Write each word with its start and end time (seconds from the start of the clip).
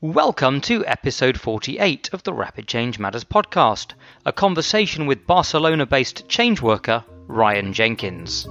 Welcome 0.00 0.60
to 0.60 0.86
episode 0.86 1.40
48 1.40 2.10
of 2.12 2.22
the 2.22 2.32
Rapid 2.32 2.68
Change 2.68 3.00
Matters 3.00 3.24
podcast, 3.24 3.94
a 4.24 4.32
conversation 4.32 5.06
with 5.06 5.26
Barcelona 5.26 5.86
based 5.86 6.28
change 6.28 6.62
worker 6.62 7.04
Ryan 7.26 7.72
Jenkins. 7.72 8.46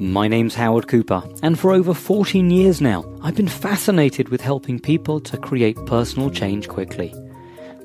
My 0.00 0.26
name's 0.26 0.56
Howard 0.56 0.88
Cooper, 0.88 1.22
and 1.44 1.56
for 1.56 1.70
over 1.70 1.94
14 1.94 2.50
years 2.50 2.80
now, 2.80 3.04
I've 3.22 3.36
been 3.36 3.46
fascinated 3.46 4.30
with 4.30 4.40
helping 4.40 4.80
people 4.80 5.20
to 5.20 5.38
create 5.38 5.76
personal 5.86 6.30
change 6.30 6.66
quickly. 6.66 7.14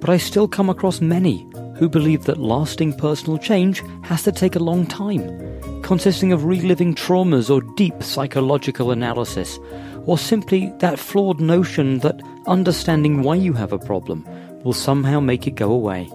But 0.02 0.10
I 0.10 0.18
still 0.18 0.48
come 0.48 0.72
across 0.72 1.02
many 1.02 1.48
who 1.78 1.88
believe 1.88 2.24
that 2.24 2.40
lasting 2.40 2.98
personal 2.98 3.38
change 3.38 3.84
has 4.02 4.24
to 4.24 4.32
take 4.32 4.56
a 4.56 4.64
long 4.64 4.88
time, 4.88 5.84
consisting 5.84 6.34
of 6.34 6.46
reliving 6.46 6.96
traumas 6.96 7.52
or 7.54 7.62
deep 7.76 8.02
psychological 8.02 8.90
analysis, 8.90 9.60
or 10.06 10.18
simply 10.18 10.72
that 10.80 11.00
flawed 11.00 11.40
notion 11.40 12.00
that 12.00 12.22
understanding 12.48 13.22
why 13.22 13.36
you 13.36 13.54
have 13.54 13.74
a 13.74 13.80
problem 13.80 14.26
will 14.64 14.74
somehow 14.74 15.20
make 15.20 15.48
it 15.48 15.56
go 15.56 15.72
away. 15.72 16.10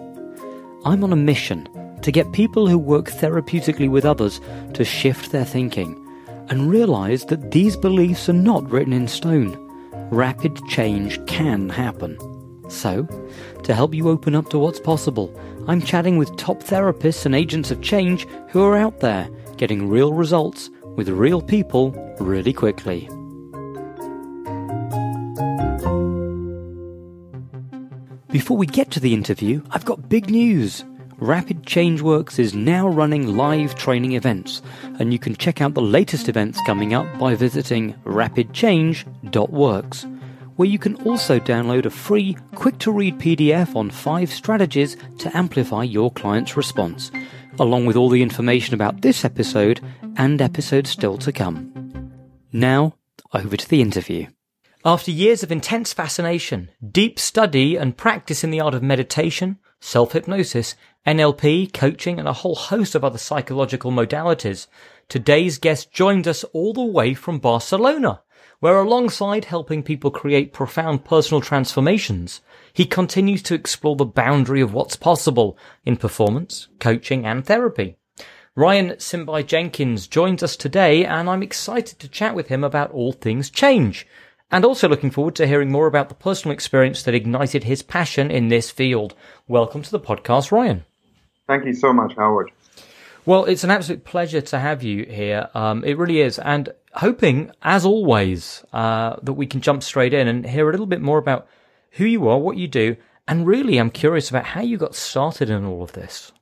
I'm 0.85 1.05
on 1.05 1.13
a 1.13 1.17
mission 1.17 1.69
to 2.03 2.13
get 2.13 2.33
people 2.33 2.67
who 2.67 2.79
work 2.79 3.07
therapeutically 3.07 3.91
with 3.91 4.05
others 4.05 4.41
to 4.75 4.85
shift 4.85 5.33
their 5.33 5.45
thinking 5.45 5.97
and 6.49 6.71
realize 6.71 7.27
that 7.27 7.51
these 7.51 7.77
beliefs 7.77 8.29
are 8.29 8.35
not 8.35 8.69
written 8.71 8.93
in 8.93 9.07
stone. 9.07 9.57
Rapid 10.11 10.59
change 10.69 11.25
can 11.27 11.69
happen. 11.69 12.19
So, 12.69 13.05
to 13.65 13.75
help 13.75 13.95
you 13.95 14.09
open 14.09 14.35
up 14.35 14.49
to 14.51 14.59
what's 14.59 14.81
possible, 14.81 15.33
I'm 15.69 15.83
chatting 15.83 16.17
with 16.17 16.37
top 16.37 16.63
therapists 16.63 17.27
and 17.27 17.35
agents 17.35 17.71
of 17.71 17.83
change 17.83 18.27
who 18.49 18.63
are 18.63 18.77
out 18.77 19.01
there 19.01 19.29
getting 19.57 19.89
real 19.89 20.15
results 20.15 20.71
with 20.97 21.09
real 21.09 21.43
people 21.43 21.93
really 22.19 22.53
quickly. 22.53 23.09
Before 28.33 28.57
we 28.57 28.67
get 28.67 28.91
to 28.93 29.01
the 29.01 29.13
interview, 29.13 29.61
I've 29.73 29.85
got 29.85 30.09
big 30.09 30.31
news. 30.31 30.85
Rapid 31.17 31.65
Changeworks 31.65 32.39
is 32.39 32.55
now 32.55 32.87
running 32.87 33.37
live 33.37 33.75
training 33.75 34.13
events, 34.13 34.63
and 35.01 35.13
you 35.13 35.19
can 35.19 35.35
check 35.35 35.61
out 35.61 35.75
the 35.75 35.83
latest 35.83 36.29
events 36.29 36.61
coming 36.65 36.95
up 36.95 37.19
by 37.19 37.35
visiting 37.35 37.95
rapidchange.works, 38.05 40.07
where 40.55 40.69
you 40.69 40.79
can 40.79 40.95
also 41.03 41.41
download 41.41 41.87
a 41.87 41.91
free, 41.91 42.37
quick 42.55 42.79
to 42.79 42.93
read 42.93 43.19
PDF 43.19 43.75
on 43.75 43.91
five 43.91 44.31
strategies 44.31 44.97
to 45.19 45.37
amplify 45.37 45.83
your 45.83 46.13
client's 46.13 46.57
response, 46.57 47.11
along 47.59 47.87
with 47.87 47.97
all 47.97 48.11
the 48.11 48.23
information 48.23 48.75
about 48.75 49.01
this 49.01 49.25
episode 49.25 49.81
and 50.17 50.41
episodes 50.41 50.91
still 50.91 51.19
to 51.19 51.33
come. 51.33 52.13
Now, 52.53 52.95
over 53.35 53.57
to 53.57 53.69
the 53.69 53.83
interview. 53.83 54.29
After 54.83 55.11
years 55.11 55.43
of 55.43 55.53
intense 55.53 55.93
fascination, 55.93 56.71
deep 56.91 57.19
study 57.19 57.77
and 57.77 57.99
practice 57.99 58.43
in 58.43 58.51
the 58.51 58.63
art 58.63 58.73
of 58.73 58.83
meditation, 58.83 59.59
self-hypnosis, 59.79 60.75
NLP, 61.07 61.71
coaching, 61.75 62.19
and 62.19 62.27
a 62.27 62.33
whole 62.33 62.55
host 62.55 62.95
of 62.95 63.05
other 63.05 63.19
psychological 63.19 63.91
modalities, 63.91 64.69
today's 65.07 65.59
guest 65.59 65.93
joins 65.93 66.27
us 66.27 66.45
all 66.55 66.73
the 66.73 66.83
way 66.83 67.13
from 67.13 67.39
Barcelona, 67.39 68.23
where 68.61 68.81
alongside 68.81 69.45
helping 69.45 69.83
people 69.83 70.11
create 70.11 70.55
profound 70.55 71.05
personal 71.05 71.43
transformations, 71.43 72.41
he 72.73 72.87
continues 72.87 73.43
to 73.43 73.55
explore 73.55 73.97
the 73.97 74.07
boundary 74.07 74.63
of 74.63 74.73
what's 74.73 74.97
possible 74.97 75.59
in 75.85 75.99
performance, 75.99 76.69
coaching, 76.79 77.27
and 77.27 77.45
therapy. 77.45 77.99
Ryan 78.57 78.93
Simbai 78.93 79.47
Jenkins 79.47 80.07
joins 80.07 80.43
us 80.43 80.57
today, 80.57 81.05
and 81.05 81.29
I'm 81.29 81.43
excited 81.43 81.99
to 81.99 82.09
chat 82.09 82.35
with 82.35 82.49
him 82.49 82.65
about 82.65 82.93
all 82.93 83.13
things 83.13 83.51
change 83.51 84.07
and 84.51 84.65
also 84.65 84.89
looking 84.89 85.11
forward 85.11 85.37
to 85.37 85.47
hearing 85.47 85.71
more 85.71 85.87
about 85.87 86.09
the 86.09 86.15
personal 86.15 86.53
experience 86.53 87.03
that 87.03 87.15
ignited 87.15 87.65
his 87.65 87.83
passion 87.83 88.31
in 88.31 88.49
this 88.49 88.71
field. 88.71 89.15
Welcome 89.49 89.83
to 89.83 89.91
the 89.91 90.01
podcast, 90.01 90.51
Ryan. 90.51 90.85
Thank 91.47 91.65
you 91.65 91.75
so 91.75 91.93
much, 91.93 92.15
Howard. 92.17 92.51
Well, 93.27 93.45
it's 93.45 93.65
an 93.65 93.71
absolute 93.71 94.05
pleasure 94.05 94.41
to 94.41 94.59
have 94.59 94.83
you 94.83 95.05
here. 95.05 95.49
Um, 95.55 95.85
it 95.85 95.99
really 95.99 96.21
is. 96.21 96.39
And 96.39 96.71
hoping, 96.95 97.53
as 97.63 97.85
always, 97.85 98.65
uh, 98.73 99.17
that 99.23 99.35
we 99.35 99.47
can 99.47 99.61
jump 99.61 99.83
straight 99.83 100.15
in 100.15 100.27
and 100.27 100.47
hear 100.47 100.69
a 100.69 100.73
little 100.73 100.87
bit 100.87 101.01
more 101.01 101.19
about 101.19 101.47
who 101.93 102.05
you 102.05 102.29
are, 102.29 102.39
what 102.39 102.57
you 102.57 102.67
do, 102.67 102.97
and 103.31 103.47
really, 103.47 103.79
I'm 103.79 103.91
curious 103.91 104.29
about 104.29 104.45
how 104.45 104.61
you 104.61 104.77
got 104.77 104.97
started 104.97 105.51
in 105.51 105.65
all 105.65 105.85
of 105.85 105.93
this. 105.93 106.33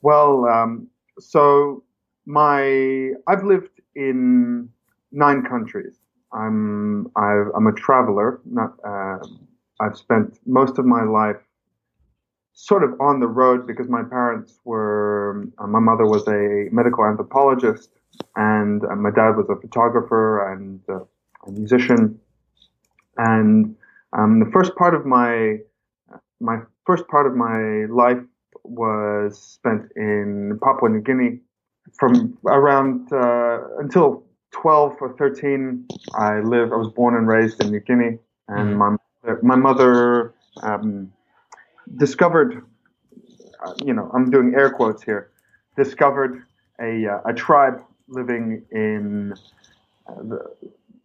Well, 0.00 0.46
um, 0.46 0.88
so 1.18 1.82
my 2.24 3.12
I've 3.26 3.44
lived 3.44 3.80
in 3.94 4.70
nine 5.12 5.42
countries. 5.42 5.99
I'm 6.32 7.08
i 7.16 7.32
am 7.56 7.66
a 7.66 7.72
traveler. 7.72 8.40
Not 8.44 8.74
uh, 8.84 9.18
I've 9.80 9.96
spent 9.96 10.38
most 10.46 10.78
of 10.78 10.84
my 10.84 11.02
life 11.04 11.36
sort 12.52 12.84
of 12.84 13.00
on 13.00 13.20
the 13.20 13.26
road 13.26 13.66
because 13.66 13.88
my 13.88 14.02
parents 14.02 14.60
were. 14.64 15.48
Uh, 15.58 15.66
my 15.66 15.80
mother 15.80 16.06
was 16.06 16.26
a 16.28 16.68
medical 16.72 17.04
anthropologist, 17.04 17.90
and 18.36 18.84
uh, 18.84 18.94
my 18.96 19.10
dad 19.10 19.36
was 19.36 19.46
a 19.50 19.56
photographer 19.56 20.52
and 20.52 20.80
uh, 20.88 21.00
a 21.46 21.50
musician. 21.50 22.20
And 23.16 23.76
um, 24.12 24.40
the 24.40 24.50
first 24.52 24.74
part 24.76 24.94
of 24.94 25.06
my 25.06 25.58
my 26.40 26.58
first 26.86 27.06
part 27.08 27.26
of 27.26 27.34
my 27.34 27.86
life 27.86 28.22
was 28.64 29.40
spent 29.40 29.90
in 29.96 30.58
Papua 30.62 30.90
New 30.90 31.00
Guinea 31.00 31.40
from 31.98 32.38
around 32.46 33.12
uh, 33.12 33.58
until 33.78 34.24
12 34.52 34.96
or 35.00 35.16
13, 35.16 35.86
I 36.14 36.40
live. 36.40 36.72
I 36.72 36.76
was 36.76 36.92
born 36.92 37.16
and 37.16 37.26
raised 37.26 37.62
in 37.62 37.70
New 37.70 37.80
Guinea, 37.80 38.18
and 38.48 38.76
mm-hmm. 38.76 38.96
my 39.24 39.34
my 39.42 39.56
mother 39.56 40.34
um, 40.62 41.12
discovered. 41.96 42.64
Uh, 43.64 43.74
you 43.84 43.92
know, 43.92 44.10
I'm 44.14 44.30
doing 44.30 44.54
air 44.56 44.70
quotes 44.70 45.02
here. 45.02 45.30
Discovered 45.76 46.42
a 46.80 47.06
uh, 47.06 47.30
a 47.30 47.34
tribe 47.34 47.82
living 48.08 48.64
in 48.72 49.34
uh, 50.08 50.14
the 50.22 50.38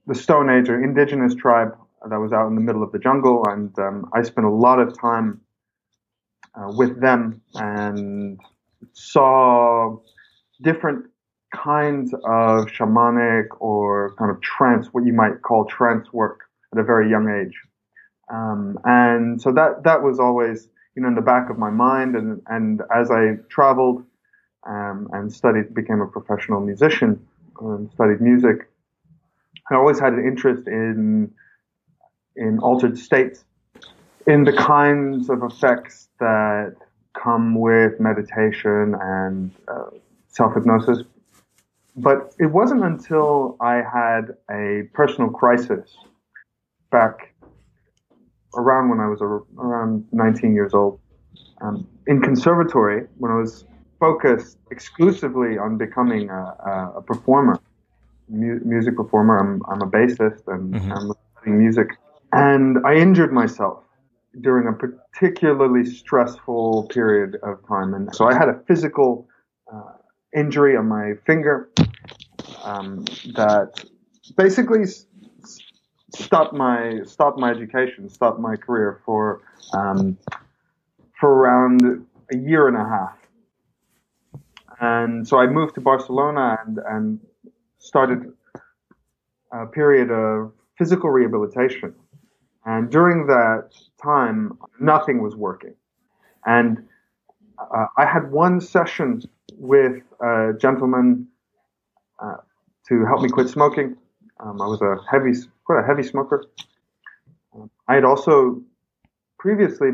the 0.08 0.16
Stone 0.16 0.50
Age, 0.50 0.70
or 0.70 0.84
indigenous 0.84 1.36
tribe 1.36 1.78
that 2.10 2.18
was 2.18 2.32
out 2.32 2.48
in 2.48 2.56
the 2.56 2.62
middle 2.62 2.84
of 2.84 2.92
the 2.92 3.00
jungle, 3.00 3.44
and 3.48 3.78
um, 3.80 4.10
I 4.14 4.24
spent 4.24 4.46
a 4.46 4.52
lot 4.52 4.80
of 4.80 5.00
time 5.00 5.42
uh, 6.56 6.72
with 6.76 7.02
them 7.02 7.42
and 7.56 8.40
saw 8.94 9.98
different 10.62 11.06
kinds 11.56 12.14
of 12.14 12.68
shamanic 12.68 13.48
or 13.60 14.16
kind 14.18 14.32
of 14.32 14.42
trance, 14.42 14.88
what 14.94 15.06
you 15.06 15.14
might 15.14 15.42
call 15.42 15.66
trance 15.66 16.12
work 16.14 16.42
at 16.74 16.80
a 16.80 16.84
very 16.84 17.10
young 17.10 17.30
age. 17.30 17.58
Um, 18.34 18.78
and 18.84 19.42
so 19.42 19.52
that, 19.54 19.84
that 19.84 20.02
was 20.02 20.20
always, 20.20 20.68
you 20.96 21.02
know, 21.02 21.10
in 21.10 21.16
the 21.16 21.22
back 21.22 21.50
of 21.50 21.58
my 21.58 21.70
mind. 21.70 22.16
And, 22.16 22.42
and 22.48 22.82
as 22.94 23.12
I 23.12 23.36
traveled, 23.50 24.04
um, 24.68 25.10
and 25.14 25.32
studied, 25.32 25.74
became 25.74 26.02
a 26.02 26.08
professional 26.08 26.60
musician 26.60 27.26
and 27.62 27.92
studied 27.92 28.20
music, 28.20 28.68
I 29.72 29.76
always 29.76 30.00
had 30.00 30.14
an 30.14 30.26
interest 30.26 30.68
in, 30.68 31.32
in 32.36 32.60
altered 32.60 32.98
states, 32.98 33.44
in 34.28 34.44
the 34.44 34.54
kinds 34.54 35.30
of 35.30 35.44
effects 35.44 36.10
that 36.20 36.76
come 37.14 37.60
with 37.60 38.00
meditation 38.00 38.96
and 39.00 39.52
uh, 39.68 39.90
self-hypnosis 40.28 41.04
but 41.96 42.34
it 42.40 42.48
wasn't 42.48 42.84
until 42.84 43.58
I 43.62 43.76
had 43.76 44.36
a 44.52 44.84
personal 44.94 45.30
crisis 45.30 45.96
back 46.92 47.34
around 48.56 48.90
when 48.90 49.00
I 49.00 49.08
was 49.08 49.22
around 49.22 50.06
19 50.12 50.54
years 50.54 50.74
old 50.74 51.00
um, 51.62 51.88
in 52.08 52.22
conservatory 52.22 53.08
when 53.18 53.32
I 53.32 53.36
was 53.36 53.66
focused 54.00 54.58
exclusively 54.72 55.58
on 55.58 55.78
becoming 55.78 56.30
a, 56.30 56.94
a 56.98 57.02
performer, 57.02 57.60
mu- 58.30 58.60
music 58.64 58.96
performer. 58.96 59.38
I'm, 59.38 59.62
I'm 59.70 59.82
a 59.82 59.90
bassist 59.90 60.44
and 60.48 60.74
mm-hmm. 60.74 60.92
I'm 60.92 61.12
studying 61.38 61.60
music. 61.60 61.88
And 62.34 62.78
I 62.86 62.96
injured 62.96 63.32
myself 63.32 63.84
during 64.42 64.68
a 64.68 64.74
particularly 64.74 65.86
stressful 65.86 66.88
period 66.88 67.38
of 67.44 67.66
time. 67.68 67.94
And 67.94 68.14
so 68.14 68.28
I 68.28 68.34
had 68.34 68.50
a 68.50 68.60
physical 68.68 69.28
uh, 69.74 69.94
injury 70.36 70.76
on 70.76 70.88
my 70.88 71.14
finger 71.26 71.70
um, 72.64 73.06
that 73.36 73.86
basically 74.36 74.84
stopped 76.14 76.54
my 76.54 77.02
stopped 77.06 77.40
my 77.40 77.52
education, 77.52 78.10
stopped 78.10 78.40
my 78.40 78.56
career 78.56 79.02
for 79.06 79.42
um, 79.74 80.18
for 81.20 81.30
around 81.30 82.06
a 82.34 82.38
year 82.38 82.68
and 82.68 82.78
a 82.78 82.84
half. 82.84 83.18
And 84.80 85.28
so 85.28 85.40
I 85.40 85.48
moved 85.48 85.76
to 85.76 85.82
Barcelona 85.82 86.58
and 86.66 86.80
and 86.90 87.20
started 87.78 88.34
a 89.52 89.66
period 89.66 90.12
of 90.12 90.52
physical 90.78 91.10
rehabilitation. 91.10 91.94
And 92.66 92.90
during 92.92 93.28
that 93.28 93.70
time, 94.02 94.58
nothing 94.80 95.22
was 95.22 95.36
working. 95.36 95.76
And 96.46 96.84
uh, 97.60 97.86
I 97.96 98.06
had 98.06 98.32
one 98.32 98.60
session 98.60 99.22
with 99.58 100.02
a 100.22 100.54
gentleman 100.60 101.28
uh, 102.22 102.38
to 102.88 103.06
help 103.06 103.22
me 103.22 103.30
quit 103.30 103.50
smoking. 103.50 103.96
Um, 104.40 104.62
I 104.62 104.68
was 104.68 104.82
a 104.82 104.98
heavy, 105.10 105.32
quite 105.64 105.84
a 105.84 105.86
heavy 105.86 106.04
smoker. 106.04 106.46
I 107.88 107.96
had 107.96 108.04
also 108.04 108.62
previously, 109.40 109.90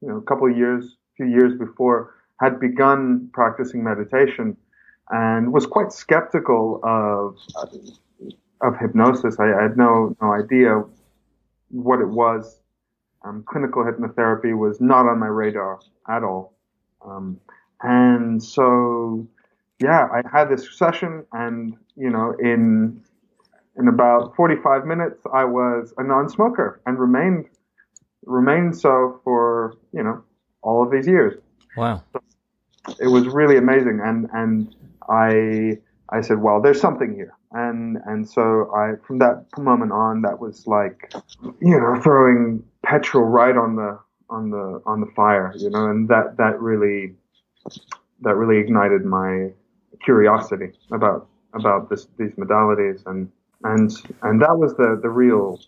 you 0.00 0.08
know, 0.08 0.16
a 0.18 0.22
couple 0.22 0.50
of 0.50 0.56
years, 0.56 0.96
few 1.16 1.26
years 1.26 1.58
before, 1.58 2.14
had 2.40 2.60
begun 2.60 3.30
practicing 3.32 3.82
meditation 3.82 4.56
and 5.10 5.52
was 5.52 5.66
quite 5.66 5.92
skeptical 5.92 6.80
of 6.82 7.36
of 8.60 8.78
hypnosis. 8.78 9.38
I, 9.38 9.52
I 9.52 9.62
had 9.62 9.76
no 9.76 10.16
no 10.20 10.32
idea 10.32 10.84
what 11.70 12.00
it 12.00 12.08
was. 12.08 12.60
Um, 13.24 13.44
clinical 13.46 13.84
hypnotherapy 13.84 14.56
was 14.56 14.80
not 14.80 15.06
on 15.06 15.18
my 15.18 15.26
radar 15.26 15.80
at 16.08 16.24
all. 16.24 16.54
Um, 17.04 17.40
and 17.82 18.42
so, 18.42 19.26
yeah, 19.80 20.08
I 20.12 20.22
had 20.32 20.48
this 20.48 20.76
session, 20.78 21.24
and 21.32 21.76
you 21.96 22.10
know, 22.10 22.34
in 22.38 23.02
in 23.78 23.88
about 23.88 24.36
45 24.36 24.86
minutes, 24.86 25.22
I 25.32 25.44
was 25.44 25.94
a 25.98 26.04
non-smoker 26.04 26.80
and 26.86 26.98
remained 26.98 27.46
remained 28.24 28.76
so 28.76 29.20
for 29.24 29.74
you 29.92 30.02
know 30.02 30.22
all 30.62 30.82
of 30.82 30.92
these 30.92 31.06
years. 31.06 31.40
Wow, 31.76 32.02
so 32.12 32.20
it 33.00 33.08
was 33.08 33.26
really 33.26 33.56
amazing, 33.56 34.00
and 34.04 34.28
and 34.32 34.74
I 35.08 35.78
I 36.10 36.20
said, 36.20 36.40
well, 36.40 36.60
there's 36.60 36.80
something 36.80 37.14
here, 37.14 37.34
and 37.50 37.98
and 38.06 38.28
so 38.28 38.70
I 38.76 38.92
from 39.06 39.18
that 39.18 39.46
moment 39.58 39.92
on, 39.92 40.22
that 40.22 40.38
was 40.38 40.66
like 40.66 41.12
you 41.60 41.80
know 41.80 42.00
throwing 42.00 42.62
petrol 42.84 43.24
right 43.24 43.56
on 43.56 43.74
the 43.76 43.98
on 44.30 44.50
the 44.50 44.82
on 44.86 45.00
the 45.00 45.06
fire, 45.16 45.52
you 45.56 45.70
know, 45.70 45.90
and 45.90 46.08
that 46.08 46.36
that 46.36 46.60
really 46.60 47.14
that 48.22 48.34
really 48.36 48.60
ignited 48.60 49.04
my 49.04 49.50
curiosity 50.04 50.70
about 50.92 51.28
about 51.54 51.90
this 51.90 52.06
these 52.18 52.32
modalities 52.32 53.04
and 53.06 53.30
and 53.64 53.90
and 54.22 54.40
that 54.40 54.56
was 54.56 54.74
the 54.76 54.98
the 55.02 55.10
real 55.10 55.60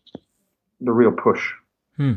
the 0.81 0.93
real 0.93 1.13
push. 1.13 1.53
Hmm. 1.97 2.15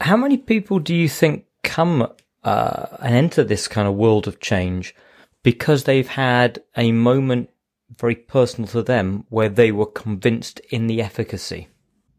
How 0.00 0.16
many 0.16 0.36
people 0.36 0.78
do 0.78 0.94
you 0.94 1.08
think 1.08 1.44
come 1.62 2.08
uh, 2.42 2.86
and 3.00 3.14
enter 3.14 3.44
this 3.44 3.68
kind 3.68 3.86
of 3.86 3.94
world 3.94 4.26
of 4.26 4.40
change 4.40 4.94
because 5.42 5.84
they've 5.84 6.08
had 6.08 6.62
a 6.76 6.92
moment 6.92 7.50
very 7.98 8.16
personal 8.16 8.68
to 8.68 8.82
them 8.82 9.24
where 9.28 9.48
they 9.48 9.70
were 9.70 9.86
convinced 9.86 10.60
in 10.70 10.86
the 10.86 11.00
efficacy? 11.00 11.68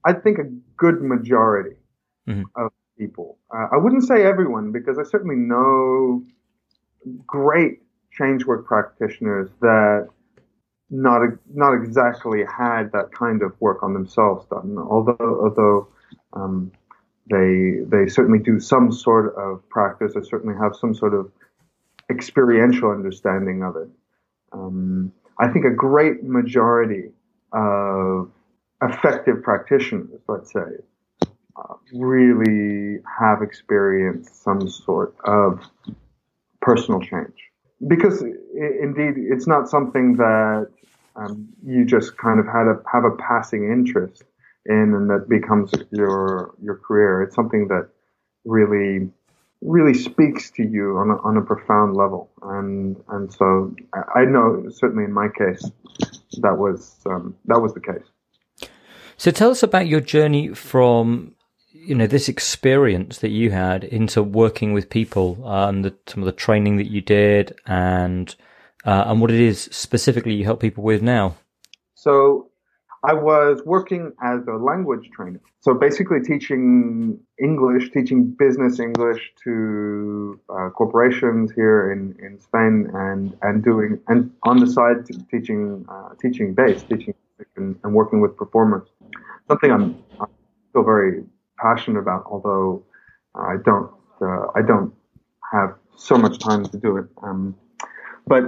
I 0.05 0.13
think 0.13 0.37
a 0.37 0.49
good 0.77 1.01
majority 1.01 1.75
mm-hmm. 2.27 2.43
of 2.55 2.71
people. 2.97 3.37
Uh, 3.53 3.67
I 3.71 3.77
wouldn't 3.77 4.03
say 4.03 4.23
everyone 4.23 4.71
because 4.71 4.97
I 4.97 5.03
certainly 5.03 5.35
know 5.35 6.23
great 7.25 7.81
change 8.11 8.45
work 8.45 8.65
practitioners 8.65 9.49
that 9.61 10.07
not 10.89 11.21
not 11.53 11.73
exactly 11.73 12.43
had 12.45 12.91
that 12.91 13.11
kind 13.11 13.41
of 13.41 13.59
work 13.59 13.81
on 13.81 13.93
themselves 13.93 14.45
done. 14.47 14.77
Although 14.77 15.15
although 15.19 15.87
um, 16.33 16.71
they 17.29 17.79
they 17.87 18.07
certainly 18.07 18.39
do 18.39 18.59
some 18.59 18.91
sort 18.91 19.35
of 19.35 19.67
practice, 19.69 20.13
they 20.13 20.21
certainly 20.21 20.55
have 20.57 20.75
some 20.75 20.93
sort 20.93 21.13
of 21.13 21.31
experiential 22.09 22.91
understanding 22.91 23.63
of 23.63 23.75
it. 23.75 23.89
Um, 24.51 25.11
I 25.39 25.47
think 25.47 25.65
a 25.65 25.71
great 25.71 26.23
majority 26.23 27.09
of 27.53 28.29
effective 28.81 29.41
practitioners, 29.41 30.21
let's 30.27 30.51
say, 30.51 31.29
uh, 31.55 31.73
really 31.93 32.99
have 33.19 33.41
experienced 33.41 34.43
some 34.43 34.69
sort 34.69 35.15
of 35.25 35.59
personal 36.63 36.99
change. 37.01 37.37
Because 37.85 38.21
indeed, 38.21 39.15
it's 39.17 39.47
not 39.47 39.69
something 39.69 40.15
that 40.15 40.67
um, 41.15 41.49
you 41.65 41.85
just 41.85 42.17
kind 42.17 42.39
of 42.39 42.45
had 42.45 42.67
a 42.67 42.81
have 42.91 43.03
a 43.03 43.15
passing 43.17 43.71
interest 43.71 44.23
in, 44.65 44.93
and 44.95 45.09
that 45.09 45.27
becomes 45.29 45.71
your 45.91 46.55
your 46.61 46.77
career. 46.77 47.21
It's 47.23 47.35
something 47.35 47.67
that 47.67 47.89
really 48.45 49.09
really 49.61 49.93
speaks 49.93 50.51
to 50.51 50.63
you 50.63 50.97
on 50.97 51.09
a, 51.09 51.17
on 51.27 51.37
a 51.37 51.41
profound 51.41 51.95
level, 51.95 52.31
and 52.41 52.95
and 53.09 53.31
so 53.33 53.75
I 54.15 54.23
know 54.25 54.65
certainly 54.69 55.03
in 55.03 55.13
my 55.13 55.27
case 55.27 55.69
that 56.41 56.57
was 56.57 56.99
um, 57.05 57.35
that 57.45 57.59
was 57.59 57.73
the 57.73 57.81
case. 57.81 58.69
So 59.17 59.31
tell 59.31 59.51
us 59.51 59.61
about 59.61 59.87
your 59.87 59.99
journey 59.99 60.49
from 60.49 61.35
you 61.85 61.95
know 61.95 62.07
this 62.07 62.29
experience 62.29 63.19
that 63.19 63.29
you 63.29 63.51
had 63.51 63.83
into 63.83 64.23
working 64.23 64.73
with 64.73 64.89
people 64.89 65.41
uh, 65.43 65.67
and 65.67 65.85
the, 65.85 65.93
some 66.07 66.23
of 66.23 66.25
the 66.25 66.31
training 66.31 66.77
that 66.77 66.89
you 66.89 67.01
did 67.01 67.57
and 67.65 68.35
uh, 68.85 69.05
and 69.07 69.21
what 69.21 69.31
it 69.31 69.39
is 69.39 69.69
specifically 69.71 70.33
you 70.33 70.43
help 70.43 70.59
people 70.59 70.83
with 70.83 71.01
now? 71.01 71.35
So 71.95 72.49
i 73.05 73.13
was 73.13 73.61
working 73.65 74.13
as 74.23 74.39
a 74.47 74.53
language 74.53 75.09
trainer. 75.15 75.41
So 75.59 75.73
basically 75.73 76.19
teaching 76.21 77.19
english 77.39 77.91
teaching 77.91 78.35
business 78.43 78.79
english 78.79 79.21
to 79.43 80.39
uh, 80.49 80.69
corporations 80.69 81.51
here 81.51 81.91
in, 81.91 82.15
in 82.25 82.39
spain 82.39 82.89
and 82.93 83.35
and 83.41 83.63
doing 83.63 83.99
and 84.07 84.31
on 84.43 84.59
the 84.59 84.67
side 84.67 84.99
teaching 85.31 85.85
uh, 85.89 86.09
teaching 86.21 86.53
bass 86.53 86.83
teaching 86.83 87.13
and, 87.57 87.77
and 87.83 87.93
working 87.93 88.21
with 88.21 88.37
performers. 88.37 88.87
Something 89.49 89.71
i'm, 89.71 89.85
I'm 90.19 90.31
still 90.69 90.83
very 90.83 91.23
passionate 91.59 91.99
about, 91.99 92.25
although 92.29 92.83
I 93.35 93.55
don't 93.63 93.91
uh, 94.21 94.47
I 94.55 94.61
don't 94.61 94.93
have 95.51 95.75
so 95.95 96.17
much 96.17 96.39
time 96.39 96.65
to 96.65 96.77
do 96.77 96.97
it. 96.97 97.05
Um, 97.21 97.55
but 98.25 98.43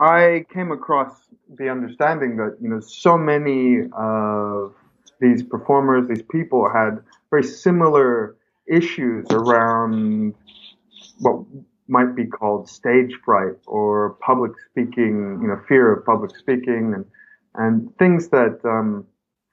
I 0.00 0.44
came 0.52 0.72
across 0.72 1.12
the 1.58 1.70
understanding 1.70 2.36
that 2.36 2.56
you 2.60 2.68
know 2.68 2.80
so 2.80 3.16
many 3.16 3.88
of 3.96 4.74
these 5.20 5.42
performers, 5.42 6.08
these 6.08 6.24
people 6.30 6.68
had 6.68 6.98
very 7.30 7.44
similar 7.44 8.36
issues 8.66 9.26
around 9.30 10.34
what 11.20 11.44
might 11.88 12.14
be 12.16 12.26
called 12.26 12.68
stage 12.68 13.14
fright 13.24 13.54
or 13.66 14.16
public 14.20 14.52
speaking, 14.70 15.38
you 15.40 15.48
know, 15.48 15.60
fear 15.68 15.92
of 15.92 16.04
public 16.04 16.36
speaking 16.36 16.92
and 16.94 17.04
and 17.54 17.96
things 17.98 18.28
that 18.28 18.58
um, 18.64 19.06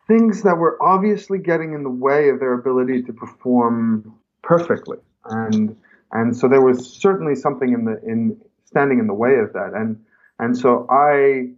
things 0.10 0.42
that 0.42 0.58
were 0.58 0.82
obviously 0.82 1.38
getting 1.38 1.74
in 1.74 1.84
the 1.84 1.90
way 1.90 2.30
of 2.30 2.40
their 2.40 2.54
ability 2.54 3.04
to 3.04 3.14
perform 3.14 4.14
perfectly. 4.42 4.98
And 5.26 5.78
and 6.12 6.36
so 6.36 6.48
there 6.48 6.62
was 6.62 6.92
certainly 6.92 7.36
something 7.36 7.72
in 7.72 7.86
the 7.86 8.02
in 8.04 8.36
standing 8.66 9.00
in 9.00 9.08
the 9.08 9.14
way 9.14 9.36
of 9.36 9.54
that. 9.54 9.72
And 9.74 10.04
and 10.40 10.58
so 10.58 10.88
I 10.90 11.52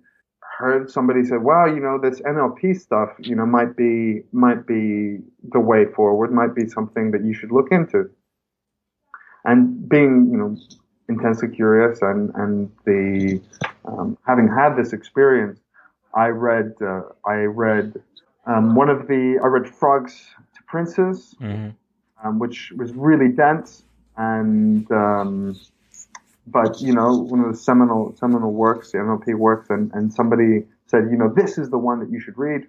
heard 0.58 0.92
somebody 0.92 1.24
say, 1.24 1.38
"Wow, 1.38 1.66
you 1.66 1.80
know, 1.80 1.98
this 1.98 2.20
NLP 2.22 2.78
stuff, 2.80 3.10
you 3.20 3.36
know, 3.36 3.46
might 3.46 3.76
be 3.78 4.24
might 4.34 4.68
be 4.68 5.20
the 5.52 5.60
way 5.60 5.86
forward. 5.86 6.32
Might 6.32 6.54
be 6.54 6.68
something 6.68 7.12
that 7.12 7.24
you 7.24 7.34
should 7.34 7.52
look 7.52 7.72
into." 7.72 8.10
And 9.46 9.90
being, 9.90 10.30
you 10.30 10.38
know, 10.38 10.58
intensely 11.08 11.48
curious 11.48 12.02
and 12.02 12.32
and 12.36 12.70
the 12.86 13.42
um, 13.86 14.18
having 14.28 14.50
had 14.50 14.76
this 14.76 14.92
experience, 14.92 15.60
I 16.14 16.28
read 16.28 16.74
uh, 16.82 17.04
I 17.26 17.44
read 17.64 18.02
um, 18.46 18.76
one 18.76 18.90
of 18.90 19.08
the 19.08 19.40
I 19.44 19.48
read 19.48 19.68
Frogs 19.68 20.28
into 20.38 20.64
Princes, 20.68 21.36
mm-hmm. 21.40 21.70
um, 22.26 22.40
which 22.40 22.72
was 22.76 22.94
really 22.94 23.30
dense 23.30 23.84
and 24.18 24.92
um, 24.92 25.60
but 26.48 26.82
you 26.82 26.94
know 26.94 27.18
one 27.18 27.40
of 27.42 27.52
the 27.52 27.58
seminal 27.58 28.16
seminal 28.18 28.52
works, 28.52 28.92
the 28.92 29.00
NLP 29.00 29.36
works, 29.36 29.70
and, 29.70 29.92
and 29.94 30.14
somebody 30.14 30.66
said, 30.88 31.08
you 31.10 31.18
know, 31.18 31.32
this 31.34 31.58
is 31.58 31.70
the 31.70 31.78
one 31.78 32.00
that 32.00 32.12
you 32.12 32.20
should 32.20 32.38
read, 32.38 32.68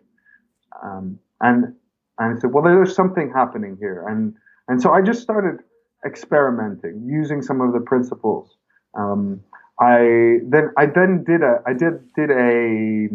um, 0.82 1.18
and 1.40 1.74
and 2.18 2.36
I 2.36 2.40
said, 2.40 2.52
well, 2.52 2.62
there's 2.62 2.94
something 2.94 3.32
happening 3.34 3.76
here, 3.78 4.06
and 4.08 4.34
and 4.68 4.80
so 4.80 4.92
I 4.92 5.02
just 5.02 5.22
started 5.22 5.60
experimenting 6.06 7.04
using 7.06 7.42
some 7.42 7.60
of 7.60 7.72
the 7.72 7.80
principles. 7.80 8.56
Um, 8.94 9.42
I 9.80 10.38
then 10.44 10.70
I 10.76 10.86
then 10.86 11.24
did 11.24 11.42
a 11.42 11.62
I 11.66 11.72
did 11.72 12.12
did 12.14 12.30
a 12.30 13.08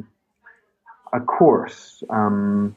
a 1.13 1.19
course. 1.19 2.03
Um, 2.09 2.75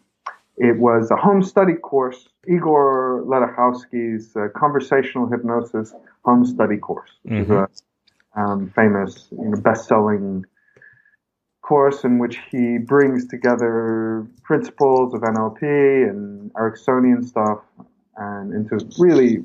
it 0.57 0.79
was 0.79 1.11
a 1.11 1.17
home 1.17 1.43
study 1.43 1.75
course, 1.75 2.29
Igor 2.47 3.25
Ledochowski's 3.27 4.37
uh, 4.37 4.49
conversational 4.55 5.27
hypnosis 5.27 5.95
home 6.25 6.45
study 6.45 6.77
course, 6.77 7.11
which 7.23 7.33
mm-hmm. 7.33 7.65
is 7.73 7.83
a 8.37 8.41
um, 8.41 8.71
famous, 8.77 9.29
you 9.31 9.49
know, 9.49 9.61
best-selling 9.61 10.45
course 11.63 12.05
in 12.05 12.19
which 12.19 12.39
he 12.51 12.79
brings 12.79 13.27
together 13.29 14.27
principles 14.43 15.15
of 15.15 15.21
NLP 15.21 15.63
and 15.63 16.53
Ericksonian 16.55 17.25
stuff 17.25 17.61
and 18.17 18.53
into 18.53 18.85
really, 18.99 19.45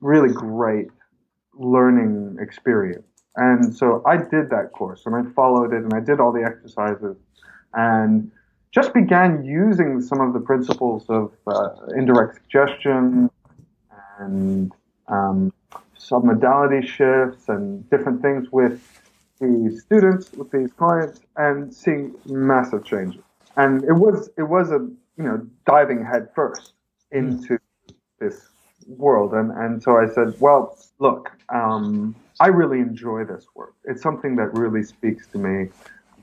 really 0.00 0.32
great 0.32 0.88
learning 1.54 2.38
experience. 2.40 3.06
And 3.36 3.74
so 3.76 4.02
I 4.06 4.16
did 4.16 4.50
that 4.50 4.72
course 4.72 5.02
and 5.06 5.14
I 5.14 5.22
followed 5.34 5.72
it 5.72 5.82
and 5.82 5.92
I 5.94 6.00
did 6.00 6.18
all 6.18 6.32
the 6.32 6.44
exercises 6.44 7.16
and 7.74 8.30
just 8.70 8.94
began 8.94 9.44
using 9.44 10.00
some 10.00 10.20
of 10.20 10.32
the 10.32 10.40
principles 10.40 11.04
of 11.08 11.32
uh, 11.46 11.70
indirect 11.94 12.36
suggestion 12.42 13.30
and 14.18 14.72
um, 15.08 15.52
submodality 15.98 16.86
shifts 16.86 17.48
and 17.48 17.88
different 17.90 18.22
things 18.22 18.48
with 18.50 19.00
these 19.40 19.82
students, 19.82 20.32
with 20.32 20.50
these 20.50 20.72
clients, 20.72 21.20
and 21.36 21.74
seeing 21.74 22.14
massive 22.26 22.84
changes. 22.84 23.22
And 23.56 23.84
it 23.84 23.92
was 23.92 24.30
it 24.38 24.44
was 24.44 24.70
a 24.70 24.78
you 25.18 25.24
know 25.24 25.46
diving 25.66 26.04
head 26.04 26.28
first 26.34 26.72
into 27.10 27.58
this 28.18 28.48
world. 28.86 29.34
And, 29.34 29.50
and 29.52 29.82
so 29.82 29.96
I 29.96 30.06
said, 30.06 30.34
well, 30.40 30.78
look, 30.98 31.30
um, 31.48 32.14
I 32.40 32.48
really 32.48 32.78
enjoy 32.78 33.24
this 33.24 33.46
work. 33.54 33.74
It's 33.84 34.02
something 34.02 34.36
that 34.36 34.54
really 34.54 34.82
speaks 34.82 35.26
to 35.28 35.38
me. 35.38 35.68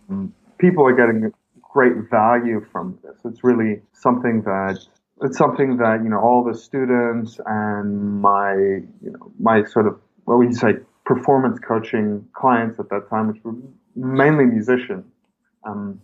Um, 0.10 0.34
people 0.58 0.86
are 0.86 0.94
getting 0.96 1.32
great 1.69 1.93
value 2.09 2.65
from 2.71 2.97
this. 3.03 3.15
It's 3.25 3.43
really 3.43 3.81
something 3.93 4.41
that 4.43 4.79
it's 5.21 5.38
something 5.38 5.77
that 5.77 6.01
you 6.03 6.09
know 6.09 6.19
all 6.19 6.43
the 6.43 6.57
students 6.57 7.39
and 7.45 8.21
my 8.21 8.53
you 8.53 9.11
know 9.11 9.31
my 9.39 9.63
sort 9.63 9.88
of 9.88 9.99
what 10.25 10.38
would 10.38 10.49
you 10.49 10.55
say 10.55 10.73
performance 11.05 11.57
coaching 11.59 12.23
clients 12.33 12.79
at 12.79 12.89
that 12.89 13.09
time, 13.09 13.27
which 13.29 13.43
were 13.43 13.55
mainly 13.95 14.45
musicians, 14.45 15.05
um, 15.65 15.99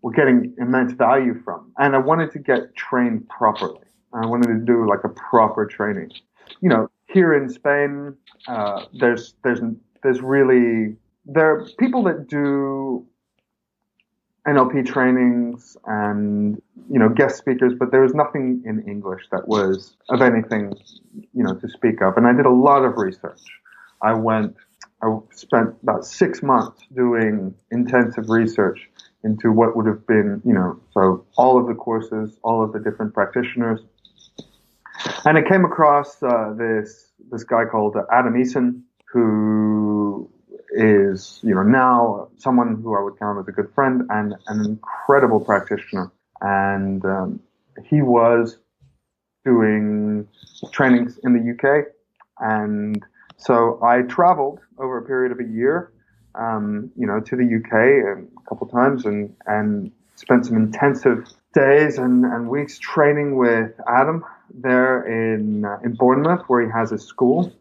were 0.00 0.12
getting 0.12 0.54
immense 0.58 0.92
value 0.92 1.34
from. 1.42 1.72
And 1.76 1.96
I 1.96 1.98
wanted 1.98 2.30
to 2.32 2.38
get 2.38 2.74
trained 2.76 3.28
properly. 3.28 3.80
I 4.12 4.26
wanted 4.26 4.46
to 4.46 4.64
do 4.64 4.88
like 4.88 5.02
a 5.04 5.08
proper 5.08 5.66
training. 5.66 6.12
You 6.60 6.68
know, 6.68 6.88
here 7.08 7.34
in 7.34 7.48
Spain, 7.48 8.14
uh, 8.46 8.84
there's 8.94 9.34
there's 9.42 9.60
there's 10.02 10.22
really 10.22 10.96
there 11.26 11.50
are 11.50 11.66
people 11.78 12.04
that 12.04 12.28
do 12.28 13.06
NLP 14.46 14.86
trainings 14.86 15.76
and 15.86 16.60
you 16.90 16.98
know 16.98 17.08
guest 17.08 17.36
speakers, 17.36 17.74
but 17.78 17.90
there 17.90 18.00
was 18.00 18.14
nothing 18.14 18.62
in 18.64 18.82
English 18.88 19.22
that 19.30 19.46
was 19.46 19.96
of 20.08 20.22
anything 20.22 20.72
you 21.34 21.42
know 21.42 21.54
to 21.54 21.68
speak 21.68 22.00
of. 22.00 22.16
And 22.16 22.26
I 22.26 22.32
did 22.32 22.46
a 22.46 22.50
lot 22.50 22.84
of 22.84 22.96
research. 22.96 23.42
I 24.00 24.14
went, 24.14 24.56
I 25.02 25.18
spent 25.34 25.74
about 25.82 26.06
six 26.06 26.42
months 26.42 26.82
doing 26.94 27.54
intensive 27.70 28.28
research 28.28 28.88
into 29.24 29.50
what 29.50 29.76
would 29.76 29.86
have 29.86 30.06
been 30.06 30.40
you 30.44 30.54
know 30.54 30.80
so 30.94 31.26
all 31.36 31.58
of 31.58 31.66
the 31.66 31.74
courses, 31.74 32.38
all 32.42 32.62
of 32.62 32.72
the 32.72 32.78
different 32.78 33.12
practitioners, 33.12 33.80
and 35.24 35.36
I 35.36 35.42
came 35.42 35.64
across 35.64 36.22
uh, 36.22 36.54
this 36.56 37.10
this 37.30 37.44
guy 37.44 37.64
called 37.64 37.96
Adam 38.12 38.34
Eason 38.34 38.82
who 39.12 40.30
is, 40.72 41.40
you 41.42 41.54
know, 41.54 41.62
now 41.62 42.28
someone 42.36 42.80
who 42.82 42.96
I 42.96 43.02
would 43.02 43.18
count 43.18 43.38
as 43.38 43.48
a 43.48 43.52
good 43.52 43.72
friend 43.74 44.02
and 44.10 44.34
an 44.46 44.64
incredible 44.64 45.40
practitioner. 45.40 46.12
And 46.40 47.04
um, 47.04 47.40
he 47.84 48.02
was 48.02 48.58
doing 49.44 50.28
trainings 50.72 51.18
in 51.24 51.32
the 51.32 51.52
UK. 51.52 51.86
And 52.38 53.02
so 53.36 53.80
I 53.82 54.02
traveled 54.02 54.60
over 54.78 54.98
a 54.98 55.02
period 55.02 55.32
of 55.32 55.40
a 55.40 55.48
year, 55.48 55.92
um, 56.34 56.90
you 56.96 57.06
know, 57.06 57.20
to 57.20 57.36
the 57.36 57.44
UK 57.44 58.18
a 58.18 58.48
couple 58.48 58.66
times 58.68 59.06
and, 59.06 59.34
and 59.46 59.90
spent 60.16 60.46
some 60.46 60.56
intensive 60.56 61.26
days 61.54 61.98
and, 61.98 62.24
and 62.24 62.48
weeks 62.48 62.78
training 62.78 63.36
with 63.36 63.72
Adam 63.88 64.24
there 64.52 65.02
in, 65.06 65.64
uh, 65.64 65.78
in 65.84 65.94
Bournemouth, 65.94 66.42
where 66.48 66.64
he 66.64 66.70
has 66.70 66.92
a 66.92 66.98
school 66.98 67.52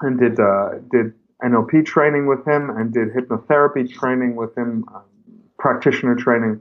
and 0.00 0.18
did, 0.18 0.40
uh, 0.40 0.78
did 0.90 1.12
NLP 1.42 1.84
training 1.84 2.26
with 2.26 2.46
him 2.46 2.70
and 2.70 2.92
did 2.92 3.08
hypnotherapy 3.12 3.92
training 3.92 4.36
with 4.36 4.56
him, 4.56 4.84
um, 4.94 5.02
practitioner 5.58 6.14
training. 6.14 6.60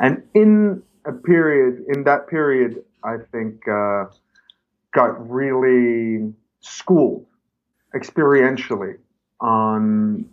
And 0.00 0.22
in 0.34 0.82
a 1.04 1.12
period, 1.12 1.84
in 1.88 2.04
that 2.04 2.28
period, 2.28 2.84
I 3.02 3.16
think, 3.32 3.66
uh, 3.66 4.06
got 4.92 5.30
really 5.30 6.32
schooled 6.60 7.26
experientially 7.94 8.98
on 9.40 10.28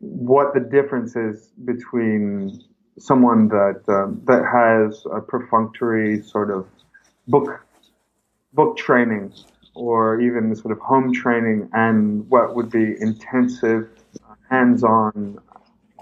what 0.00 0.54
the 0.54 0.60
difference 0.60 1.16
is 1.16 1.50
between 1.64 2.62
someone 2.98 3.48
that 3.48 3.82
um, 3.88 4.20
that 4.24 4.44
has 4.44 5.04
a 5.12 5.20
perfunctory 5.20 6.22
sort 6.22 6.50
of 6.50 6.66
book 7.28 7.64
book 8.52 8.76
training 8.76 9.32
or 9.78 10.20
even 10.20 10.54
sort 10.56 10.72
of 10.72 10.80
home 10.80 11.12
training 11.12 11.68
and 11.72 12.28
what 12.28 12.56
would 12.56 12.68
be 12.70 12.96
intensive 13.00 13.88
hands-on 14.50 15.38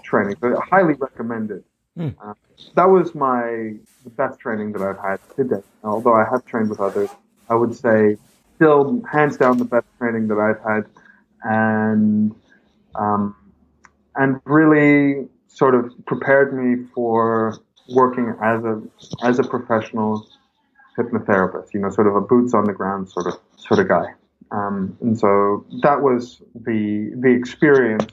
training. 0.03 0.35
But 0.39 0.57
highly 0.59 0.95
recommended. 0.95 1.63
Mm. 1.97 2.15
Uh, 2.19 2.33
that 2.75 2.85
was 2.85 3.13
my 3.13 3.75
the 4.03 4.09
best 4.09 4.39
training 4.39 4.71
that 4.73 4.81
I've 4.81 4.99
had 4.99 5.19
to 5.35 5.43
date. 5.43 5.63
Although 5.83 6.15
I 6.15 6.25
have 6.31 6.45
trained 6.45 6.69
with 6.69 6.79
others, 6.79 7.09
I 7.49 7.55
would 7.55 7.75
say 7.75 8.17
still 8.55 9.03
hands 9.11 9.37
down 9.37 9.57
the 9.57 9.65
best 9.65 9.87
training 9.99 10.27
that 10.29 10.39
I've 10.39 10.61
had, 10.63 10.85
and 11.43 12.33
um, 12.95 13.35
and 14.15 14.39
really 14.45 15.27
sort 15.47 15.75
of 15.75 15.93
prepared 16.05 16.53
me 16.53 16.85
for 16.95 17.59
working 17.89 18.33
as 18.41 18.63
a 18.63 18.81
as 19.23 19.39
a 19.39 19.43
professional 19.43 20.27
hypnotherapist, 20.97 21.73
you 21.73 21.79
know, 21.79 21.89
sort 21.89 22.07
of 22.07 22.15
a 22.15 22.21
boots 22.21 22.53
on 22.53 22.65
the 22.65 22.73
ground 22.73 23.09
sort 23.09 23.27
of 23.27 23.39
sort 23.57 23.79
of 23.79 23.87
guy. 23.87 24.05
Um, 24.51 24.97
and 25.01 25.17
so 25.17 25.65
that 25.81 26.01
was 26.01 26.41
the 26.55 27.11
the 27.15 27.29
experience 27.29 28.11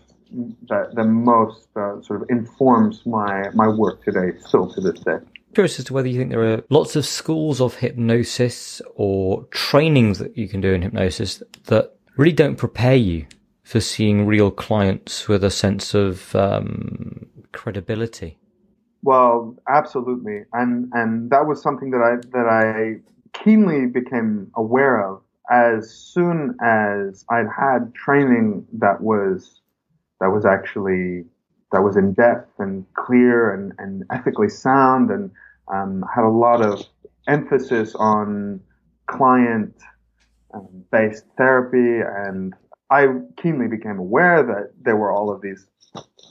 that 0.69 0.95
the 0.95 1.05
most 1.05 1.69
uh, 1.76 2.00
sort 2.03 2.23
of 2.23 2.31
informs 2.31 3.05
my 3.07 3.50
my 3.55 3.69
work 3.69 4.05
today, 4.05 4.37
still 4.41 4.73
to 4.75 4.81
this 4.81 5.00
day. 5.00 5.19
Curious 5.55 5.79
as 5.79 5.85
to 5.87 5.93
whether 5.93 6.09
you 6.09 6.19
think 6.19 6.31
there 6.31 6.43
are 6.43 6.64
lots 6.69 6.97
of 6.97 7.07
schools 7.07 7.61
of 7.61 7.76
hypnosis 7.76 8.83
or 8.97 9.45
trainings 9.53 10.19
that 10.19 10.37
you 10.37 10.49
can 10.49 10.61
do 10.61 10.73
in 10.73 10.83
hypnosis 10.83 11.43
that 11.67 11.95
really 12.17 12.33
don't 12.33 12.57
prepare 12.57 12.97
you 12.97 13.26
for 13.62 13.81
seeing 13.81 14.26
real 14.26 14.50
clients 14.50 15.29
with 15.29 15.45
a 15.45 15.50
sense 15.50 15.95
of 15.95 16.35
um, 16.35 17.26
credibility. 17.53 18.37
Well, 19.05 19.55
absolutely, 19.69 20.45
and 20.55 20.91
and 20.95 21.31
that 21.31 21.47
was 21.47 21.61
something 21.61 21.91
that 21.91 22.01
I 22.01 22.17
that 22.33 22.49
I 22.49 23.03
keenly 23.39 23.85
became 23.85 24.51
aware 24.57 25.07
of 25.07 25.21
as 25.51 25.91
soon 25.91 26.57
as 26.63 27.25
I'd 27.31 27.47
had 27.55 27.95
training 27.95 28.67
that 28.73 29.03
was 29.03 29.61
that 30.21 30.29
was 30.29 30.47
actually 30.47 31.25
that 31.71 31.83
was 31.83 31.97
in 31.97 32.15
depth 32.15 32.59
and 32.59 32.87
clear 32.95 33.53
and, 33.53 33.73
and 33.79 34.05
ethically 34.11 34.49
sound 34.49 35.11
and 35.11 35.31
um, 35.69 36.03
had 36.15 36.25
a 36.25 36.31
lot 36.31 36.63
of 36.63 36.83
emphasis 37.29 37.95
on 37.97 38.61
client 39.07 39.75
um, 40.55 40.85
based 40.91 41.25
therapy. 41.37 42.01
And 42.01 42.55
I 42.91 43.09
keenly 43.37 43.67
became 43.67 43.99
aware 43.99 44.43
that 44.43 44.71
there 44.81 44.97
were 44.97 45.13
all 45.13 45.31
of 45.31 45.43
these 45.43 45.67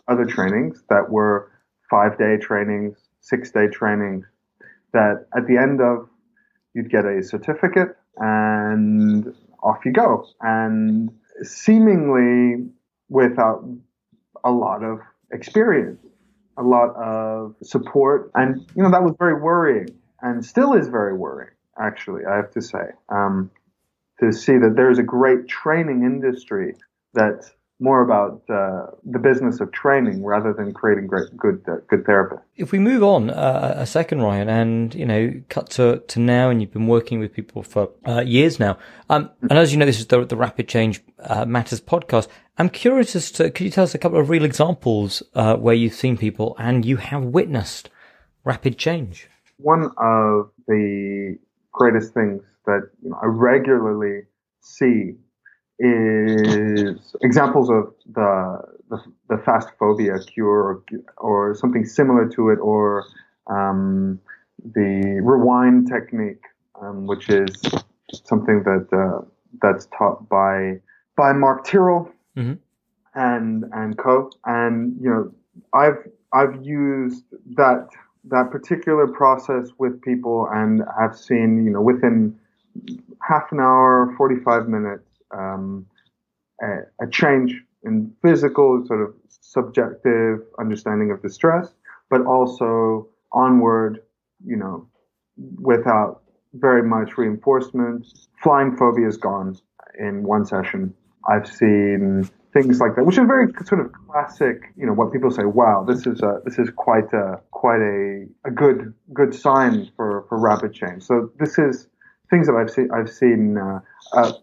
other 0.08 0.26
trainings 0.26 0.82
that 0.90 1.12
were 1.12 1.52
five 1.94 2.18
day 2.18 2.38
trainings, 2.38 2.98
six 3.22 3.52
day 3.52 3.68
trainings 3.68 4.26
that 4.94 5.28
at 5.38 5.46
the 5.46 5.58
end 5.58 5.80
of 5.80 6.10
you'd 6.74 6.90
get 6.90 7.06
a 7.06 7.22
certificate 7.22 7.96
and 8.18 9.36
off 9.62 9.86
you 9.86 9.92
go. 9.92 10.26
And 10.42 11.12
seemingly 11.44 12.68
without 13.10 13.64
a 14.44 14.50
lot 14.52 14.84
of 14.84 15.02
experience, 15.32 16.00
a 16.58 16.64
lot 16.64 16.96
of 16.96 17.56
support. 17.62 18.32
And, 18.34 18.66
you 18.76 18.82
know, 18.82 18.90
that 18.90 19.04
was 19.04 19.14
very 19.20 19.40
worrying 19.40 19.90
and 20.24 20.44
still 20.44 20.74
is 20.74 20.88
very 20.88 21.16
worrying, 21.16 21.54
actually, 21.80 22.26
I 22.26 22.38
have 22.38 22.52
to 22.52 22.62
say, 22.62 22.86
um, 23.10 23.52
to 24.20 24.32
see 24.32 24.58
that 24.58 24.74
there's 24.76 24.98
a 24.98 25.04
great 25.04 25.48
training 25.48 26.04
industry 26.04 26.76
that 27.14 27.52
more 27.84 28.02
about 28.02 28.42
uh, 28.50 28.88
the 29.04 29.20
business 29.20 29.60
of 29.60 29.70
training 29.74 30.24
rather 30.24 30.54
than 30.54 30.74
creating 30.74 31.06
great, 31.06 31.36
good, 31.36 31.62
uh, 31.68 31.76
good 31.90 32.06
therapists. 32.06 32.42
If 32.56 32.72
we 32.72 32.80
move 32.80 33.04
on 33.04 33.30
uh, 33.30 33.76
a 33.78 33.86
second, 33.86 34.22
Ryan, 34.22 34.48
and 34.48 34.96
you 34.96 35.06
know, 35.06 35.34
cut 35.50 35.70
to, 35.72 36.00
to 36.08 36.20
now, 36.20 36.50
and 36.50 36.62
you've 36.62 36.72
been 36.72 36.88
working 36.88 37.20
with 37.20 37.34
people 37.34 37.62
for 37.62 37.90
uh, 38.08 38.22
years 38.22 38.58
now, 38.58 38.78
um, 39.10 39.30
and 39.42 39.60
as 39.60 39.74
you 39.74 39.78
know, 39.78 39.86
this 39.86 40.00
is 40.00 40.08
the, 40.08 40.24
the 40.24 40.38
Rapid 40.38 40.70
Change 40.70 41.02
uh, 41.20 41.44
Matters 41.44 41.82
podcast. 41.82 42.30
I'm 42.58 42.70
curious 42.70 43.18
as 43.18 43.32
to 43.34 43.52
could 43.52 43.66
you 43.66 43.70
tell 43.70 43.84
us 43.84 43.94
a 43.94 43.98
couple 43.98 44.18
of 44.18 44.30
real 44.30 44.46
examples 44.46 45.22
uh, 45.34 45.58
where 45.58 45.76
you've 45.76 45.94
seen 45.94 46.16
people 46.16 46.56
and 46.58 46.86
you 46.86 46.96
have 46.98 47.24
witnessed 47.24 47.90
rapid 48.46 48.78
change? 48.78 49.28
One 49.58 49.92
of 49.98 50.52
the 50.68 51.38
greatest 51.74 52.14
things 52.14 52.44
that 52.66 52.90
you 53.04 53.10
know, 53.10 53.20
I 53.22 53.26
regularly 53.26 54.22
see 54.62 55.16
is 55.84 57.16
examples 57.22 57.70
of 57.70 57.94
the 58.14 58.62
the, 58.90 58.98
the 59.30 59.38
fast 59.44 59.70
phobia 59.78 60.20
cure 60.20 60.50
or, 60.50 60.84
or 61.18 61.56
something 61.56 61.86
similar 61.86 62.28
to 62.30 62.50
it, 62.50 62.60
or 62.60 63.06
um, 63.48 64.20
the 64.64 65.20
rewind 65.22 65.90
technique, 65.90 66.44
um, 66.82 67.06
which 67.06 67.30
is 67.30 67.50
something 68.24 68.64
that 68.64 68.88
uh, 68.94 69.26
that's 69.62 69.88
taught 69.98 70.30
by 70.30 70.80
by 71.18 71.34
Mark 71.34 71.66
Tyrrell 71.66 72.10
mm-hmm. 72.38 72.54
and 73.16 73.66
and 73.74 73.98
co. 73.98 74.30
And 74.46 74.96
you 75.02 75.10
know, 75.10 75.32
I've 75.74 76.08
I've 76.32 76.64
used 76.64 77.26
that 77.56 77.90
that 78.26 78.52
particular 78.52 79.08
process 79.08 79.70
with 79.80 80.02
people, 80.02 80.48
and 80.54 80.82
have 80.98 81.18
seen 81.18 81.66
you 81.66 81.72
know 81.72 81.82
within 81.82 82.40
half 83.28 83.52
an 83.52 83.60
hour, 83.60 84.14
forty 84.18 84.36
five 84.46 84.70
minutes 84.70 85.04
um, 85.34 85.86
a, 86.62 87.06
a, 87.06 87.08
change 87.10 87.62
in 87.84 88.14
physical, 88.22 88.84
sort 88.88 89.02
of 89.02 89.14
subjective 89.28 90.40
understanding 90.60 91.12
of 91.12 91.22
distress, 91.22 91.74
but 92.10 92.26
also 92.26 93.08
onward, 93.32 94.00
you 94.46 94.56
know, 94.56 94.88
without 95.60 96.22
very 96.54 96.84
much 96.84 97.18
reinforcement. 97.18 98.06
Flying 98.42 98.76
phobia 98.78 99.08
is 99.08 99.18
gone 99.18 99.58
in 100.00 100.24
one 100.24 100.46
session. 100.46 100.94
I've 101.30 101.48
seen 101.48 102.30
things 102.54 102.80
like 102.80 102.96
that, 102.96 103.06
which 103.06 103.18
is 103.18 103.26
very 103.26 103.52
sort 103.66 103.82
of 103.82 103.92
classic. 104.08 104.62
You 104.78 104.86
know, 104.86 104.94
what 104.94 105.12
people 105.12 105.32
say, 105.32 105.46
"Wow, 105.46 105.84
this 105.88 106.06
is 106.06 106.22
a 106.22 106.42
this 106.46 106.60
is 106.60 106.70
quite 106.76 107.12
a 107.14 107.42
quite 107.52 107.82
a, 107.82 108.26
a 108.46 108.52
good 108.52 108.94
good 109.14 109.34
sign 109.34 109.90
for, 109.96 110.26
for 110.30 110.38
rapid 110.40 110.74
change." 110.74 111.04
So 111.04 111.32
this 111.40 111.58
is 111.58 111.88
things 112.30 112.48
that 112.48 112.56
I've 112.56 112.70
seen. 112.70 112.90
I've 112.92 113.10
seen 113.10 113.58
uh, 113.58 113.80
uh, 114.14 114.34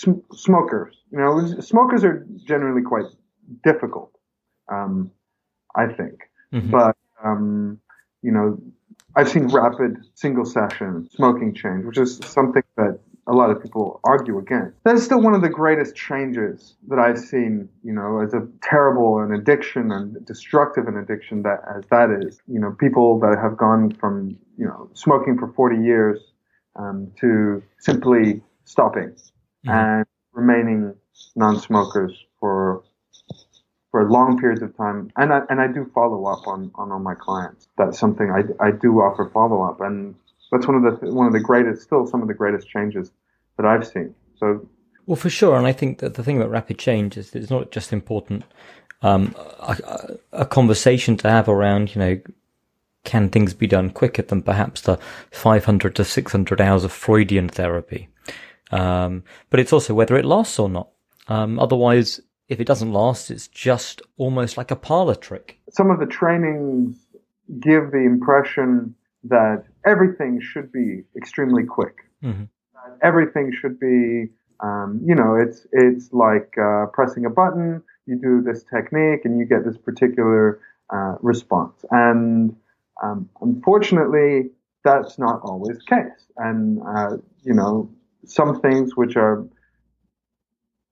sm- 0.00 0.24
smokers. 0.34 0.96
You 1.10 1.18
know, 1.18 1.60
smokers 1.60 2.04
are 2.04 2.26
generally 2.44 2.82
quite 2.82 3.06
difficult. 3.62 4.12
Um, 4.70 5.10
I 5.76 5.86
think, 5.86 6.20
mm-hmm. 6.52 6.70
but 6.70 6.96
um, 7.24 7.80
you 8.22 8.32
know, 8.32 8.58
I've 9.16 9.28
seen 9.28 9.46
rapid 9.48 9.96
single 10.14 10.44
session 10.44 11.08
smoking 11.14 11.54
change, 11.54 11.84
which 11.84 11.98
is 11.98 12.20
something 12.24 12.62
that 12.76 12.98
a 13.26 13.32
lot 13.32 13.50
of 13.50 13.62
people 13.62 14.00
argue 14.04 14.38
against. 14.38 14.82
That 14.84 14.96
is 14.96 15.04
still 15.04 15.20
one 15.20 15.34
of 15.34 15.42
the 15.42 15.48
greatest 15.48 15.94
changes 15.94 16.74
that 16.88 16.98
I've 16.98 17.18
seen, 17.18 17.68
you 17.84 17.92
know, 17.92 18.20
as 18.20 18.34
a 18.34 18.46
terrible 18.62 19.20
an 19.20 19.32
addiction 19.32 19.92
and 19.92 20.24
destructive 20.26 20.88
an 20.88 20.96
addiction 20.96 21.42
that 21.42 21.60
as 21.76 21.84
that 21.90 22.10
is. 22.10 22.40
You 22.48 22.60
know, 22.60 22.72
people 22.72 23.20
that 23.20 23.38
have 23.40 23.56
gone 23.56 23.92
from, 23.92 24.36
you 24.56 24.66
know, 24.66 24.90
smoking 24.94 25.38
for 25.38 25.52
40 25.52 25.82
years 25.82 26.20
um, 26.76 27.12
to 27.20 27.62
simply 27.78 28.42
stopping 28.64 29.14
mm-hmm. 29.66 29.70
and 29.70 30.06
remaining 30.32 30.94
non-smokers 31.36 32.12
for 32.38 32.82
for 33.90 34.08
long 34.08 34.38
periods 34.38 34.62
of 34.62 34.76
time. 34.76 35.10
And 35.16 35.32
I, 35.32 35.42
and 35.50 35.60
I 35.60 35.66
do 35.66 35.90
follow 35.94 36.26
up 36.26 36.46
on, 36.46 36.70
on 36.76 36.92
all 36.92 37.00
my 37.00 37.14
clients. 37.14 37.68
That's 37.76 37.98
something 37.98 38.30
I, 38.30 38.64
I 38.64 38.70
do 38.70 39.00
offer 39.00 39.28
follow 39.32 39.62
up. 39.62 39.80
And 39.80 40.14
that's 40.52 40.66
one 40.66 40.76
of 40.76 41.00
the, 41.00 41.12
one 41.12 41.26
of 41.26 41.32
the 41.32 41.40
greatest, 41.40 41.82
still 41.82 42.06
some 42.06 42.22
of 42.22 42.28
the 42.28 42.34
greatest 42.34 42.68
changes 42.68 43.10
that 43.56 43.66
I've 43.66 43.86
seen. 43.86 44.14
So. 44.38 44.66
Well, 45.06 45.16
for 45.16 45.30
sure. 45.30 45.56
And 45.56 45.66
I 45.66 45.72
think 45.72 45.98
that 45.98 46.14
the 46.14 46.22
thing 46.22 46.36
about 46.36 46.50
rapid 46.50 46.78
change 46.78 47.16
is 47.16 47.34
it's 47.34 47.50
not 47.50 47.72
just 47.72 47.92
important, 47.92 48.44
um, 49.02 49.34
a, 49.58 50.16
a 50.32 50.46
conversation 50.46 51.16
to 51.18 51.28
have 51.28 51.48
around, 51.48 51.94
you 51.94 52.00
know, 52.00 52.20
can 53.02 53.30
things 53.30 53.54
be 53.54 53.66
done 53.66 53.90
quicker 53.90 54.22
than 54.22 54.42
perhaps 54.42 54.82
the 54.82 54.98
500 55.30 55.96
to 55.96 56.04
600 56.04 56.60
hours 56.60 56.84
of 56.84 56.92
Freudian 56.92 57.48
therapy? 57.48 58.08
Um, 58.70 59.24
but 59.50 59.60
it's 59.60 59.72
also 59.72 59.94
whether 59.94 60.16
it 60.16 60.24
lasts 60.24 60.58
or 60.58 60.68
not. 60.68 60.90
Um, 61.28 61.58
otherwise, 61.58 62.20
if 62.48 62.60
it 62.60 62.66
doesn't 62.66 62.92
last, 62.92 63.30
it's 63.30 63.48
just 63.48 64.02
almost 64.16 64.56
like 64.56 64.70
a 64.70 64.76
parlor 64.76 65.14
trick. 65.14 65.58
Some 65.70 65.90
of 65.90 66.00
the 66.00 66.06
trainings 66.06 66.96
give 67.60 67.92
the 67.92 68.04
impression 68.04 68.94
that 69.24 69.64
everything 69.86 70.40
should 70.40 70.72
be 70.72 71.02
extremely 71.16 71.64
quick. 71.64 71.96
Mm-hmm. 72.22 72.44
Everything 73.02 73.52
should 73.52 73.78
be, 73.78 74.28
um, 74.60 75.00
you 75.04 75.14
know, 75.14 75.36
it's 75.36 75.66
it's 75.72 76.12
like 76.12 76.54
uh, 76.58 76.86
pressing 76.92 77.24
a 77.24 77.30
button. 77.30 77.82
You 78.06 78.16
do 78.16 78.42
this 78.42 78.64
technique, 78.64 79.24
and 79.24 79.38
you 79.38 79.44
get 79.44 79.64
this 79.64 79.76
particular 79.76 80.60
uh, 80.92 81.16
response. 81.20 81.84
And 81.90 82.56
um, 83.02 83.28
unfortunately, 83.40 84.50
that's 84.84 85.18
not 85.18 85.40
always 85.42 85.78
the 85.78 85.84
case. 85.84 86.26
And 86.36 86.80
uh, 86.82 87.16
you 87.42 87.54
know, 87.54 87.90
some 88.24 88.60
things 88.60 88.96
which 88.96 89.16
are 89.16 89.46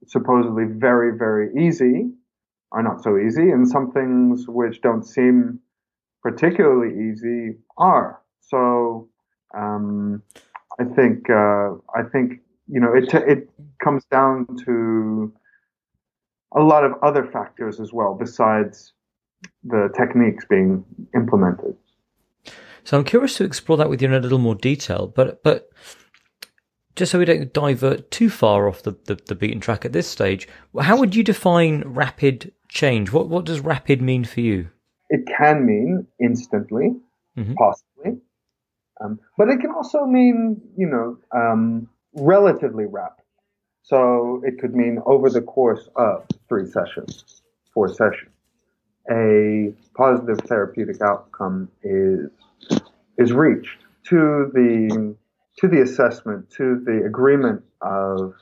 supposedly 0.06 0.64
very, 0.64 1.16
very 1.16 1.66
easy 1.66 2.10
are 2.72 2.82
not 2.82 3.02
so 3.02 3.18
easy, 3.18 3.50
and 3.50 3.66
some 3.66 3.92
things 3.92 4.46
which 4.46 4.80
don't 4.82 5.04
seem 5.04 5.60
particularly 6.22 7.10
easy 7.10 7.56
are. 7.76 8.20
So 8.40 9.08
um, 9.56 10.22
I 10.78 10.84
think 10.84 11.30
uh, 11.30 11.74
I 11.94 12.02
think 12.12 12.40
you 12.68 12.80
know 12.80 12.92
it 12.94 13.12
it 13.14 13.50
comes 13.82 14.04
down 14.10 14.46
to 14.66 15.32
a 16.54 16.60
lot 16.60 16.84
of 16.84 16.92
other 17.02 17.26
factors 17.26 17.80
as 17.80 17.92
well 17.92 18.14
besides 18.14 18.92
the 19.64 19.88
techniques 19.96 20.44
being 20.44 20.84
implemented. 21.14 21.76
So 22.84 22.96
I'm 22.98 23.04
curious 23.04 23.36
to 23.36 23.44
explore 23.44 23.76
that 23.78 23.90
with 23.90 24.00
you 24.00 24.08
in 24.08 24.14
a 24.14 24.20
little 24.20 24.38
more 24.38 24.54
detail, 24.54 25.12
but 25.14 25.42
but 25.42 25.70
just 26.98 27.12
so 27.12 27.18
we 27.18 27.24
don't 27.24 27.52
divert 27.52 28.10
too 28.10 28.28
far 28.28 28.68
off 28.68 28.82
the, 28.82 28.96
the, 29.04 29.14
the, 29.26 29.34
beaten 29.34 29.60
track 29.60 29.84
at 29.84 29.92
this 29.92 30.08
stage, 30.08 30.48
how 30.80 30.98
would 30.98 31.14
you 31.14 31.22
define 31.22 31.82
rapid 31.86 32.52
change? 32.68 33.12
What 33.12 33.28
what 33.28 33.44
does 33.44 33.60
rapid 33.60 34.02
mean 34.02 34.24
for 34.24 34.40
you? 34.40 34.68
It 35.08 35.26
can 35.26 35.64
mean 35.64 36.06
instantly, 36.20 36.96
mm-hmm. 37.38 37.54
possibly, 37.54 38.20
um, 39.00 39.20
but 39.38 39.48
it 39.48 39.60
can 39.60 39.70
also 39.70 40.04
mean 40.04 40.60
you 40.76 40.88
know 40.88 41.18
um, 41.34 41.88
relatively 42.14 42.84
rapid. 42.84 43.24
So 43.82 44.42
it 44.44 44.58
could 44.58 44.74
mean 44.74 45.00
over 45.06 45.30
the 45.30 45.40
course 45.40 45.88
of 45.96 46.26
three 46.48 46.66
sessions, 46.66 47.42
four 47.72 47.88
sessions, 47.88 48.34
a 49.10 49.72
positive 49.94 50.40
therapeutic 50.40 51.00
outcome 51.00 51.70
is 51.82 52.28
is 53.16 53.32
reached 53.32 53.78
to 54.04 54.50
the 54.52 55.16
to 55.58 55.68
the 55.68 55.82
assessment, 55.82 56.50
to 56.50 56.80
the 56.84 57.02
agreement 57.04 57.62
of 57.80 58.34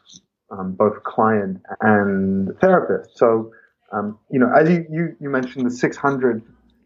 um, 0.50 0.72
both 0.72 1.02
client 1.02 1.60
and 1.80 2.56
therapist. 2.60 3.16
So, 3.18 3.52
um, 3.92 4.18
you 4.30 4.38
know, 4.38 4.52
as 4.52 4.68
you, 4.68 4.86
you, 4.90 5.16
you, 5.20 5.30
mentioned 5.30 5.66
the 5.66 5.70
600 5.70 6.42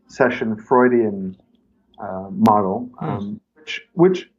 session 0.07 0.57
Freudian 0.57 1.37
uh, 1.99 2.29
model, 2.31 2.91
um, 3.01 3.41
which, 3.55 3.83
which 3.95 4.31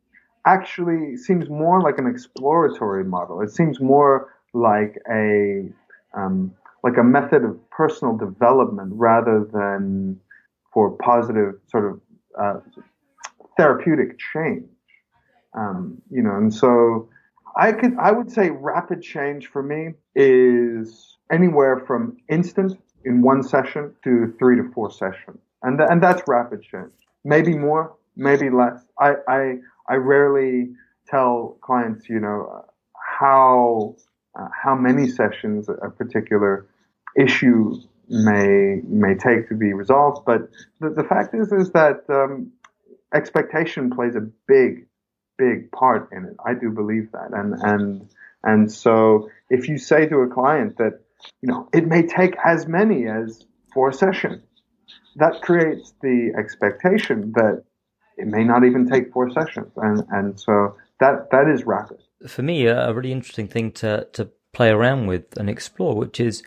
actually 0.46 1.18
seems 1.18 1.50
more 1.50 1.82
like 1.82 1.98
an 1.98 2.08
exploratory 2.08 3.04
model. 3.04 3.42
It 3.42 3.52
seems 3.52 3.80
more 3.80 4.34
like 4.54 4.98
a, 5.12 5.70
um, 6.16 6.54
like 6.84 6.98
a 6.98 7.04
method 7.04 7.44
of 7.44 7.58
personal 7.70 8.18
development 8.18 8.92
rather 8.96 9.48
than 9.52 10.20
for 10.74 10.92
positive 10.98 11.56
sort 11.68 11.92
of 11.92 12.02
uh, 12.40 12.60
therapeutic 13.58 14.18
change. 14.34 14.66
Um, 15.54 16.02
you 16.10 16.22
know, 16.22 16.36
and 16.36 16.54
so 16.54 17.10
I 17.58 17.74
could, 17.74 17.98
I 18.00 18.12
would 18.12 18.32
say 18.32 18.50
rapid 18.50 19.02
change 19.02 19.48
for 19.48 19.62
me 19.62 19.96
is 20.16 21.18
anywhere 21.32 21.84
from 21.86 22.18
instant 22.30 22.80
in 23.04 23.22
one 23.22 23.44
session 23.44 23.94
to 24.04 24.34
three 24.40 24.56
to 24.56 24.72
four 24.74 24.92
sessions. 24.92 25.40
And, 25.64 25.78
th- 25.78 25.90
and 25.92 26.02
that's 26.02 26.22
rapid 26.28 26.62
change. 26.64 26.94
Maybe 27.26 27.58
more, 27.58 27.96
maybe 28.16 28.50
less. 28.50 28.82
I, 29.00 29.16
I, 29.28 29.56
I 29.90 29.96
rarely 29.96 30.70
tell 31.08 31.58
clients, 31.62 32.08
you 32.08 32.20
know, 32.20 32.66
how, 33.20 33.96
uh, 34.40 34.48
how 34.64 34.76
many 34.76 35.08
sessions 35.10 35.68
a 35.68 35.90
particular 35.90 36.68
issue 37.18 37.76
may, 38.08 38.82
may 38.86 39.16
take 39.16 39.50
to 39.50 39.56
be 39.56 39.74
resolved. 39.74 40.26
But 40.26 40.50
the, 40.80 40.90
the 40.92 41.04
fact 41.04 41.36
is, 41.36 41.52
is 41.52 41.72
that, 41.72 42.06
um, 42.10 42.52
expectation 43.14 43.90
plays 43.90 44.16
a 44.16 44.22
big 44.48 44.88
big 45.46 45.72
part 45.72 46.04
in 46.16 46.22
it. 46.30 46.36
I 46.50 46.54
do 46.64 46.68
believe 46.82 47.08
that. 47.18 47.30
And, 47.40 47.50
and, 47.72 47.86
and 48.44 48.72
so 48.84 49.30
if 49.50 49.62
you 49.70 49.78
say 49.78 50.02
to 50.12 50.18
a 50.28 50.30
client 50.40 50.78
that, 50.78 50.94
you 51.42 51.48
know, 51.50 51.60
it 51.80 51.86
may 51.94 52.04
take 52.20 52.34
as 52.54 52.68
many 52.68 53.00
as 53.08 53.28
four 53.74 53.92
sessions, 54.04 54.44
that 55.22 55.42
creates 55.42 55.94
the 56.02 56.18
expectation 56.42 57.18
that 57.40 57.56
it 58.18 58.28
may 58.28 58.44
not 58.52 58.62
even 58.70 58.88
take 58.94 59.12
four 59.16 59.28
sessions. 59.40 59.72
And, 59.88 59.98
and 60.18 60.40
so 60.46 60.54
that, 61.00 61.16
that 61.32 61.48
is 61.54 61.66
rapid. 61.66 62.00
For 62.28 62.44
me, 62.44 62.68
a 62.68 62.94
really 62.94 63.12
interesting 63.12 63.48
thing 63.48 63.72
to, 63.82 64.08
to 64.14 64.30
play 64.58 64.70
around 64.70 65.08
with 65.08 65.26
and 65.38 65.50
explore, 65.50 65.96
which 65.96 66.20
is 66.20 66.44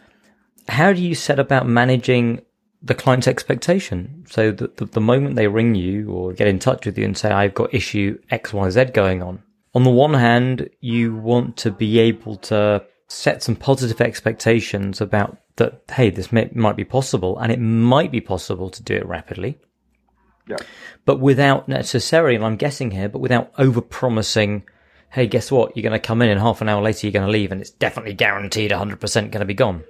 how 0.68 0.92
do 0.92 1.02
you 1.02 1.14
set 1.14 1.38
about 1.38 1.66
managing 1.66 2.40
the 2.84 2.94
client's 2.94 3.26
expectation. 3.26 4.24
So 4.28 4.52
the, 4.52 4.70
the, 4.76 4.84
the, 4.84 5.00
moment 5.00 5.36
they 5.36 5.48
ring 5.48 5.74
you 5.74 6.10
or 6.10 6.34
get 6.34 6.46
in 6.46 6.58
touch 6.58 6.84
with 6.84 6.98
you 6.98 7.04
and 7.04 7.16
say, 7.16 7.30
I've 7.30 7.54
got 7.54 7.72
issue 7.72 8.18
XYZ 8.30 8.92
going 8.92 9.22
on. 9.22 9.42
On 9.74 9.84
the 9.84 9.90
one 9.90 10.14
hand, 10.14 10.68
you 10.80 11.16
want 11.16 11.56
to 11.58 11.70
be 11.70 11.98
able 11.98 12.36
to 12.36 12.84
set 13.08 13.42
some 13.42 13.56
positive 13.56 14.00
expectations 14.00 15.00
about 15.00 15.38
that, 15.56 15.82
hey, 15.90 16.10
this 16.10 16.30
may, 16.30 16.50
might 16.54 16.76
be 16.76 16.84
possible 16.84 17.38
and 17.38 17.50
it 17.50 17.58
might 17.58 18.12
be 18.12 18.20
possible 18.20 18.68
to 18.68 18.82
do 18.82 18.94
it 18.94 19.06
rapidly. 19.06 19.58
Yeah. 20.46 20.58
But 21.06 21.20
without 21.20 21.68
necessarily, 21.68 22.34
and 22.34 22.44
I'm 22.44 22.56
guessing 22.56 22.90
here, 22.90 23.08
but 23.08 23.20
without 23.20 23.50
over 23.56 23.80
promising, 23.80 24.64
hey, 25.10 25.26
guess 25.26 25.50
what? 25.50 25.74
You're 25.74 25.88
going 25.88 25.98
to 25.98 26.06
come 26.06 26.20
in 26.20 26.28
and 26.28 26.40
half 26.40 26.60
an 26.60 26.68
hour 26.68 26.82
later 26.82 27.06
you're 27.06 27.12
going 27.12 27.26
to 27.26 27.32
leave 27.32 27.50
and 27.50 27.62
it's 27.62 27.70
definitely 27.70 28.12
guaranteed 28.12 28.70
100% 28.70 29.00
going 29.14 29.30
to 29.30 29.44
be 29.46 29.54
gone. 29.54 29.84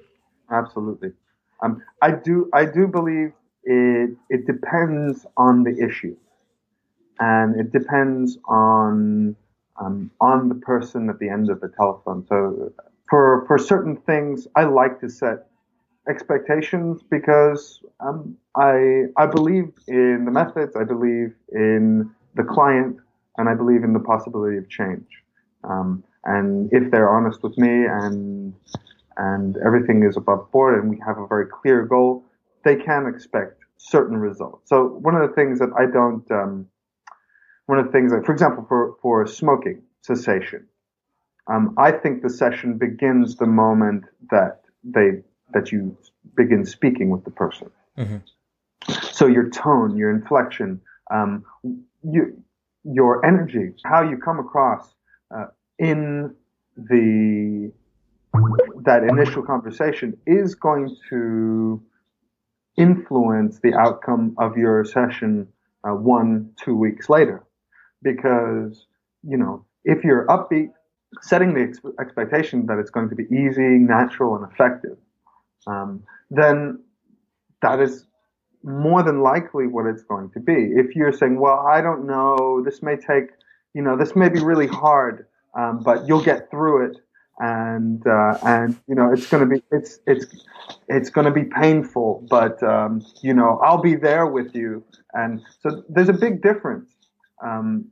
Absolutely. 0.50 1.12
Um, 1.64 1.83
I 2.03 2.11
do 2.11 2.50
I 2.53 2.66
do 2.66 2.87
believe 2.87 3.33
it 3.64 4.11
it 4.29 4.46
depends 4.46 5.27
on 5.37 5.64
the 5.64 5.77
issue, 5.79 6.16
and 7.18 7.59
it 7.59 7.72
depends 7.72 8.38
on 8.46 9.35
um, 9.81 10.11
on 10.20 10.48
the 10.48 10.55
person 10.57 11.09
at 11.09 11.18
the 11.18 11.29
end 11.29 11.50
of 11.50 11.61
the 11.61 11.68
telephone. 11.77 12.27
So 12.29 12.72
for 13.09 13.44
for 13.46 13.59
certain 13.59 13.96
things, 13.96 14.46
I 14.55 14.64
like 14.64 15.00
to 15.00 15.09
set 15.09 15.46
expectations 16.09 17.00
because 17.11 17.81
um, 18.00 18.37
I 18.57 19.05
I 19.16 19.27
believe 19.27 19.72
in 19.88 20.24
the 20.27 20.31
methods. 20.31 20.77
I 20.77 20.85
believe 20.85 21.35
in 21.53 22.11
the 22.35 22.44
client 22.44 22.98
and 23.38 23.48
I 23.48 23.55
believe 23.55 23.85
in 23.85 23.94
the 23.94 24.00
possibility 24.00 24.59
of 24.59 24.68
change. 24.68 25.07
Um, 25.64 26.05
and 26.24 26.68
if 26.72 26.90
they're 26.90 27.11
honest 27.11 27.42
with 27.42 27.57
me 27.57 27.87
and 27.87 28.55
and 29.16 29.57
everything 29.64 30.05
is 30.09 30.16
above 30.16 30.50
board 30.50 30.79
and 30.79 30.90
we 30.90 31.00
have 31.07 31.18
a 31.18 31.27
very 31.27 31.46
clear 31.46 31.85
goal, 31.85 32.24
they 32.64 32.77
can 32.77 33.07
expect 33.07 33.61
certain 33.77 34.16
results. 34.16 34.68
So 34.68 34.87
one 34.87 35.14
of 35.14 35.29
the 35.29 35.35
things 35.35 35.59
that 35.59 35.70
I 35.79 35.87
don't, 35.90 36.29
um, 36.31 36.66
one 37.66 37.79
of 37.79 37.87
the 37.87 37.92
things 37.92 38.12
that, 38.12 38.24
for 38.24 38.33
example, 38.33 38.64
for, 38.68 38.96
for 39.03 39.27
smoking 39.27 39.83
cessation, 40.03 40.66
um, 41.46 41.74
I 41.77 41.92
think 41.92 42.22
the 42.22 42.31
session 42.31 42.79
begins 42.79 43.37
the 43.37 43.46
moment 43.46 44.05
that 44.31 44.62
they, 44.83 45.22
that 45.53 45.72
you 45.72 45.96
begin 46.37 46.64
speaking 46.64 47.11
with 47.11 47.24
the 47.24 47.31
person. 47.31 47.70
Mm-hmm. 47.98 48.16
So 49.12 49.27
your 49.27 49.50
tone, 49.50 49.96
your 49.96 50.11
inflection, 50.11 50.81
um, 51.11 51.44
you, 52.03 52.42
your 52.85 53.24
energy, 53.24 53.74
how 53.85 54.03
you 54.03 54.18
come 54.18 54.38
across 54.38 54.94
uh, 55.35 55.46
in 55.79 56.35
the 56.77 57.72
that 58.83 59.05
initial 59.05 59.42
conversation 59.42 60.16
is 60.27 60.55
going 60.55 60.94
to 61.09 61.83
influence 62.77 63.61
the 63.61 63.75
outcome 63.75 64.35
of 64.38 64.57
your 64.57 64.85
session 64.85 65.47
uh, 65.85 65.92
one 65.92 66.51
two 66.62 66.77
weeks 66.77 67.09
later 67.09 67.44
because 68.03 68.87
you 69.23 69.37
know 69.37 69.64
if 69.85 70.03
you're 70.03 70.27
upbeat 70.27 70.70
setting 71.23 71.55
the 71.55 71.61
ex- 71.61 71.81
expectation 72.01 72.66
that 72.66 72.79
it's 72.79 72.90
going 72.90 73.09
to 73.09 73.14
be 73.14 73.25
easy 73.25 73.79
natural 73.79 74.35
and 74.35 74.51
effective 74.51 74.97
um, 75.66 76.03
then 76.31 76.79
that 77.62 77.81
is 77.81 78.07
more 78.64 79.03
than 79.03 79.20
likely 79.20 79.66
what 79.66 79.87
it's 79.87 80.03
going 80.03 80.31
to 80.31 80.40
be. 80.40 80.53
If 80.53 80.97
you're 80.97 81.12
saying, 81.12 81.38
well, 81.38 81.66
I 81.70 81.83
don't 81.83 82.07
know, 82.07 82.62
this 82.64 82.83
may 82.83 82.97
take, 82.97 83.29
you 83.75 83.83
know, 83.83 83.97
this 83.97 84.16
may 84.16 84.31
be 84.31 84.40
really 84.40 84.66
hard, 84.66 85.27
um, 85.55 85.83
but 85.85 86.09
you'll 86.09 86.25
get 86.25 86.51
through 86.51 86.87
it. 86.87 86.97
And, 87.38 88.07
uh, 88.07 88.38
and, 88.44 88.79
you 88.87 88.94
know, 88.94 89.12
it's 89.12 89.27
going 89.27 89.49
to 89.49 89.57
be, 89.57 89.62
it's, 89.73 89.99
it's, 90.07 90.27
it's 90.88 91.11
going 91.11 91.25
to 91.25 91.33
be 91.33 91.44
painful, 91.44 92.25
but, 92.31 92.62
um, 92.62 93.05
you 93.23 93.35
know, 93.35 93.59
I'll 93.64 93.83
be 93.83 93.97
there 93.97 94.27
with 94.27 94.55
you. 94.55 94.85
And 95.14 95.42
so 95.61 95.83
there's 95.88 96.09
a 96.09 96.12
big 96.12 96.42
difference, 96.42 96.90
um, 97.44 97.87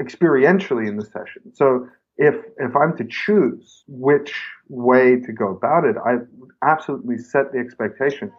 experientially 0.00 0.86
in 0.86 0.96
the 0.96 1.04
session. 1.04 1.52
So 1.54 1.88
if, 2.18 2.36
if 2.58 2.76
I'm 2.76 2.96
to 2.98 3.04
choose 3.04 3.82
which 3.88 4.32
way 4.68 5.16
to 5.20 5.32
go 5.32 5.48
about 5.48 5.84
it, 5.84 5.96
I 6.04 6.18
absolutely 6.62 7.18
set 7.18 7.52
the 7.52 7.58
expectation 7.58 8.32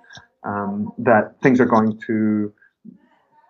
um, 0.46 0.94
that 1.00 1.36
things 1.44 1.60
are 1.60 1.66
going 1.66 2.00
to 2.08 2.54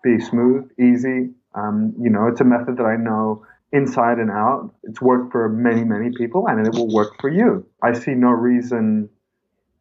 be 0.04 0.19
smooth, 0.19 0.69
easy. 0.80 1.30
Um, 1.54 1.93
you 1.99 2.10
know, 2.10 2.28
it's 2.28 2.41
a 2.41 2.45
method 2.45 2.78
that 2.78 2.86
I 2.86 2.95
know 2.95 3.45
inside 3.71 4.17
and 4.17 4.32
out. 4.32 4.73
It's 4.84 5.01
worked 5.01 5.32
for 5.32 5.49
many, 5.49 5.84
many 5.84 6.12
people, 6.15 6.47
and 6.47 6.65
it 6.65 6.73
will 6.73 6.93
work 6.93 7.19
for 7.19 7.29
you. 7.29 7.65
I 7.84 7.93
see 7.93 8.12
no 8.12 8.29
reason 8.29 9.10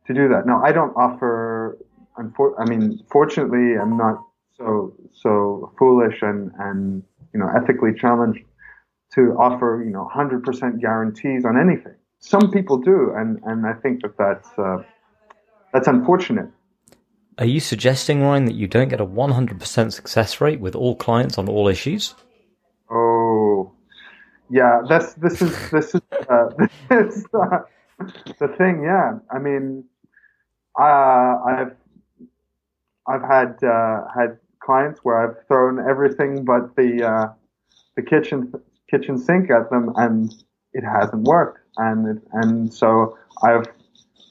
to 0.07 0.14
do 0.14 0.29
that. 0.29 0.46
Now, 0.46 0.62
I 0.64 0.72
don't 0.72 0.94
offer. 0.96 1.79
I 2.16 2.64
mean, 2.64 3.01
fortunately, 3.11 3.79
I'm 3.81 3.96
not 3.96 4.24
so 4.57 4.92
so 5.12 5.72
foolish 5.79 6.20
and 6.22 6.51
and 6.59 7.03
you 7.33 7.38
know 7.38 7.48
ethically 7.57 7.92
challenged 7.96 8.40
to 9.14 9.37
offer 9.38 9.83
you 9.85 9.92
know 9.92 10.11
100% 10.12 10.81
guarantees 10.81 11.44
on 11.44 11.57
anything. 11.57 11.94
Some 12.18 12.51
people 12.51 12.79
do, 12.79 13.12
and 13.16 13.40
and 13.44 13.66
I 13.66 13.74
think 13.74 14.03
that 14.03 14.18
that's 14.18 14.48
uh, 14.59 14.83
that's 15.72 15.87
unfortunate. 15.87 16.51
Are 17.38 17.46
you 17.46 17.61
suggesting, 17.61 18.20
Ryan, 18.20 18.46
that 18.46 18.57
you 18.57 18.66
don't 18.66 18.88
get 18.88 19.01
a 19.01 19.07
100% 19.07 19.92
success 19.92 20.40
rate 20.40 20.59
with 20.59 20.74
all 20.74 20.96
clients 20.96 21.38
on 21.38 21.48
all 21.48 21.68
issues? 21.68 22.16
Oh, 22.90 23.72
yeah. 24.50 24.82
This 24.88 25.14
this 25.14 25.42
is 25.42 25.70
this 25.70 25.94
is 25.94 26.00
uh, 26.28 26.48
this 26.88 27.16
is 27.16 27.26
uh, 27.34 27.61
the 28.38 28.48
thing. 28.56 28.82
Yeah, 28.82 29.18
I 29.30 29.38
mean, 29.38 29.84
uh, 30.78 31.38
I've 31.46 31.76
I've 33.06 33.22
had 33.22 33.62
uh, 33.62 34.04
had 34.16 34.38
clients 34.61 35.00
where 35.02 35.18
I've 35.18 35.46
thrown 35.46 35.78
everything 35.78 36.44
but 36.44 36.76
the 36.76 37.04
uh, 37.04 37.32
the 37.96 38.02
kitchen 38.02 38.52
kitchen 38.90 39.18
sink 39.18 39.50
at 39.50 39.70
them, 39.70 39.92
and 39.96 40.32
it 40.72 40.84
hasn't 40.84 41.24
worked. 41.24 41.61
And 41.76 42.16
it, 42.16 42.22
and 42.32 42.72
so 42.72 43.16
I've 43.42 43.66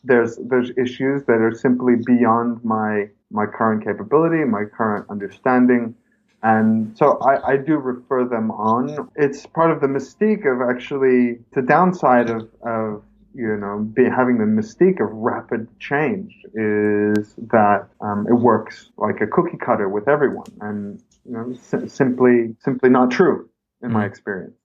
there's 0.03 0.38
there's 0.49 0.71
issues 0.77 1.23
that 1.25 1.41
are 1.41 1.53
simply 1.53 1.95
beyond 2.06 2.63
my 2.63 3.10
my 3.32 3.45
current 3.45 3.84
capability, 3.84 4.43
my 4.45 4.63
current 4.65 5.06
understanding. 5.10 5.95
And 6.43 6.95
so 6.97 7.17
I, 7.19 7.54
I, 7.54 7.58
do 7.58 7.78
refer 7.78 8.28
them 8.28 8.52
on. 8.52 9.10
It's 9.15 9.47
part 9.47 9.71
of 9.71 9.82
the 9.82 9.88
mystique 9.88 10.45
of 10.45 10.62
actually 10.69 11.39
the 11.54 11.63
downside 11.63 12.30
of, 12.30 12.47
of 12.62 13.04
you 13.34 13.58
know, 13.58 13.80
be, 13.80 14.04
having 14.04 14.38
the 14.38 14.45
mystique 14.45 15.00
of 15.00 15.12
rapid 15.12 15.67
change 15.80 16.34
is 16.54 17.36
that 17.52 17.88
um, 18.02 18.26
it 18.30 18.34
works 18.34 18.91
like 18.97 19.21
a 19.21 19.28
cookie 19.28 19.58
cutter 19.58 19.89
with 19.89 20.08
everyone, 20.08 20.47
and 20.62 21.02
you 21.26 21.34
know, 21.34 21.54
si- 21.54 21.88
simply 21.88 22.56
simply 22.60 22.89
not 22.89 23.12
true 23.12 23.50
in 23.84 23.91
my 23.91 24.04
mm. 24.04 24.08
experience. 24.08 24.58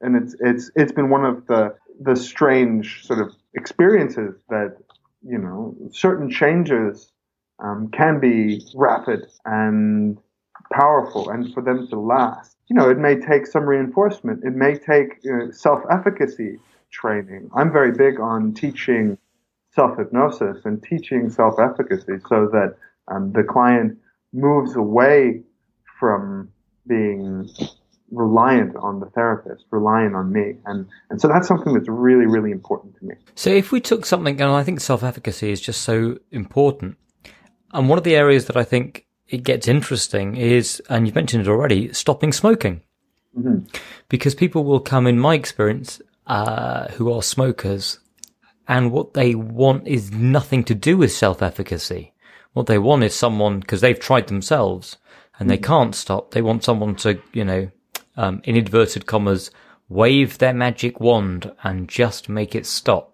And 0.00 0.16
it's 0.16 0.36
it's 0.40 0.70
it's 0.76 0.92
been 0.92 1.08
one 1.10 1.24
of 1.24 1.46
the 1.46 1.74
the 2.00 2.16
strange 2.16 3.06
sort 3.06 3.20
of 3.20 3.34
experiences 3.54 4.34
that 4.48 4.76
you 5.22 5.38
know 5.38 5.74
certain 5.92 6.30
changes 6.30 7.12
um, 7.62 7.88
can 7.92 8.20
be 8.20 8.62
rapid 8.74 9.26
and 9.44 10.18
powerful, 10.72 11.30
and 11.30 11.52
for 11.52 11.62
them 11.62 11.86
to 11.88 11.98
last, 11.98 12.56
you 12.68 12.76
know, 12.76 12.88
it 12.88 12.98
may 12.98 13.16
take 13.16 13.46
some 13.46 13.64
reinforcement. 13.64 14.44
It 14.44 14.54
may 14.54 14.76
take 14.76 15.22
you 15.22 15.36
know, 15.36 15.50
self-efficacy 15.50 16.58
training. 16.90 17.50
I'm 17.54 17.72
very 17.72 17.92
big 17.92 18.20
on 18.20 18.54
teaching 18.54 19.18
self-hypnosis 19.74 20.64
and 20.64 20.82
teaching 20.82 21.30
self-efficacy 21.30 22.18
so 22.28 22.48
that 22.52 22.76
um, 23.08 23.32
the 23.32 23.42
client 23.42 23.98
moves 24.32 24.76
away 24.76 25.42
from 25.98 26.50
being 26.86 27.48
reliant 28.10 28.76
on 28.76 29.00
the 29.00 29.06
therapist, 29.06 29.64
reliant 29.70 30.14
on 30.14 30.32
me. 30.32 30.56
And, 30.66 30.86
and 31.10 31.20
so 31.20 31.28
that's 31.28 31.48
something 31.48 31.72
that's 31.72 31.88
really, 31.88 32.26
really 32.26 32.50
important 32.50 32.96
to 32.98 33.04
me. 33.06 33.14
So 33.34 33.50
if 33.50 33.72
we 33.72 33.80
took 33.80 34.04
something, 34.04 34.40
and 34.40 34.50
I 34.50 34.62
think 34.62 34.80
self 34.80 35.02
efficacy 35.02 35.50
is 35.50 35.60
just 35.60 35.82
so 35.82 36.18
important. 36.30 36.98
And 37.72 37.88
one 37.88 37.96
of 37.98 38.04
the 38.04 38.14
areas 38.14 38.46
that 38.46 38.56
I 38.56 38.64
think 38.64 39.06
it 39.32 39.44
gets 39.44 39.66
interesting 39.66 40.36
is, 40.36 40.80
and 40.90 41.06
you've 41.06 41.14
mentioned 41.14 41.46
it 41.46 41.50
already, 41.50 41.90
stopping 41.94 42.32
smoking. 42.32 42.82
Mm-hmm. 43.36 43.64
Because 44.10 44.34
people 44.34 44.62
will 44.62 44.78
come, 44.78 45.06
in 45.06 45.18
my 45.18 45.34
experience, 45.34 46.02
uh, 46.26 46.88
who 46.88 47.10
are 47.10 47.22
smokers, 47.22 47.98
and 48.68 48.92
what 48.92 49.14
they 49.14 49.34
want 49.34 49.88
is 49.88 50.12
nothing 50.12 50.64
to 50.64 50.74
do 50.74 50.98
with 50.98 51.12
self 51.12 51.42
efficacy. 51.42 52.12
What 52.52 52.66
they 52.66 52.78
want 52.78 53.04
is 53.04 53.14
someone, 53.14 53.60
because 53.60 53.80
they've 53.80 53.98
tried 53.98 54.26
themselves 54.26 54.98
and 55.38 55.48
mm-hmm. 55.48 55.48
they 55.48 55.58
can't 55.58 55.94
stop, 55.94 56.32
they 56.32 56.42
want 56.42 56.62
someone 56.62 56.94
to, 56.96 57.18
you 57.32 57.44
know, 57.44 57.70
um, 58.18 58.42
in 58.44 58.54
inverted 58.54 59.06
commas, 59.06 59.50
wave 59.88 60.36
their 60.36 60.52
magic 60.52 61.00
wand 61.00 61.50
and 61.62 61.88
just 61.88 62.28
make 62.28 62.54
it 62.54 62.66
stop. 62.66 63.11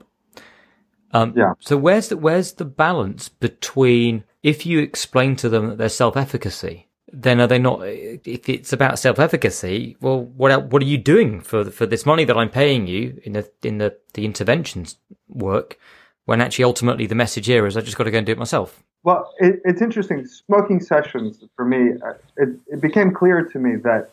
Um, 1.12 1.33
yeah. 1.37 1.55
So 1.61 1.77
where's 1.77 2.09
the 2.09 2.16
where's 2.16 2.53
the 2.53 2.64
balance 2.64 3.29
between 3.29 4.25
if 4.42 4.66
you 4.66 4.81
explain 4.81 5.37
to 5.37 5.49
them 5.49 5.68
that 5.68 5.79
there's 5.79 5.94
self-efficacy, 5.94 6.88
then 7.12 7.40
are 7.40 7.47
they 7.47 7.59
not? 7.59 7.81
If 7.83 8.49
it's 8.49 8.73
about 8.73 8.99
self-efficacy, 8.99 9.97
well, 10.01 10.25
what 10.25 10.71
what 10.71 10.83
are 10.83 10.87
you 10.87 10.99
doing 10.99 11.40
for 11.40 11.64
for 11.71 11.87
this 11.87 12.05
money 12.05 12.25
that 12.25 12.37
I'm 12.37 12.51
paying 12.51 12.87
you 12.87 13.21
in 13.25 13.33
the 13.33 13.51
in 13.62 13.79
the 13.79 13.97
the 14.14 14.25
interventions 14.25 14.97
work? 15.29 15.79
When 16.27 16.42
actually, 16.42 16.66
ultimately, 16.66 17.07
the 17.07 17.14
message 17.14 17.47
here 17.47 17.66
is 17.66 17.75
I 17.75 17.81
just 17.81 17.97
got 17.97 18.05
to 18.05 18.11
go 18.11 18.18
and 18.18 18.27
do 18.27 18.33
it 18.33 18.38
myself. 18.38 18.85
Well, 19.03 19.33
it, 19.38 19.62
it's 19.64 19.81
interesting. 19.81 20.27
Smoking 20.27 20.81
sessions 20.81 21.42
for 21.57 21.64
me, 21.64 21.92
uh, 22.07 22.12
it, 22.37 22.51
it 22.66 22.81
became 22.83 23.14
clear 23.14 23.44
to 23.44 23.59
me 23.59 23.77
that 23.77 24.11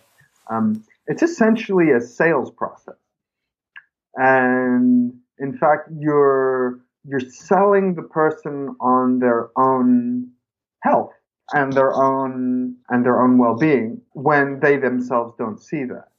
um, 0.49 0.81
it's 1.07 1.23
essentially 1.23 1.91
a 1.91 1.99
sales 1.99 2.51
process. 2.51 2.95
And 4.15 5.13
in 5.39 5.57
fact, 5.57 5.89
you're, 5.99 6.79
you're 7.07 7.19
selling 7.19 7.95
the 7.95 8.01
person 8.03 8.75
on 8.79 9.19
their 9.19 9.49
own 9.57 10.29
health 10.81 11.11
and 11.53 11.73
their 11.73 11.93
own, 11.93 12.75
and 12.89 13.05
their 13.05 13.21
own 13.21 13.37
well-being 13.37 14.01
when 14.13 14.59
they 14.59 14.77
themselves 14.77 15.35
don't 15.37 15.61
see 15.61 15.83
that. 15.83 16.09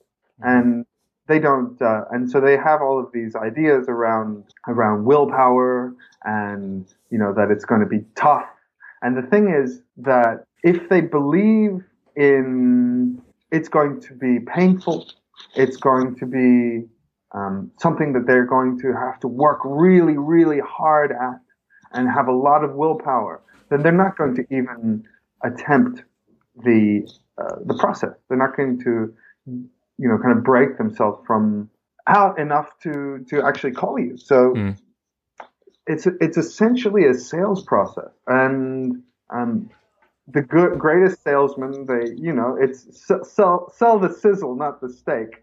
Mm-hmm. 0.41 0.49
And 0.49 0.87
they 1.27 1.41
don't, 1.41 1.81
uh, 1.83 2.05
and 2.13 2.31
so 2.31 2.41
they 2.41 2.57
have 2.57 2.81
all 2.81 3.01
of 3.01 3.11
these 3.13 3.35
ideas 3.35 3.87
around, 3.89 4.45
around 4.69 5.05
willpower 5.05 5.95
and, 6.25 6.87
you 7.11 7.19
know, 7.19 7.33
that 7.35 7.51
it's 7.51 7.65
going 7.65 7.81
to 7.81 7.87
be 7.87 8.05
tough. 8.15 8.47
And 9.03 9.17
the 9.17 9.23
thing 9.23 9.53
is 9.53 9.83
that 9.97 10.45
if 10.63 10.89
they 10.89 11.01
believe 11.01 11.83
in 12.15 13.21
it's 13.51 13.69
going 13.69 14.01
to 14.01 14.15
be 14.15 14.41
painful. 14.41 15.07
It's 15.55 15.77
going 15.77 16.17
to 16.17 16.27
be 16.27 16.89
um, 17.33 17.71
something 17.79 18.13
that 18.15 18.27
they're 18.27 18.47
going 18.47 18.79
to 18.81 18.93
have 18.93 19.21
to 19.21 19.29
work 19.29 19.61
really, 19.65 20.17
really 20.17 20.61
hard 20.61 21.13
at 21.13 21.41
and 21.93 22.09
have 22.09 22.29
a 22.29 22.33
lot 22.33 22.65
of 22.65 22.75
willpower. 22.75 23.43
Then 23.71 23.83
they're 23.83 23.93
not 23.93 24.17
going 24.17 24.35
to 24.37 24.43
even 24.51 25.05
attempt 25.45 26.03
the 26.65 27.09
uh, 27.39 27.57
the 27.65 27.75
process. 27.75 28.15
They're 28.29 28.39
not 28.39 28.57
going 28.57 28.81
to 28.85 29.15
you 29.99 30.09
know, 30.09 30.19
kind 30.19 30.37
of 30.37 30.45
break 30.45 30.79
themselves 30.79 31.23
from 31.27 31.71
out 32.07 32.39
enough 32.39 32.79
to 32.83 33.25
to 33.31 33.43
actually 33.43 33.73
call 33.73 33.99
you. 33.99 34.17
So 34.17 34.55
mm. 34.55 34.79
it's 35.87 36.07
it's 36.21 36.37
essentially 36.37 37.07
a 37.07 37.15
sales 37.15 37.65
process, 37.65 38.11
and 38.27 39.03
um, 39.31 39.71
the 40.29 40.43
good 40.43 40.79
greatest 40.79 41.23
salesman, 41.23 41.87
they 41.87 42.13
you 42.17 42.33
know, 42.33 42.57
it's 42.61 43.07
sell 43.29 43.73
sell 43.75 43.99
the 43.99 44.13
sizzle, 44.13 44.57
not 44.57 44.81
the 44.81 44.91
steak. 44.91 45.43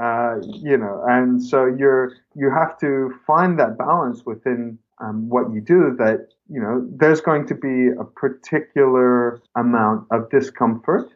Uh, 0.00 0.36
you 0.42 0.76
know, 0.76 1.04
and 1.06 1.42
so 1.42 1.66
you're 1.66 2.16
you 2.34 2.50
have 2.50 2.78
to 2.78 3.12
find 3.26 3.58
that 3.58 3.76
balance 3.76 4.24
within 4.24 4.78
um, 5.00 5.28
what 5.28 5.52
you 5.52 5.60
do. 5.60 5.94
That 5.98 6.28
you 6.48 6.60
know, 6.60 6.86
there's 6.90 7.20
going 7.20 7.46
to 7.48 7.54
be 7.54 7.88
a 7.88 8.04
particular 8.04 9.42
amount 9.54 10.06
of 10.10 10.30
discomfort, 10.30 11.10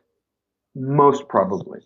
most 0.74 1.26
probably. 1.28 1.80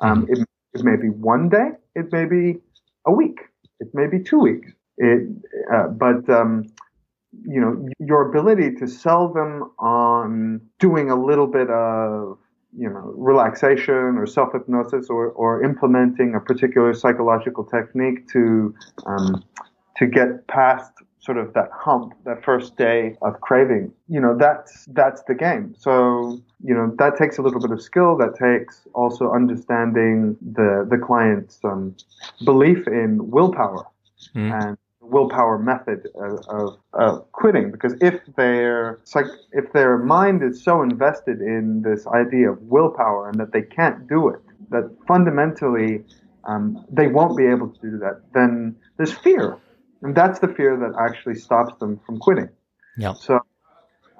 Um, 0.00 0.26
mm-hmm. 0.26 0.42
it, 0.42 0.48
it 0.74 0.84
may 0.84 0.96
be 0.96 1.10
one 1.10 1.48
day, 1.48 1.70
it 1.94 2.12
may 2.12 2.24
be 2.24 2.58
a 3.06 3.12
week, 3.12 3.38
it 3.78 3.88
may 3.94 4.08
be 4.08 4.18
two 4.18 4.40
weeks. 4.40 4.72
It, 4.98 5.28
uh, 5.72 5.88
but 5.88 6.28
um, 6.28 6.66
you 7.46 7.60
know, 7.60 7.88
your 7.98 8.28
ability 8.28 8.74
to 8.76 8.86
sell 8.86 9.32
them 9.32 9.70
on 9.78 10.60
doing 10.78 11.10
a 11.10 11.16
little 11.16 11.46
bit 11.46 11.70
of 11.70 12.38
you 12.76 12.88
know 12.88 13.12
relaxation 13.16 14.16
or 14.16 14.26
self 14.26 14.52
hypnosis 14.52 15.08
or, 15.08 15.28
or 15.30 15.62
implementing 15.62 16.34
a 16.34 16.40
particular 16.40 16.94
psychological 16.94 17.64
technique 17.64 18.28
to 18.28 18.74
um, 19.06 19.44
to 19.96 20.06
get 20.06 20.46
past 20.48 20.92
sort 21.22 21.38
of 21.38 21.52
that 21.54 21.70
hump, 21.72 22.14
that 22.24 22.44
first 22.44 22.76
day 22.76 23.16
of 23.22 23.40
craving. 23.40 23.92
You 24.08 24.20
know, 24.20 24.36
that's 24.36 24.86
that's 24.86 25.22
the 25.22 25.34
game. 25.34 25.74
So, 25.78 26.40
you 26.62 26.74
know, 26.74 26.92
that 26.98 27.16
takes 27.16 27.38
a 27.38 27.42
little 27.42 27.60
bit 27.60 27.70
of 27.70 27.80
skill. 27.80 28.16
That 28.16 28.34
takes 28.34 28.86
also 28.94 29.32
understanding 29.32 30.36
the 30.40 30.86
the 30.88 30.98
client's 30.98 31.60
um, 31.64 31.94
belief 32.44 32.88
in 32.88 33.30
willpower 33.30 33.86
mm. 34.34 34.52
and 34.52 34.76
willpower 35.02 35.58
method 35.58 36.08
of, 36.14 36.38
of, 36.48 36.78
of, 36.94 37.32
quitting. 37.32 37.70
Because 37.70 37.94
if 38.00 38.20
their 38.36 39.00
like 39.14 39.26
if 39.52 39.72
their 39.72 39.98
mind 39.98 40.42
is 40.42 40.62
so 40.62 40.82
invested 40.82 41.40
in 41.40 41.82
this 41.82 42.06
idea 42.06 42.50
of 42.52 42.62
willpower 42.62 43.28
and 43.28 43.38
that 43.40 43.52
they 43.52 43.62
can't 43.62 44.08
do 44.08 44.28
it, 44.28 44.40
that 44.70 44.90
fundamentally 45.06 46.04
um, 46.44 46.84
they 46.90 47.08
won't 47.08 47.36
be 47.36 47.46
able 47.46 47.68
to 47.68 47.80
do 47.80 47.98
that, 47.98 48.22
then 48.32 48.76
there's 48.96 49.12
fear 49.12 49.58
and 50.02 50.14
that's 50.14 50.40
the 50.40 50.48
fear 50.48 50.76
that 50.76 50.98
actually 51.00 51.36
stops 51.36 51.78
them 51.78 52.00
from 52.04 52.18
quitting. 52.18 52.48
Yeah. 52.96 53.14
So 53.14 53.40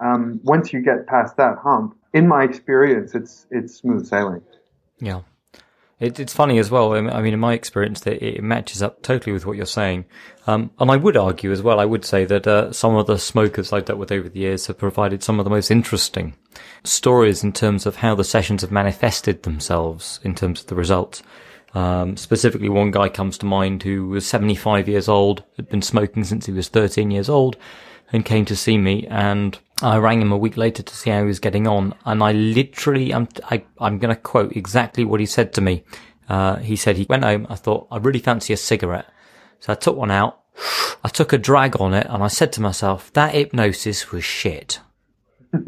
um, 0.00 0.40
once 0.44 0.72
you 0.72 0.80
get 0.80 1.06
past 1.06 1.36
that 1.36 1.58
hump, 1.58 1.96
in 2.14 2.28
my 2.28 2.44
experience, 2.44 3.14
it's 3.14 3.46
it's 3.50 3.74
smooth 3.74 4.06
sailing. 4.06 4.42
Yeah. 5.00 5.22
It, 6.02 6.18
it's 6.18 6.34
funny 6.34 6.58
as 6.58 6.68
well. 6.68 6.94
I 6.94 7.22
mean, 7.22 7.32
in 7.32 7.38
my 7.38 7.52
experience, 7.52 8.00
that 8.00 8.20
it 8.20 8.42
matches 8.42 8.82
up 8.82 9.02
totally 9.02 9.32
with 9.32 9.46
what 9.46 9.56
you're 9.56 9.66
saying. 9.66 10.04
Um, 10.48 10.72
and 10.80 10.90
I 10.90 10.96
would 10.96 11.16
argue 11.16 11.52
as 11.52 11.62
well. 11.62 11.78
I 11.78 11.84
would 11.84 12.04
say 12.04 12.24
that 12.24 12.44
uh, 12.44 12.72
some 12.72 12.96
of 12.96 13.06
the 13.06 13.18
smokers 13.18 13.72
I've 13.72 13.84
dealt 13.84 14.00
with 14.00 14.10
over 14.10 14.28
the 14.28 14.40
years 14.40 14.66
have 14.66 14.78
provided 14.78 15.22
some 15.22 15.38
of 15.38 15.44
the 15.44 15.50
most 15.50 15.70
interesting 15.70 16.34
stories 16.82 17.44
in 17.44 17.52
terms 17.52 17.86
of 17.86 17.94
how 17.94 18.16
the 18.16 18.24
sessions 18.24 18.62
have 18.62 18.72
manifested 18.72 19.44
themselves 19.44 20.18
in 20.24 20.34
terms 20.34 20.62
of 20.62 20.66
the 20.66 20.74
results. 20.74 21.22
Um, 21.72 22.16
specifically, 22.16 22.68
one 22.68 22.90
guy 22.90 23.08
comes 23.08 23.38
to 23.38 23.46
mind 23.46 23.84
who 23.84 24.08
was 24.08 24.26
75 24.26 24.88
years 24.88 25.08
old, 25.08 25.44
had 25.56 25.68
been 25.68 25.82
smoking 25.82 26.24
since 26.24 26.46
he 26.46 26.52
was 26.52 26.66
13 26.66 27.12
years 27.12 27.28
old, 27.28 27.56
and 28.12 28.24
came 28.24 28.44
to 28.46 28.56
see 28.56 28.76
me. 28.76 29.06
And 29.06 29.56
I 29.82 29.98
rang 29.98 30.20
him 30.20 30.32
a 30.32 30.38
week 30.38 30.56
later 30.56 30.82
to 30.82 30.94
see 30.94 31.10
how 31.10 31.20
he 31.20 31.26
was 31.26 31.40
getting 31.40 31.66
on. 31.66 31.94
And 32.04 32.22
I 32.22 32.32
literally, 32.32 33.12
I'm, 33.12 33.28
I, 33.50 33.64
I'm 33.78 33.98
going 33.98 34.14
to 34.14 34.20
quote 34.20 34.56
exactly 34.56 35.04
what 35.04 35.20
he 35.20 35.26
said 35.26 35.52
to 35.54 35.60
me. 35.60 35.84
Uh, 36.28 36.56
he 36.56 36.76
said 36.76 36.96
he 36.96 37.06
went 37.08 37.24
home. 37.24 37.46
I 37.50 37.56
thought, 37.56 37.88
I 37.90 37.98
really 37.98 38.20
fancy 38.20 38.52
a 38.52 38.56
cigarette. 38.56 39.06
So 39.60 39.72
I 39.72 39.76
took 39.76 39.96
one 39.96 40.10
out. 40.10 40.40
I 41.04 41.08
took 41.08 41.32
a 41.32 41.38
drag 41.38 41.80
on 41.80 41.94
it 41.94 42.06
and 42.08 42.22
I 42.22 42.28
said 42.28 42.52
to 42.54 42.60
myself, 42.60 43.12
that 43.14 43.34
hypnosis 43.34 44.12
was 44.12 44.24
shit. 44.24 44.80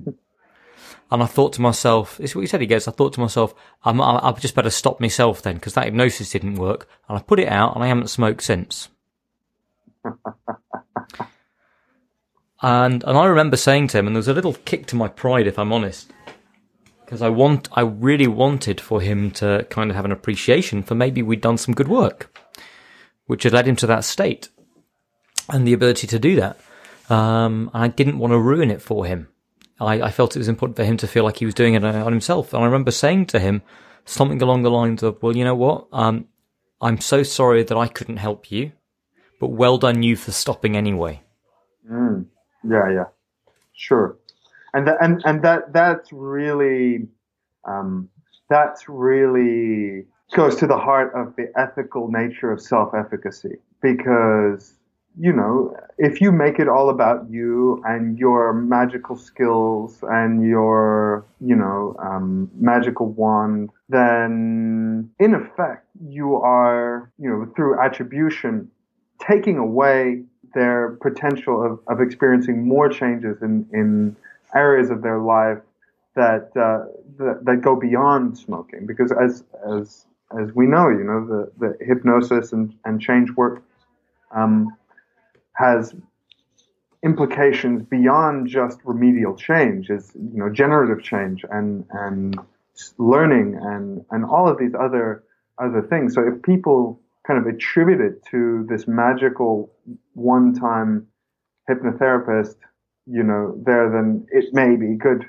And 1.11 1.23
I 1.23 1.27
thought 1.27 1.53
to 1.53 1.61
myself, 1.61 2.17
this 2.17 2.31
is 2.31 2.35
what 2.35 2.41
he 2.41 2.49
said. 2.49 2.61
He 2.61 2.67
goes, 2.67 2.89
I 2.89 2.91
thought 2.91 3.13
to 3.13 3.21
myself, 3.21 3.55
I'm, 3.85 4.01
I, 4.01 4.21
have 4.25 4.41
just 4.41 4.57
better 4.57 4.69
stop 4.69 5.01
myself 5.01 5.43
then 5.43 5.55
because 5.55 5.75
that 5.75 5.85
hypnosis 5.85 6.31
didn't 6.31 6.57
work. 6.57 6.89
And 7.09 7.17
I 7.17 7.23
put 7.23 7.39
it 7.39 7.47
out 7.47 7.77
and 7.77 7.85
I 7.85 7.87
haven't 7.87 8.11
smoked 8.11 8.43
since. 8.43 8.89
and, 12.65 13.05
and 13.05 13.19
I 13.19 13.27
remember 13.27 13.57
saying 13.57 13.89
to 13.89 13.99
him, 13.99 14.07
and 14.07 14.17
there 14.17 14.21
was 14.21 14.29
a 14.29 14.33
little 14.33 14.55
kick 14.65 14.87
to 14.87 14.97
my 14.97 15.09
pride, 15.09 15.47
if 15.47 15.59
I'm 15.59 15.73
honest, 15.73 16.11
because 17.05 17.21
I 17.21 17.29
want, 17.29 17.69
I 17.73 17.83
really 17.83 18.27
wanted 18.27 18.81
for 18.81 19.03
him 19.03 19.31
to 19.33 19.67
kind 19.69 19.91
of 19.91 19.97
have 19.97 20.07
an 20.07 20.13
appreciation 20.13 20.83
for 20.83 20.95
maybe 20.95 21.23
we'd 21.23 21.43
done 21.43 21.59
some 21.59 21.75
good 21.75 21.89
work, 21.89 22.39
which 23.27 23.43
had 23.43 23.53
led 23.53 23.69
him 23.69 23.77
to 23.77 23.87
that 23.89 24.05
state 24.05 24.49
and 25.51 25.67
the 25.67 25.75
ability 25.75 26.07
to 26.07 26.19
do 26.19 26.37
that. 26.37 26.59
Um, 27.11 27.71
I 27.75 27.89
didn't 27.89 28.19
want 28.19 28.33
to 28.33 28.39
ruin 28.39 28.71
it 28.71 28.81
for 28.81 29.05
him. 29.05 29.29
I, 29.79 30.01
I 30.01 30.11
felt 30.11 30.35
it 30.35 30.39
was 30.39 30.49
important 30.49 30.77
for 30.77 30.85
him 30.85 30.97
to 30.99 31.07
feel 31.07 31.25
like 31.25 31.39
he 31.39 31.45
was 31.45 31.55
doing 31.55 31.75
it 31.75 31.85
on 31.85 32.13
himself. 32.13 32.55
And 32.55 32.63
I 32.63 32.67
remember 32.67 32.91
saying 32.91 33.27
to 33.27 33.39
him 33.39 33.61
something 34.07 34.41
along 34.41 34.63
the 34.63 34.71
lines 34.71 35.03
of, 35.03 35.23
well, 35.23 35.37
you 35.37 35.45
know 35.45 35.55
what? 35.55 35.89
Um, 35.93 36.29
I'm 36.81 37.01
so 37.01 37.23
sorry 37.23 37.63
that 37.63 37.77
I 37.77 37.89
couldn't 37.89 38.17
help 38.17 38.51
you, 38.51 38.73
but 39.39 39.49
well 39.49 39.77
done 39.77 40.03
you 40.03 40.17
for 40.17 40.33
stopping 40.33 40.77
anyway. 40.77 41.23
Mm. 41.91 42.27
Yeah, 42.69 42.91
yeah, 42.91 43.05
sure. 43.75 44.17
And 44.73 44.89
that, 44.89 44.97
and, 45.01 45.23
and 45.25 45.43
that, 45.43 45.73
that's 45.73 46.13
really, 46.13 47.07
um, 47.65 48.09
that's 48.49 48.89
really 48.89 50.07
goes 50.35 50.57
to 50.57 50.67
the 50.67 50.77
heart 50.77 51.13
of 51.15 51.37
the 51.37 51.53
ethical 51.57 52.11
nature 52.11 52.51
of 52.51 52.61
self-efficacy 52.61 53.57
because 53.81 54.75
you 55.19 55.33
know, 55.33 55.77
if 55.99 56.21
you 56.21 56.33
make 56.33 56.59
it 56.59 56.69
all 56.69 56.91
about 56.91 57.31
you 57.31 57.81
and 57.87 58.19
your 58.19 58.53
magical 58.53 59.17
skills 59.17 59.99
and 60.03 60.45
your, 60.45 61.25
you 61.41 61.55
know, 61.55 61.95
um, 62.03 62.51
magical 62.59 63.07
wand, 63.11 63.71
then 63.89 65.09
in 65.21 65.35
effect, 65.35 65.87
you 66.09 66.35
are, 66.35 67.13
you 67.19 67.31
know, 67.31 67.47
through 67.55 67.81
attribution, 67.81 68.69
taking 69.21 69.57
away 69.57 70.25
their 70.55 70.99
potential 71.01 71.65
of, 71.65 71.81
of 71.89 72.01
experiencing 72.01 72.67
more 72.67 72.89
changes 72.89 73.43
in, 73.43 73.67
in 73.73 74.17
areas 74.55 74.91
of 74.91 75.03
their 75.03 75.19
life 75.19 75.59
that, 76.15 76.51
uh, 76.57 76.87
that, 77.19 77.45
that 77.45 77.61
go 77.63 77.77
beyond 77.77 78.39
smoking. 78.39 78.87
Because 78.87 79.13
as, 79.13 79.45
as, 79.69 80.07
as 80.39 80.53
we 80.55 80.67
know, 80.67 80.89
you 80.89 81.05
know, 81.05 81.27
the, 81.27 81.53
the 81.59 81.85
hypnosis 81.85 82.53
and, 82.53 82.75
and 82.85 83.01
change 83.01 83.31
work, 83.33 83.63
um, 84.33 84.77
has 85.55 85.95
implications 87.05 87.83
beyond 87.83 88.49
just 88.49 88.79
remedial 88.85 89.37
change 89.37 89.91
is 89.91 90.13
you 90.15 90.39
know 90.39 90.49
generative 90.49 91.05
change 91.05 91.45
and 91.51 91.85
and 91.91 92.39
learning 92.97 93.55
and 93.61 94.05
and 94.11 94.25
all 94.25 94.49
of 94.49 94.59
these 94.59 94.75
other 94.75 95.23
other 95.59 95.83
things 95.83 96.15
so 96.15 96.27
if 96.27 96.43
people 96.43 96.99
kind 97.27 97.39
of 97.39 97.47
attributed 97.53 98.23
to 98.31 98.67
this 98.69 98.87
magical 98.87 99.73
one 100.15 100.55
time 100.55 101.07
hypnotherapist 101.69 102.57
you 103.07 103.23
know 103.23 103.55
there 103.65 103.91
then 103.91 104.27
it 104.31 104.53
may 104.53 104.77
be 104.77 104.95
good 104.95 105.25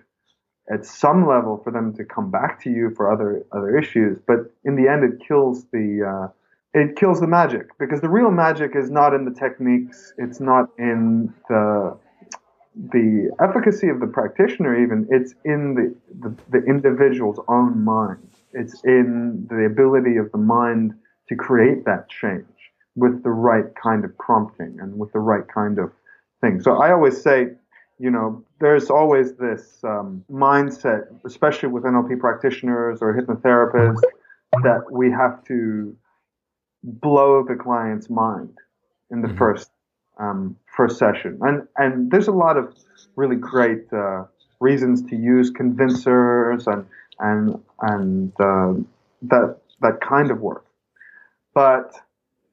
at 0.71 0.85
some 0.85 1.27
level 1.27 1.61
for 1.63 1.71
them 1.71 1.93
to 1.93 2.03
come 2.03 2.31
back 2.31 2.61
to 2.61 2.69
you 2.69 2.91
for 2.95 3.11
other 3.11 3.45
other 3.51 3.77
issues 3.77 4.17
but 4.27 4.53
in 4.63 4.75
the 4.75 4.89
end 4.89 5.03
it 5.03 5.25
kills 5.25 5.65
the 5.71 6.03
uh, 6.03 6.31
it 6.75 6.97
kills 6.97 7.21
the 7.21 7.27
magic 7.27 7.69
because 7.79 8.01
the 8.01 8.09
real 8.09 8.31
magic 8.31 8.75
is 8.75 8.91
not 8.91 9.13
in 9.13 9.23
the 9.23 9.31
techniques. 9.31 10.13
It's 10.17 10.41
not 10.41 10.69
in 10.77 11.33
the 11.47 11.97
the 12.91 13.31
efficacy 13.41 13.87
of 13.87 14.01
the 14.01 14.07
practitioner. 14.07 14.83
Even 14.83 15.07
it's 15.09 15.33
in 15.45 15.75
the, 15.75 15.95
the, 16.19 16.35
the 16.51 16.65
individual's 16.65 17.39
own 17.47 17.81
mind. 17.81 18.27
It's 18.51 18.83
in 18.83 19.47
the 19.49 19.65
ability 19.65 20.17
of 20.17 20.29
the 20.33 20.37
mind 20.37 20.93
to 21.29 21.35
create 21.35 21.85
that 21.85 22.09
change 22.09 22.45
with 22.95 23.23
the 23.23 23.29
right 23.29 23.65
kind 23.81 24.05
of 24.05 24.17
prompting 24.17 24.77
and 24.79 24.97
with 24.97 25.11
the 25.11 25.19
right 25.19 25.47
kind 25.47 25.79
of 25.79 25.91
thing. 26.41 26.61
So 26.61 26.77
I 26.77 26.91
always 26.91 27.21
say, 27.21 27.47
you 27.99 28.09
know, 28.09 28.43
there's 28.59 28.89
always 28.89 29.33
this 29.35 29.83
um, 29.83 30.23
mindset, 30.31 31.07
especially 31.25 31.69
with 31.69 31.83
NLP 31.83 32.19
practitioners 32.19 32.99
or 33.01 33.13
hypnotherapists, 33.13 34.01
that 34.63 34.83
we 34.91 35.11
have 35.11 35.43
to 35.45 35.95
blow 36.83 37.43
the 37.43 37.55
client's 37.55 38.09
mind 38.09 38.57
in 39.11 39.21
the 39.21 39.27
mm-hmm. 39.27 39.37
first 39.37 39.71
um, 40.17 40.55
first 40.75 40.97
session. 40.97 41.37
And 41.41 41.67
and 41.77 42.11
there's 42.11 42.27
a 42.27 42.33
lot 42.33 42.57
of 42.57 42.73
really 43.15 43.35
great 43.35 43.91
uh, 43.91 44.25
reasons 44.59 45.01
to 45.09 45.15
use 45.15 45.49
convincers 45.49 46.67
and 46.67 46.85
and 47.19 47.61
and 47.81 48.31
uh, 48.39 48.73
that 49.23 49.57
that 49.81 50.01
kind 50.01 50.31
of 50.31 50.39
work. 50.39 50.64
But 51.55 51.95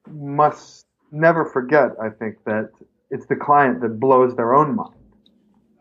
must 0.09 0.87
never 1.11 1.45
forget, 1.45 1.91
I 2.01 2.09
think, 2.09 2.43
that 2.45 2.71
it's 3.11 3.27
the 3.27 3.35
client 3.35 3.81
that 3.81 3.99
blows 3.99 4.35
their 4.35 4.55
own 4.55 4.75
mind. 4.75 4.95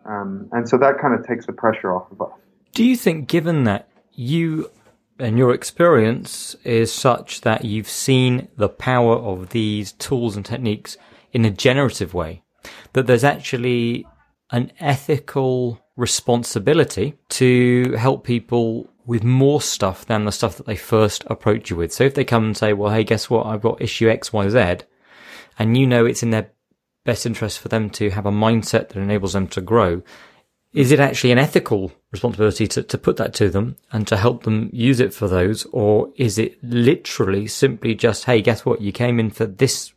Um, 0.04 0.48
and 0.52 0.68
so 0.68 0.76
that 0.78 0.98
kind 1.00 1.14
of 1.14 1.26
takes 1.26 1.46
the 1.46 1.52
pressure 1.52 1.94
off 1.94 2.11
of 2.12 2.20
us. 2.20 2.32
Do 2.74 2.85
you 2.85 2.96
think, 2.96 3.28
given 3.28 3.64
that 3.64 3.88
you 4.12 4.70
and 5.18 5.38
your 5.38 5.54
experience 5.54 6.56
is 6.64 6.92
such 6.92 7.42
that 7.42 7.64
you've 7.64 7.88
seen 7.88 8.48
the 8.56 8.68
power 8.68 9.16
of 9.16 9.50
these 9.50 9.92
tools 9.92 10.37
and 10.37 10.44
techniques 10.44 10.96
in 11.32 11.44
a 11.44 11.50
generative 11.50 12.12
way, 12.12 12.42
that 12.92 13.06
there's 13.06 13.24
actually 13.24 14.06
an 14.50 14.72
ethical 14.80 15.80
responsibility 15.96 17.14
to 17.28 17.92
help 17.92 18.24
people 18.24 18.90
with 19.07 19.25
more 19.25 19.61
stuff 19.61 20.07
than 20.07 20.25
the 20.25 20.33
stuff 20.33 20.57
that 20.57 20.67
they 20.67 20.77
first 20.77 21.25
approach 21.27 21.71
you 21.71 21.77
with. 21.77 21.93
So 21.93 22.05
if 22.05 22.15
they 22.15 22.25
come 22.25 22.45
and 22.45 22.57
say, 22.57 22.73
well, 22.73 22.93
hey, 22.93 23.05
guess 23.05 23.29
what? 23.29 23.47
I've 23.47 23.62
got 23.62 23.83
issue 23.83 24.09
X, 24.09 24.33
Y, 24.33 24.49
Z, 24.49 24.85
and 25.59 25.77
you 25.77 25.87
know 25.87 26.07
it's 26.07 26.23
in 26.23 26.31
their 26.31 26.51
best 27.05 27.27
interest 27.27 27.59
for 27.59 27.69
them 27.69 27.91
to 27.91 28.11
have 28.11 28.27
a 28.27 28.31
mindset 28.31 28.88
that 28.88 28.97
enables 28.97 29.33
them 29.33 29.49
to 29.49 29.61
grow, 29.61 30.03
is 30.73 30.91
it 30.91 31.01
actually 31.01 31.33
an 31.33 31.38
ethical 31.38 31.93
responsibility 32.12 32.67
to, 32.67 32.83
to 32.83 32.97
put 32.97 33.17
that 33.19 33.35
to 33.35 33.51
them 33.51 33.77
and 33.93 34.07
to 34.09 34.17
help 34.17 34.45
them 34.45 34.71
use 34.73 35.01
it 35.01 35.12
for 35.12 35.29
those? 35.29 35.67
Or 35.73 36.11
is 36.17 36.38
it 36.38 36.62
literally 36.62 37.47
simply 37.47 37.95
just, 37.95 38.25
hey, 38.25 38.41
guess 38.41 38.65
what? 38.65 38.81
You 38.81 38.93
came 38.93 39.21
in 39.21 39.31
for 39.31 39.45
this. 39.45 39.93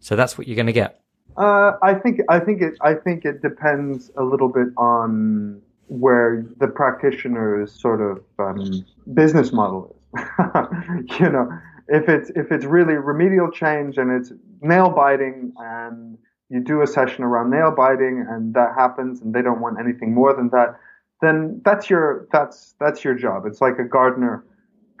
So 0.00 0.16
that's 0.16 0.36
what 0.36 0.46
you're 0.46 0.56
going 0.56 0.66
to 0.66 0.72
get. 0.72 1.00
Uh, 1.36 1.72
I 1.82 1.94
think, 1.94 2.20
I 2.28 2.40
think 2.40 2.60
it, 2.60 2.74
I 2.80 2.94
think 2.94 3.24
it 3.24 3.40
depends 3.40 4.10
a 4.16 4.22
little 4.22 4.48
bit 4.48 4.68
on 4.76 5.62
where 5.88 6.46
the 6.58 6.68
practitioner's 6.68 7.72
sort 7.72 8.00
of 8.00 8.22
um, 8.38 8.84
business 9.14 9.52
model 9.52 9.94
is. 10.14 10.20
you 11.20 11.30
know, 11.30 11.48
if 11.88 12.08
it's, 12.08 12.30
if 12.30 12.52
it's 12.52 12.64
really 12.64 12.94
remedial 12.94 13.50
change 13.50 13.98
and 13.98 14.10
it's 14.10 14.32
nail 14.60 14.90
biting 14.90 15.52
and 15.58 16.18
you 16.50 16.60
do 16.60 16.82
a 16.82 16.86
session 16.86 17.24
around 17.24 17.50
nail 17.50 17.70
biting 17.70 18.26
and 18.28 18.54
that 18.54 18.74
happens 18.76 19.20
and 19.20 19.34
they 19.34 19.42
don't 19.42 19.60
want 19.60 19.78
anything 19.78 20.14
more 20.14 20.34
than 20.34 20.48
that, 20.50 20.78
then 21.20 21.60
that's 21.64 21.90
your 21.90 22.28
that's 22.32 22.74
that's 22.78 23.04
your 23.04 23.14
job. 23.14 23.44
It's 23.44 23.60
like 23.60 23.78
a 23.78 23.84
gardener 23.84 24.44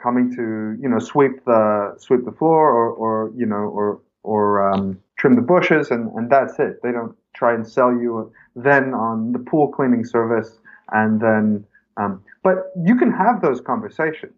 coming 0.02 0.34
to 0.34 0.76
you 0.80 0.88
know 0.88 0.98
sweep 0.98 1.44
the 1.44 1.94
sweep 1.98 2.24
the 2.24 2.32
floor 2.32 2.70
or 2.70 2.90
or 2.90 3.32
you 3.36 3.46
know 3.46 3.56
or 3.56 4.00
or 4.24 4.70
um, 4.70 5.00
trim 5.16 5.36
the 5.36 5.42
bushes 5.42 5.90
and 5.90 6.12
and 6.14 6.30
that's 6.30 6.58
it. 6.58 6.80
They 6.82 6.92
don't 6.92 7.16
try 7.34 7.54
and 7.54 7.66
sell 7.66 7.92
you 7.92 8.32
then 8.56 8.94
on 8.94 9.32
the 9.32 9.38
pool 9.38 9.68
cleaning 9.68 10.04
service 10.04 10.58
and 10.92 11.20
then 11.20 11.64
um, 11.96 12.22
but 12.42 12.72
you 12.84 12.96
can 12.96 13.10
have 13.12 13.42
those 13.42 13.60
conversations. 13.60 14.34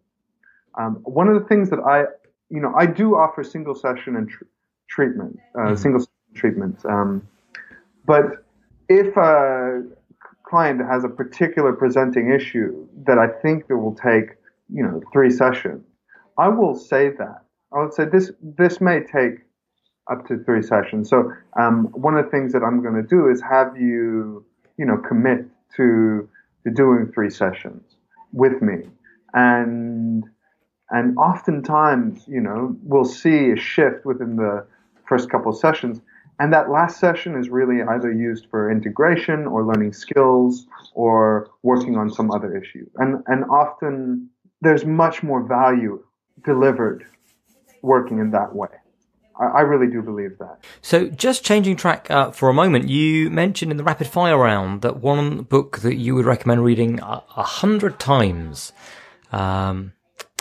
Um, 0.78 0.96
one 1.02 1.28
of 1.28 1.40
the 1.40 1.46
things 1.48 1.70
that 1.70 1.80
I 1.80 2.04
you 2.48 2.60
know 2.60 2.72
I 2.76 2.86
do 2.86 3.16
offer 3.16 3.44
single 3.44 3.74
session 3.74 4.16
and 4.16 4.28
tr- 4.28 4.44
treatment 4.88 5.38
uh, 5.54 5.60
mm-hmm. 5.60 5.76
single 5.76 6.06
treatments. 6.34 6.84
Um, 6.84 7.26
but 8.06 8.44
if 8.88 9.16
a 9.16 9.84
client 10.44 10.80
has 10.84 11.04
a 11.04 11.08
particular 11.08 11.72
presenting 11.72 12.32
issue 12.32 12.86
that 13.06 13.18
I 13.18 13.28
think 13.40 13.68
that 13.68 13.76
will 13.76 13.94
take, 13.94 14.30
you 14.68 14.82
know, 14.82 15.00
three 15.12 15.30
sessions, 15.30 15.84
I 16.38 16.48
will 16.48 16.74
say 16.74 17.10
that. 17.10 17.44
I 17.72 17.80
would 17.80 17.94
say 17.94 18.04
this 18.04 18.32
this 18.42 18.80
may 18.80 19.00
take 19.00 19.34
up 20.10 20.26
to 20.26 20.42
three 20.44 20.62
sessions. 20.62 21.08
So 21.08 21.32
um, 21.58 21.86
one 21.92 22.16
of 22.16 22.24
the 22.24 22.30
things 22.30 22.52
that 22.52 22.62
I'm 22.64 22.82
going 22.82 22.96
to 22.96 23.08
do 23.16 23.28
is 23.28 23.40
have 23.42 23.76
you, 23.76 24.44
you 24.76 24.84
know, 24.84 24.96
commit 24.96 25.46
to 25.76 26.28
to 26.64 26.70
doing 26.70 27.10
three 27.12 27.30
sessions 27.30 27.82
with 28.32 28.60
me, 28.62 28.88
and 29.34 30.24
and 30.90 31.16
oftentimes, 31.18 32.24
you 32.26 32.40
know, 32.40 32.76
we'll 32.82 33.04
see 33.04 33.52
a 33.52 33.56
shift 33.56 34.04
within 34.04 34.36
the 34.36 34.66
first 35.06 35.30
couple 35.30 35.52
of 35.52 35.58
sessions 35.58 36.00
and 36.40 36.54
that 36.54 36.70
last 36.70 36.98
session 36.98 37.38
is 37.38 37.50
really 37.50 37.82
either 37.82 38.10
used 38.10 38.46
for 38.50 38.70
integration 38.70 39.46
or 39.46 39.62
learning 39.62 39.92
skills 39.92 40.66
or 40.94 41.50
working 41.62 41.98
on 41.98 42.08
some 42.08 42.30
other 42.30 42.56
issue. 42.56 42.86
And, 42.96 43.22
and 43.26 43.44
often 43.50 44.30
there's 44.62 44.86
much 44.86 45.22
more 45.22 45.46
value 45.46 46.02
delivered 46.42 47.04
working 47.82 48.20
in 48.20 48.30
that 48.30 48.54
way. 48.54 48.70
I, 49.38 49.60
really 49.62 49.90
do 49.90 50.02
believe 50.02 50.36
that. 50.38 50.58
So, 50.82 51.08
just 51.08 51.44
changing 51.44 51.76
track 51.76 52.10
uh, 52.10 52.30
for 52.30 52.48
a 52.48 52.54
moment, 52.54 52.88
you 52.88 53.30
mentioned 53.30 53.70
in 53.70 53.78
the 53.78 53.84
rapid 53.84 54.06
fire 54.06 54.36
round 54.36 54.82
that 54.82 54.98
one 54.98 55.42
book 55.42 55.78
that 55.78 55.96
you 55.96 56.14
would 56.14 56.26
recommend 56.26 56.62
reading 56.62 57.00
a, 57.00 57.22
a 57.36 57.42
hundred 57.42 57.98
times 57.98 58.72
um, 59.32 59.92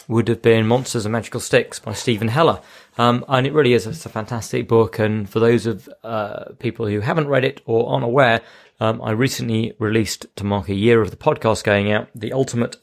would 0.10 0.28
have 0.28 0.41
been 0.41 0.67
Monsters 0.67 1.06
and 1.06 1.13
Magical 1.13 1.39
Sticks 1.39 1.80
by 1.80 1.93
Steven 1.93 2.28
Heller. 2.28 2.62
Um, 2.97 3.23
and 3.30 3.47
it 3.47 3.54
really 3.54 3.73
is 3.73 3.88
it's 3.88 4.06
a 4.06 4.10
fantastic 4.10 4.67
book. 4.67 4.99
And 4.99 5.30
for 5.30 5.39
those 5.39 5.65
of 5.65 5.88
uh, 6.04 6.45
people 6.60 6.88
who 6.88 6.99
haven't 6.99 7.30
read 7.30 7.45
it 7.45 7.62
or 7.65 7.89
aren't 7.89 8.04
aware, 8.04 8.41
um, 8.82 9.02
I 9.02 9.12
recently 9.12 9.73
released 9.80 10.25
to 10.36 10.43
mark 10.43 10.67
a 10.67 10.75
year 10.75 11.02
of 11.02 11.12
the 11.12 11.17
podcast 11.17 11.63
going 11.63 11.91
out, 11.91 12.10
the 12.15 12.34
ultimate 12.34 12.78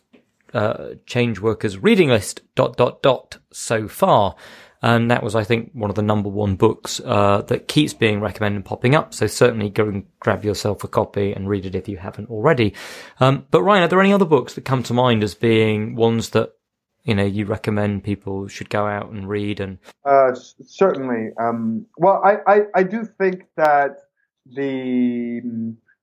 uh, 0.55 0.95
change 1.05 1.41
workers 1.41 1.79
reading 1.79 2.09
list 2.09 2.41
dot 2.55 2.77
dot 2.77 3.03
dot 3.03 3.39
so 3.53 3.89
far. 3.89 4.37
And 4.83 5.11
that 5.11 5.23
was, 5.23 5.35
I 5.35 5.45
think, 5.45 5.71
one 5.73 5.91
of 5.91 5.97
the 5.97 6.03
number 6.03 6.29
one 6.29 6.57
books 6.57 7.01
uh, 7.05 7.43
that 7.43 7.69
keeps 7.69 7.95
being 7.95 8.21
recommended 8.21 8.57
and 8.57 8.65
popping 8.65 8.95
up. 8.95 9.15
So 9.15 9.27
certainly 9.27 9.71
go 9.71 9.89
and 9.89 10.05
grab 10.21 10.45
yourself 10.45 10.85
a 10.85 10.89
copy 10.89 11.33
and 11.33 11.49
read 11.49 11.67
it 11.67 11.75
if 11.75 11.89
you 11.89 11.97
haven't 11.97 12.31
already. 12.31 12.75
Um, 13.21 13.47
but 13.51 13.63
Ryan, 13.63 13.85
are 13.85 13.89
there 13.89 14.01
any 14.01 14.13
other 14.13 14.25
books 14.25 14.55
that 14.55 14.65
come 14.65 14.83
to 14.85 14.95
mind 14.95 15.23
as 15.23 15.35
being 15.35 15.97
ones 15.97 16.31
that 16.31 16.53
you 17.07 17.15
know 17.15 17.25
you 17.25 17.47
recommend 17.47 18.05
people 18.05 18.49
should 18.49 18.69
go 18.69 18.87
out 18.87 19.11
and 19.11 19.29
read 19.29 19.61
and 19.61 19.79
uh, 20.05 20.35
certainly 20.35 21.31
um, 21.41 21.87
well 21.97 22.21
I, 22.23 22.53
I, 22.53 22.61
I 22.75 22.83
do 22.83 23.05
think 23.05 23.45
that 23.57 23.99
the 24.55 25.41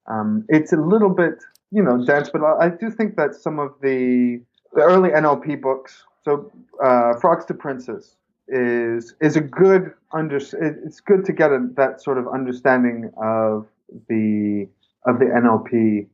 um, 0.07 0.45
it's 0.49 0.73
a 0.73 0.77
little 0.77 1.09
bit 1.09 1.43
you 1.71 1.83
know 1.83 2.03
dense 2.05 2.29
but 2.29 2.41
I, 2.43 2.69
do 2.69 2.89
think 2.89 3.17
that 3.17 3.35
some 3.35 3.59
of 3.59 3.73
the 3.81 4.41
the 4.73 4.81
early 4.81 5.09
NLP 5.09 5.61
books 5.61 6.03
so 6.23 6.51
uh, 6.81 7.15
Frogs 7.19 7.43
into 7.43 7.53
Princes 7.55 8.15
is 8.47 9.15
is 9.21 9.35
a 9.35 9.41
good 9.41 9.93
under 10.11 10.37
it's 10.37 10.99
good 10.99 11.25
to 11.25 11.33
get 11.33 11.51
a, 11.51 11.67
that 11.75 12.01
sort 12.01 12.17
of 12.17 12.27
understanding 12.27 13.11
of 13.17 13.67
the 14.09 14.67
of 15.05 15.19
the 15.19 15.25
NLP 15.25 16.07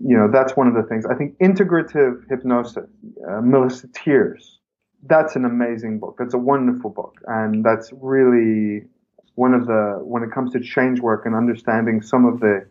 you 0.00 0.16
know, 0.16 0.28
that's 0.30 0.56
one 0.56 0.66
of 0.66 0.74
the 0.74 0.82
things. 0.82 1.06
I 1.06 1.14
think 1.14 1.38
integrative 1.38 2.28
hypnosis, 2.28 2.86
uh, 3.28 3.40
Melissa 3.40 3.88
Tiers, 3.88 4.58
that's 5.06 5.36
an 5.36 5.44
amazing 5.44 5.98
book. 5.98 6.16
That's 6.18 6.34
a 6.34 6.38
wonderful 6.38 6.90
book. 6.90 7.20
And 7.26 7.64
that's 7.64 7.92
really 7.92 8.84
one 9.34 9.54
of 9.54 9.66
the, 9.66 9.98
when 10.02 10.22
it 10.22 10.30
comes 10.32 10.52
to 10.52 10.60
change 10.60 11.00
work 11.00 11.26
and 11.26 11.34
understanding 11.34 12.00
some 12.02 12.24
of 12.24 12.40
the 12.40 12.66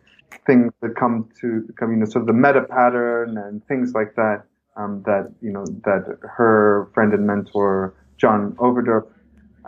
things 0.46 0.72
that 0.82 0.96
come 0.96 1.28
to, 1.40 1.66
come, 1.78 1.92
you 1.92 1.96
know, 1.98 2.06
sort 2.06 2.22
of 2.22 2.26
the 2.26 2.32
meta 2.32 2.62
pattern 2.62 3.38
and 3.38 3.64
things 3.66 3.92
like 3.94 4.14
that, 4.16 4.44
um, 4.76 5.02
that, 5.06 5.32
you 5.40 5.52
know, 5.52 5.64
that 5.84 6.18
her 6.22 6.90
friend 6.94 7.12
and 7.12 7.26
mentor, 7.26 7.94
John 8.16 8.52
Overdurf, 8.56 9.06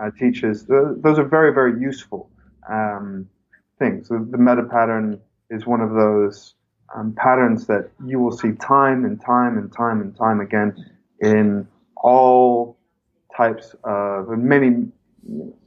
uh, 0.01 0.11
teaches. 0.19 0.67
Those 0.67 1.19
are 1.19 1.25
very, 1.25 1.53
very 1.53 1.81
useful, 1.81 2.31
um, 2.71 3.29
things. 3.79 4.09
The, 4.09 4.27
the 4.31 4.39
meta 4.39 4.63
pattern 4.65 5.21
is 5.51 5.67
one 5.67 5.81
of 5.81 5.93
those, 5.93 6.55
um, 6.95 7.15
patterns 7.17 7.67
that 7.67 7.91
you 8.05 8.21
will 8.21 8.33
see 8.33 8.53
time 8.53 9.05
and 9.05 9.21
time 9.21 9.59
and 9.59 9.73
time 9.73 10.01
and 10.01 10.17
time 10.17 10.41
again 10.41 10.75
in 11.21 11.67
all 11.97 12.79
types 13.37 13.75
of 13.85 14.29
many 14.29 14.87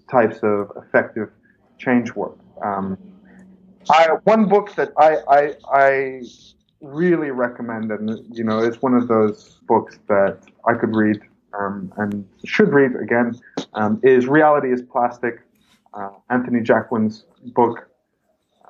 types 0.10 0.40
of 0.44 0.72
effective 0.78 1.30
change 1.78 2.14
work. 2.14 2.38
Um, 2.64 2.98
I, 3.90 4.10
one 4.24 4.48
book 4.48 4.76
that 4.76 4.92
I, 4.98 5.18
I, 5.28 5.56
I 5.74 6.22
really 6.82 7.32
recommend, 7.32 7.92
and 7.92 8.20
you 8.32 8.44
know, 8.44 8.60
it's 8.60 8.82
one 8.82 8.94
of 8.94 9.08
those 9.08 9.60
books 9.68 10.00
that 10.08 10.40
I 10.68 10.74
could 10.74 10.96
read 10.96 11.22
um, 11.58 11.94
and 11.98 12.28
should 12.46 12.74
read 12.74 12.92
again, 13.02 13.40
um, 13.74 14.00
is 14.04 14.28
Reality 14.28 14.72
is 14.72 14.82
Plastic, 14.82 15.42
uh, 15.94 16.10
Anthony 16.30 16.62
Jacquin's 16.62 17.26
book, 17.54 17.90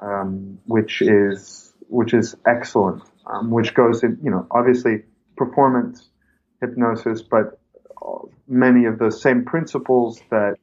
um, 0.01 0.59
which 0.65 1.01
is 1.01 1.73
which 1.87 2.13
is 2.13 2.35
excellent, 2.45 3.01
um, 3.25 3.49
which 3.49 3.73
goes 3.73 4.03
in, 4.03 4.19
you 4.23 4.30
know, 4.30 4.45
obviously 4.51 5.03
performance 5.36 6.09
hypnosis, 6.61 7.21
but 7.21 7.59
many 8.47 8.86
of 8.86 8.99
the 8.99 9.11
same 9.11 9.45
principles 9.45 10.21
that 10.32 10.55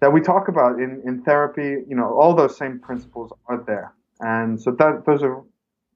that 0.00 0.12
we 0.12 0.20
talk 0.20 0.48
about 0.48 0.78
in, 0.78 1.02
in 1.04 1.22
therapy, 1.22 1.84
you 1.86 1.94
know, 1.94 2.16
all 2.18 2.34
those 2.34 2.56
same 2.56 2.78
principles 2.78 3.30
are 3.46 3.62
there. 3.66 3.92
And 4.20 4.60
so 4.60 4.70
that 4.72 5.04
those 5.06 5.22
are 5.22 5.42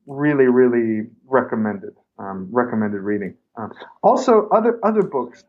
really, 0.06 0.44
really 0.44 1.08
recommended, 1.26 1.94
um, 2.18 2.48
recommended 2.50 3.00
reading. 3.00 3.34
Um, 3.56 3.72
also, 4.02 4.48
other 4.48 4.78
other 4.82 5.02
books 5.02 5.44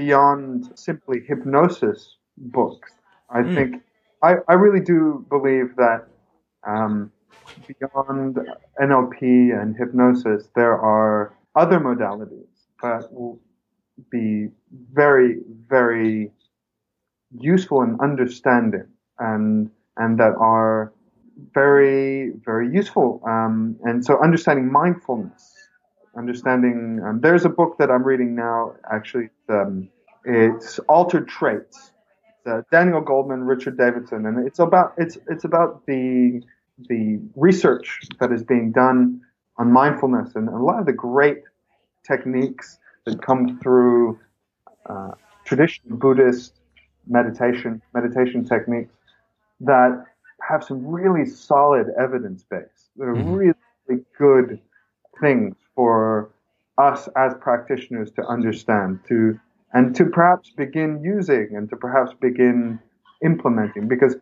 beyond 0.00 0.72
simply 0.74 1.18
hypnosis 1.28 2.16
books. 2.38 2.90
I 3.28 3.40
mm. 3.42 3.54
think 3.54 3.82
I, 4.22 4.36
I 4.48 4.54
really 4.54 4.84
do 4.92 5.26
believe 5.28 5.76
that 5.76 6.00
um, 6.66 7.12
beyond 7.68 8.38
NLP 8.80 9.20
and 9.60 9.76
hypnosis, 9.76 10.48
there 10.54 10.76
are 10.78 11.34
other 11.54 11.78
modalities 11.78 12.54
that 12.82 13.12
will 13.12 13.38
be 14.10 14.48
very, 14.92 15.36
very 15.68 16.30
useful 17.38 17.82
in 17.82 17.98
understanding 18.00 18.88
and 19.18 19.70
and 19.96 20.18
that 20.18 20.34
are 20.38 20.92
very, 21.54 22.32
very 22.44 22.72
useful. 22.72 23.22
Um, 23.26 23.76
and 23.84 24.04
so, 24.04 24.22
understanding 24.22 24.70
mindfulness, 24.72 25.59
understanding. 26.16 27.00
Um, 27.04 27.20
there's 27.20 27.44
a 27.44 27.48
book 27.48 27.76
that 27.78 27.90
I'm 27.90 28.02
reading 28.02 28.34
now. 28.34 28.74
Actually, 28.90 29.30
um, 29.48 29.88
it's 30.24 30.78
Altered 30.80 31.28
Traits. 31.28 31.92
Uh, 32.46 32.62
Daniel 32.72 33.02
Goleman, 33.02 33.46
Richard 33.46 33.76
Davidson, 33.76 34.24
and 34.26 34.46
it's 34.46 34.58
about 34.58 34.94
it's 34.96 35.18
it's 35.28 35.44
about 35.44 35.84
the 35.86 36.42
the 36.88 37.20
research 37.36 38.00
that 38.18 38.32
is 38.32 38.42
being 38.42 38.72
done 38.72 39.20
on 39.58 39.70
mindfulness 39.70 40.34
and 40.34 40.48
a 40.48 40.56
lot 40.56 40.80
of 40.80 40.86
the 40.86 40.92
great 40.92 41.42
techniques 42.02 42.78
that 43.04 43.20
come 43.20 43.58
through 43.60 44.18
uh, 44.86 45.10
traditional 45.44 45.98
Buddhist 45.98 46.54
meditation 47.06 47.82
meditation 47.92 48.44
techniques 48.44 48.94
that 49.60 50.04
have 50.48 50.64
some 50.64 50.86
really 50.86 51.26
solid 51.26 51.88
evidence 51.98 52.44
base 52.44 52.88
that 52.96 53.04
are 53.04 53.14
mm-hmm. 53.14 53.32
really 53.32 54.04
good 54.18 54.58
things 55.20 55.54
for 55.80 56.30
us 56.76 57.08
as 57.16 57.32
practitioners 57.40 58.10
to 58.10 58.22
understand 58.26 59.00
to 59.08 59.40
and 59.72 59.96
to 59.96 60.04
perhaps 60.04 60.50
begin 60.50 61.02
using 61.02 61.56
and 61.56 61.70
to 61.70 61.76
perhaps 61.76 62.12
begin 62.20 62.78
implementing 63.24 63.88
because 63.88 64.14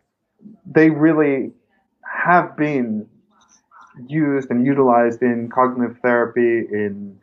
they 0.65 0.89
really 0.89 1.51
have 2.01 2.55
been 2.55 3.05
used 4.07 4.49
and 4.49 4.65
utilized 4.65 5.21
in 5.21 5.49
cognitive 5.53 5.97
therapy 6.01 6.59
in 6.71 7.19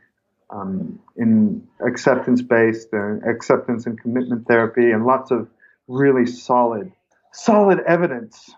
um, 0.51 1.01
in 1.16 1.66
acceptance 1.80 2.43
based 2.43 2.89
and 2.93 3.24
acceptance 3.24 3.87
and 3.87 3.99
commitment 3.99 4.47
therapy 4.47 4.91
and 4.91 5.07
lots 5.07 5.30
of 5.30 5.49
really 5.89 6.26
solid 6.26 6.93
solid 7.32 7.80
evidence 7.89 8.51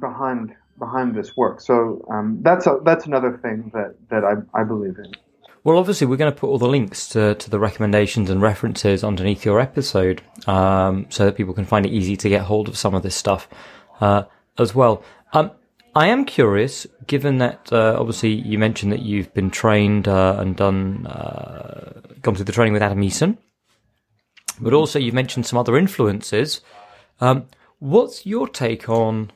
behind 0.00 0.52
behind 0.84 1.08
this 1.18 1.30
work. 1.36 1.56
So 1.60 1.74
um, 2.14 2.26
that's 2.46 2.66
a, 2.66 2.72
that's 2.88 3.06
another 3.10 3.32
thing 3.44 3.70
that 3.76 3.90
that 4.10 4.22
I, 4.30 4.34
I 4.60 4.62
believe 4.72 4.96
in. 5.04 5.10
Well, 5.64 5.78
obviously, 5.78 6.08
we're 6.08 6.22
going 6.24 6.34
to 6.34 6.40
put 6.42 6.48
all 6.50 6.58
the 6.58 6.74
links 6.78 7.08
to, 7.10 7.36
to 7.36 7.48
the 7.48 7.60
recommendations 7.68 8.30
and 8.30 8.42
references 8.42 9.04
underneath 9.04 9.44
your 9.44 9.60
episode, 9.60 10.20
um, 10.48 11.06
so 11.08 11.24
that 11.24 11.36
people 11.36 11.54
can 11.54 11.66
find 11.72 11.86
it 11.86 11.92
easy 11.92 12.16
to 12.16 12.28
get 12.28 12.42
hold 12.42 12.66
of 12.68 12.76
some 12.76 12.94
of 12.96 13.02
this 13.02 13.14
stuff 13.14 13.48
uh, 14.00 14.22
as 14.58 14.74
well. 14.74 15.04
Um, 15.32 15.52
I 15.94 16.08
am 16.08 16.24
curious, 16.24 16.86
given 17.06 17.38
that 17.38 17.72
uh, 17.72 17.96
obviously 18.00 18.30
you 18.30 18.58
mentioned 18.58 18.90
that 18.92 19.02
you've 19.02 19.32
been 19.34 19.50
trained 19.50 20.08
uh, 20.08 20.36
and 20.40 20.56
done 20.56 21.06
uh, 21.06 22.00
gone 22.22 22.34
through 22.34 22.46
the 22.46 22.52
training 22.52 22.72
with 22.72 22.82
Adam 22.82 23.00
Eason, 23.00 23.38
but 24.58 24.72
also 24.72 24.98
you've 24.98 25.20
mentioned 25.22 25.46
some 25.46 25.60
other 25.60 25.76
influences. 25.76 26.60
Um, 27.20 27.46
what's 27.78 28.26
your 28.26 28.48
take 28.48 28.88
on 28.88 29.30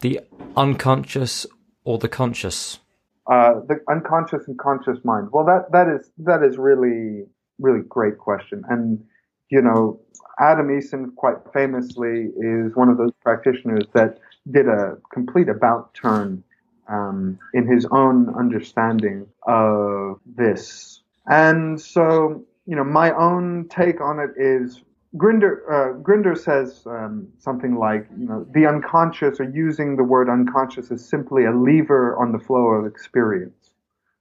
the 0.00 0.20
unconscious 0.56 1.46
or 1.84 1.98
the 1.98 2.08
conscious? 2.08 2.78
Uh, 3.26 3.60
the 3.68 3.80
unconscious 3.90 4.46
and 4.48 4.58
conscious 4.58 4.98
mind. 5.04 5.28
Well, 5.32 5.44
that 5.44 5.70
that 5.72 5.88
is 5.88 6.10
that 6.18 6.42
is 6.42 6.56
really 6.56 7.26
really 7.58 7.82
great 7.88 8.18
question, 8.18 8.64
and 8.68 9.04
you 9.50 9.60
know, 9.60 10.00
Adam 10.38 10.68
Eason 10.68 11.14
quite 11.14 11.36
famously 11.52 12.30
is 12.38 12.74
one 12.74 12.88
of 12.88 12.96
those 12.96 13.12
practitioners 13.22 13.84
that 13.92 14.18
did 14.50 14.66
a 14.68 14.96
complete 15.12 15.48
about 15.48 15.92
turn 15.94 16.42
um, 16.88 17.38
in 17.52 17.66
his 17.66 17.86
own 17.90 18.34
understanding 18.38 19.26
of 19.46 20.20
this, 20.24 21.02
and 21.26 21.78
so 21.80 22.44
you 22.68 22.76
know, 22.76 22.84
my 22.84 23.12
own 23.12 23.66
take 23.70 24.00
on 24.00 24.20
it 24.20 24.30
is 24.36 24.82
Grinder, 25.16 25.64
uh, 25.72 25.92
Grinder 26.02 26.34
says 26.34 26.82
um, 26.86 27.28
something 27.38 27.76
like, 27.76 28.06
you 28.18 28.26
know, 28.26 28.46
the 28.52 28.66
unconscious, 28.66 29.40
or 29.40 29.44
using 29.44 29.96
the 29.96 30.04
word 30.04 30.28
unconscious, 30.28 30.90
is 30.90 31.08
simply 31.08 31.46
a 31.46 31.52
lever 31.52 32.16
on 32.18 32.32
the 32.32 32.38
flow 32.38 32.66
of 32.66 32.86
experience. 32.86 33.72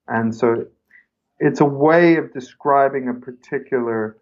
And 0.07 0.33
so 0.33 0.65
it's 1.39 1.59
a 1.59 1.65
way 1.65 2.15
of 2.15 2.33
describing 2.33 3.09
a 3.09 3.13
particular 3.13 4.17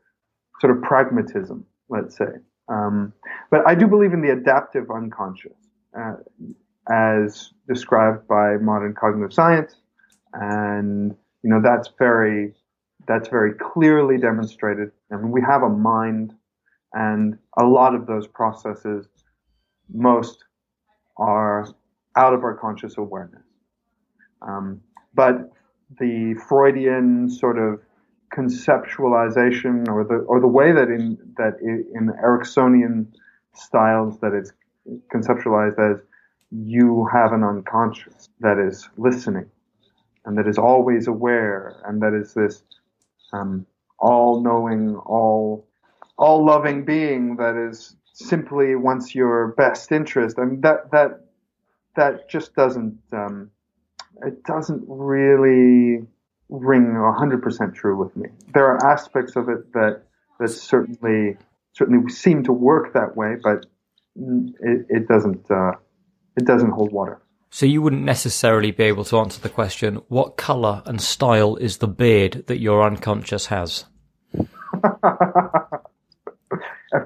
sort 0.60 0.76
of 0.76 0.82
pragmatism, 0.82 1.66
let's 1.90 2.18
say. 2.18 2.26
Um, 2.68 3.14
but 3.52 3.62
I 3.68 3.76
do 3.76 3.86
believe 3.86 4.14
in 4.14 4.22
the 4.22 4.32
adaptive 4.32 4.90
unconscious, 4.90 5.54
uh, 5.98 6.16
as 6.92 7.52
described 7.68 8.28
by 8.28 8.58
modern 8.58 8.96
cognitive 8.96 9.34
science. 9.34 9.76
And, 10.34 11.16
you 11.44 11.50
know, 11.52 11.62
that's 11.62 11.90
very, 12.00 12.56
that's 13.08 13.30
very 13.30 13.54
clearly 13.54 14.18
demonstrated. 14.18 14.92
I 15.12 15.18
mean, 15.18 15.32
we 15.32 15.42
have 15.42 15.62
a 15.62 15.70
mind 15.70 16.34
and 16.94 17.38
a 17.58 17.64
lot 17.64 17.96
of 17.96 18.08
those 18.08 18.28
processes, 18.28 19.08
most 19.94 20.44
are 21.18 21.68
out 22.16 22.34
of 22.34 22.44
our 22.44 22.56
conscious 22.56 22.98
awareness. 22.98 23.44
Um, 24.42 24.82
but 25.14 25.52
the 26.00 26.36
Freudian 26.48 27.30
sort 27.30 27.58
of 27.58 27.80
conceptualization 28.36 29.88
or 29.88 30.04
the 30.04 30.16
or 30.28 30.40
the 30.40 30.48
way 30.48 30.72
that 30.72 30.90
in 30.90 31.18
that 31.38 31.60
in 31.62 32.12
Ericksonian 32.24 33.08
styles 33.54 34.20
that 34.20 34.34
it's 34.34 34.52
conceptualized 35.14 35.80
as 35.80 36.02
you 36.52 37.08
have 37.12 37.32
an 37.32 37.44
unconscious 37.44 38.30
that 38.40 38.58
is 38.60 38.90
listening 38.98 39.46
and 40.26 40.38
that 40.38 40.48
is 40.48 40.58
always 40.58 41.08
aware 41.08 41.82
and 41.86 42.02
that 42.02 42.14
is 42.14 42.34
this 42.34 42.64
um, 43.34 43.66
all 44.00 44.42
knowing 44.42 44.96
all 44.98 45.68
all 46.18 46.46
loving 46.46 46.86
being 46.86 47.36
that 47.38 47.56
is 47.56 47.96
simply 48.14 48.76
wants 48.76 49.14
your 49.14 49.50
best 49.58 49.92
interest. 49.92 50.40
I 50.40 50.46
mean 50.46 50.62
that 50.62 50.92
that 50.92 51.26
that 51.96 52.30
just 52.30 52.56
doesn't 52.56 52.98
um, 53.12 53.52
it 54.24 54.44
doesn't 54.44 54.84
really 54.88 56.06
ring 56.50 56.96
hundred 57.18 57.42
percent 57.42 57.76
true 57.76 57.98
with 57.98 58.16
me. 58.16 58.30
There 58.54 58.66
are 58.66 58.92
aspects 58.92 59.36
of 59.36 59.50
it 59.50 59.74
that 59.74 60.04
that 60.40 60.50
certainly 60.50 61.38
certainly 61.74 62.10
seem 62.10 62.44
to 62.44 62.54
work 62.54 62.94
that 62.94 63.18
way, 63.18 63.36
but 63.44 63.66
it, 64.16 64.86
it 64.90 65.08
doesn't 65.08 65.50
uh, 65.52 65.72
it 66.38 66.46
doesn't 66.46 66.72
hold 66.72 66.92
water. 66.92 67.22
So 67.50 67.66
you 67.66 67.82
wouldn't 67.82 68.04
necessarily 68.04 68.72
be 68.72 68.84
able 68.84 69.04
to 69.06 69.20
answer 69.20 69.42
the 69.42 69.50
question: 69.50 70.02
what 70.08 70.38
color 70.38 70.82
and 70.86 71.02
style 71.02 71.56
is 71.58 71.78
the 71.78 71.88
beard 71.88 72.46
that 72.48 72.60
your 72.60 72.82
unconscious 72.84 73.48
has? 73.48 73.86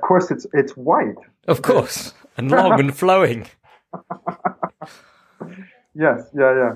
Of 0.10 0.12
course, 0.14 0.32
it's 0.32 0.48
it's 0.54 0.72
white. 0.76 1.22
Of 1.48 1.62
course, 1.62 2.16
and 2.38 2.50
long 2.50 2.80
and 2.80 2.98
flowing. 2.98 3.46
yes, 5.94 6.28
yeah, 6.36 6.52
yeah. 6.56 6.72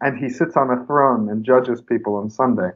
And 0.00 0.18
he 0.18 0.28
sits 0.28 0.56
on 0.56 0.72
a 0.72 0.84
throne 0.84 1.30
and 1.30 1.44
judges 1.44 1.80
people 1.80 2.16
on 2.16 2.30
Sunday. 2.30 2.70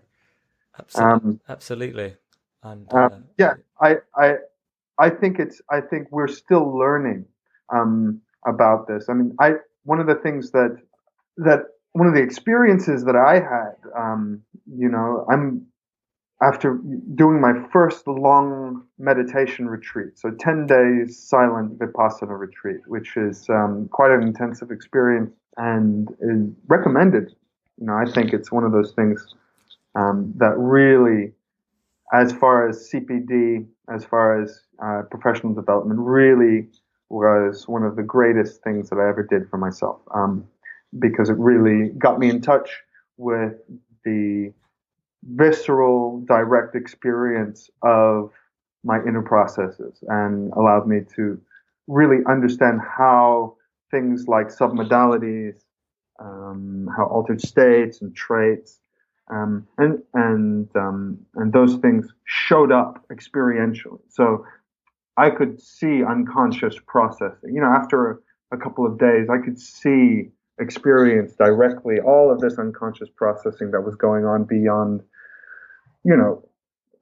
Absolutely. 0.78 1.12
Um, 1.12 1.40
Absolutely. 1.48 2.14
And 2.62 2.86
uh, 2.94 2.96
uh, 2.96 3.08
yeah, 3.38 3.54
I, 3.80 3.96
I, 4.14 4.36
I 5.00 5.10
think 5.10 5.40
it's. 5.40 5.60
I 5.68 5.80
think 5.80 6.06
we're 6.12 6.28
still 6.28 6.78
learning 6.78 7.24
um, 7.74 8.20
about 8.46 8.86
this. 8.86 9.06
I 9.08 9.14
mean, 9.14 9.34
I 9.40 9.54
one 9.82 9.98
of 9.98 10.06
the 10.06 10.14
things 10.14 10.52
that 10.52 10.76
that 11.38 11.64
one 11.94 12.06
of 12.06 12.14
the 12.14 12.22
experiences 12.22 13.04
that 13.06 13.16
I 13.16 13.40
had, 13.40 13.74
um, 13.98 14.42
you 14.64 14.88
know, 14.88 15.26
I'm 15.28 15.66
after 16.40 16.74
doing 17.14 17.40
my 17.40 17.52
first 17.72 18.06
long 18.06 18.84
meditation 18.98 19.68
retreat, 19.68 20.18
so 20.18 20.30
10 20.30 20.66
days 20.66 21.18
silent 21.18 21.78
Vipassana 21.78 22.38
retreat, 22.38 22.80
which 22.86 23.16
is 23.16 23.48
um, 23.48 23.88
quite 23.90 24.12
an 24.12 24.22
intensive 24.22 24.70
experience 24.70 25.32
and 25.56 26.08
is 26.20 26.52
recommended. 26.68 27.34
You 27.78 27.86
know, 27.86 27.94
I 27.94 28.10
think 28.10 28.32
it's 28.32 28.52
one 28.52 28.64
of 28.64 28.72
those 28.72 28.92
things 28.92 29.34
um, 29.96 30.32
that 30.36 30.56
really, 30.56 31.32
as 32.12 32.32
far 32.32 32.68
as 32.68 32.88
CPD, 32.88 33.66
as 33.92 34.04
far 34.04 34.40
as 34.40 34.62
uh, 34.80 35.02
professional 35.10 35.54
development, 35.54 35.98
really 35.98 36.68
was 37.08 37.66
one 37.66 37.82
of 37.82 37.96
the 37.96 38.02
greatest 38.02 38.62
things 38.62 38.90
that 38.90 38.98
I 38.98 39.08
ever 39.08 39.22
did 39.22 39.48
for 39.48 39.56
myself 39.56 40.00
um, 40.14 40.46
because 40.98 41.30
it 41.30 41.36
really 41.38 41.88
got 41.90 42.18
me 42.18 42.28
in 42.28 42.40
touch 42.40 42.70
with 43.16 43.54
the 44.04 44.52
visceral, 45.24 46.20
direct 46.26 46.74
experience 46.74 47.70
of 47.82 48.30
my 48.84 48.98
inner 49.06 49.22
processes 49.22 50.02
and 50.08 50.52
allowed 50.52 50.86
me 50.86 51.00
to 51.16 51.40
really 51.88 52.18
understand 52.28 52.80
how 52.80 53.56
things 53.90 54.26
like 54.28 54.48
submodalities, 54.48 55.56
um, 56.20 56.88
how 56.96 57.06
altered 57.06 57.40
states 57.40 58.00
and 58.02 58.14
traits, 58.14 58.80
um, 59.30 59.66
and 59.78 60.02
and 60.14 60.68
um, 60.76 61.18
and 61.34 61.52
those 61.52 61.76
things 61.76 62.06
showed 62.24 62.72
up 62.72 63.04
experientially. 63.12 64.00
So 64.08 64.44
I 65.16 65.30
could 65.30 65.60
see 65.60 66.04
unconscious 66.04 66.76
processing. 66.86 67.54
You 67.54 67.60
know, 67.60 67.72
after 67.74 68.22
a 68.52 68.56
couple 68.56 68.86
of 68.86 68.98
days, 68.98 69.28
I 69.30 69.38
could 69.44 69.58
see 69.58 70.30
experience 70.60 71.34
directly 71.34 71.96
all 72.00 72.32
of 72.32 72.40
this 72.40 72.58
unconscious 72.58 73.08
processing 73.16 73.70
that 73.70 73.80
was 73.82 73.94
going 73.94 74.24
on 74.24 74.44
beyond, 74.44 75.02
you 76.04 76.16
know, 76.16 76.42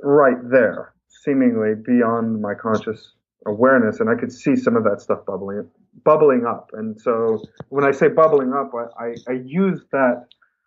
right 0.03 0.37
there, 0.51 0.93
seemingly 1.09 1.75
beyond 1.75 2.41
my 2.41 2.55
conscious 2.55 3.13
awareness, 3.47 4.01
and 4.01 4.11
I 4.11 4.15
could 4.15 4.33
see 4.33 4.57
some 4.57 4.77
of 4.77 4.85
that 4.85 5.01
stuff 5.01 5.25
bubbling 5.27 5.69
bubbling 6.05 6.45
up. 6.47 6.71
And 6.75 7.01
so 7.01 7.43
when 7.71 7.85
I 7.85 7.91
say 7.91 8.09
bubbling 8.09 8.53
up, 8.53 8.73
I, 8.75 9.05
I, 9.05 9.15
I 9.29 9.33
use 9.45 9.81
that 9.93 10.27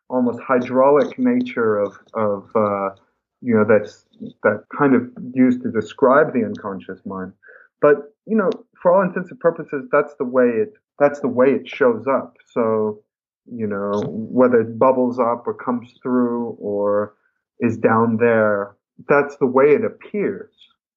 almost 0.10 0.40
hydraulic 0.40 1.20
nature 1.20 1.78
of 1.78 1.94
of 2.14 2.50
uh, 2.56 2.90
you 3.42 3.56
know 3.56 3.66
that's 3.68 4.06
that 4.44 4.64
kind 4.78 4.96
of 4.96 5.12
used 5.34 5.62
to 5.64 5.72
describe 5.72 6.34
the 6.34 6.44
unconscious 6.44 7.00
mind. 7.06 7.34
But 7.82 8.14
you 8.26 8.38
know, 8.38 8.50
for 8.82 8.94
all 8.94 9.02
intents 9.04 9.32
and 9.32 9.40
purposes, 9.40 9.88
that's 9.92 10.14
the 10.16 10.26
way 10.26 10.46
it 10.46 10.74
that's 11.00 11.20
the 11.22 11.28
way 11.28 11.48
it 11.48 11.68
shows 11.68 12.06
up. 12.08 12.38
So 12.52 13.02
you 13.52 13.68
know, 13.68 14.04
whether 14.06 14.62
it 14.62 14.78
bubbles 14.78 15.20
up 15.20 15.48
or 15.48 15.54
comes 15.54 15.94
through 16.04 16.56
or 16.60 17.16
is 17.60 17.78
down 17.78 18.18
there, 18.18 18.76
that's 19.08 19.38
the 19.38 19.48
way 19.48 19.74
it 19.74 19.84
appears. 19.84 20.54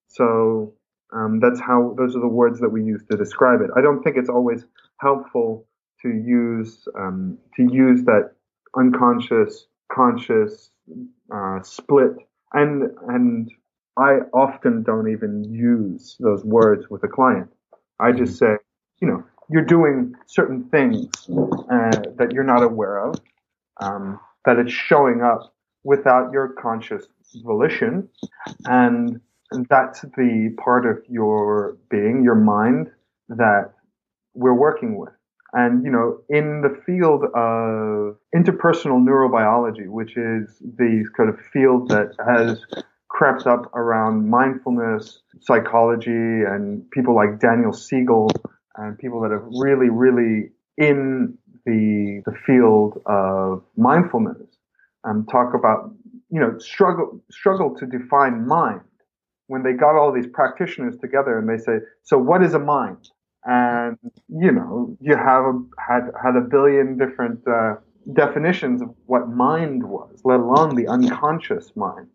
So 0.09 0.75
um, 1.13 1.41
that's 1.41 1.61
how 1.61 1.95
those 1.97 2.15
are 2.15 2.21
the 2.21 2.29
words 2.29 2.61
that 2.61 2.69
we 2.69 2.85
use 2.85 3.03
to 3.11 3.17
describe 3.17 3.61
it. 3.61 3.71
I 3.77 3.81
don't 3.81 4.03
think 4.03 4.17
it's 4.17 4.29
always 4.29 4.65
helpful 5.01 5.67
to 6.03 6.09
use 6.09 6.87
um, 6.99 7.39
to 7.57 7.63
use 7.63 8.05
that 8.05 8.33
unconscious 8.77 9.67
conscious 9.91 10.71
uh, 11.35 11.63
split 11.63 12.17
and 12.53 12.91
and 13.09 13.51
I 13.97 14.21
often 14.33 14.83
don't 14.83 15.11
even 15.11 15.45
use 15.45 16.17
those 16.19 16.45
words 16.45 16.89
with 16.89 17.05
a 17.05 17.09
client. 17.09 17.51
I 18.01 18.13
just 18.13 18.41
mm-hmm. 18.41 18.55
say, 18.55 18.65
you 19.01 19.09
know, 19.09 19.25
you're 19.53 19.65
doing 19.65 20.15
certain 20.27 20.65
things 20.71 21.09
uh, 21.31 21.91
that 22.17 22.33
you're 22.33 22.45
not 22.45 22.63
aware 22.63 22.99
of, 22.99 23.17
um, 23.81 24.19
that 24.45 24.59
it's 24.59 24.73
showing 24.73 25.23
up 25.23 25.55
without 25.85 26.33
your 26.33 26.55
conscious 26.61 27.07
volition, 27.45 28.09
and, 28.65 29.21
and 29.51 29.67
that's 29.69 30.03
the 30.03 30.57
part 30.63 30.87
of 30.87 30.99
your 31.09 31.77
being, 31.91 32.23
your 32.25 32.35
mind, 32.35 32.91
that 33.29 33.73
we're 34.35 34.55
working 34.55 34.99
with. 34.99 35.13
And, 35.55 35.85
you 35.85 35.91
know, 35.91 36.21
in 36.31 36.63
the 36.63 36.81
field 36.87 37.25
of 37.35 38.17
interpersonal 38.35 39.05
neurobiology, 39.05 39.87
which 39.87 40.17
is 40.17 40.59
the 40.61 41.05
kind 41.15 41.29
of 41.29 41.39
field 41.53 41.91
that 41.91 42.15
has 42.27 42.65
crept 43.09 43.47
up 43.47 43.71
around 43.75 44.31
mindfulness, 44.31 45.21
psychology, 45.41 46.11
and 46.11 46.91
people 46.91 47.15
like 47.15 47.39
Daniel 47.39 47.75
Siegel 47.75 48.31
and 48.77 48.99
people 48.99 49.21
that 49.21 49.33
are 49.33 49.49
really, 49.61 49.91
really 49.91 50.51
in 50.79 51.37
the 51.65 52.23
the 52.27 52.33
field 52.47 53.01
of 53.07 53.63
mindfulness 53.77 54.43
um, 55.05 55.27
talk 55.31 55.55
about 55.55 55.93
you 56.31 56.41
know 56.41 56.59
struggle 56.59 57.21
struggle 57.31 57.75
to 57.77 57.87
define 57.87 58.47
mind. 58.47 58.81
When 59.49 59.63
they 59.63 59.73
got 59.73 59.97
all 59.97 60.13
these 60.13 60.27
practitioners 60.33 60.97
together 60.99 61.39
and 61.39 61.49
they 61.49 61.63
say 61.63 61.79
so 62.03 62.19
what 62.19 62.43
is 62.43 62.55
a 62.55 62.59
mind? 62.59 63.11
And 63.45 63.99
you 64.29 64.53
know 64.53 64.97
you 65.01 65.17
have 65.17 65.45
a, 65.45 65.61
had 65.79 66.11
had 66.23 66.37
a 66.37 66.41
billion 66.41 66.97
different 66.97 67.41
uh, 67.47 67.75
definitions 68.13 68.83
of 68.83 68.95
what 69.07 69.29
mind 69.29 69.85
was 69.85 70.21
let 70.25 70.41
alone 70.41 70.75
the 70.75 70.89
unconscious 70.89 71.73
mind. 71.77 72.09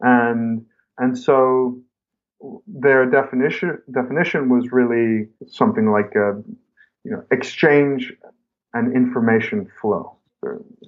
And 0.00 0.66
and 0.98 1.18
so 1.18 1.80
their 2.66 3.06
definition 3.06 3.78
definition 3.92 4.48
was 4.48 4.72
really 4.72 5.28
something 5.46 5.90
like 5.90 6.14
a 6.14 6.42
you 7.04 7.10
know 7.10 7.24
exchange 7.30 8.12
and 8.72 8.94
information 8.94 9.68
flow. 9.80 10.16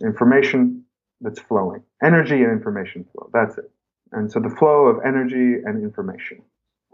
Information 0.02 0.84
that's 1.20 1.40
flowing. 1.40 1.82
Energy 2.04 2.42
and 2.42 2.52
information 2.52 3.06
flow. 3.12 3.30
That's 3.32 3.56
it. 3.56 3.70
And 4.12 4.30
so 4.30 4.40
the 4.40 4.50
flow 4.50 4.86
of 4.86 4.98
energy 5.04 5.62
and 5.64 5.82
information. 5.82 6.42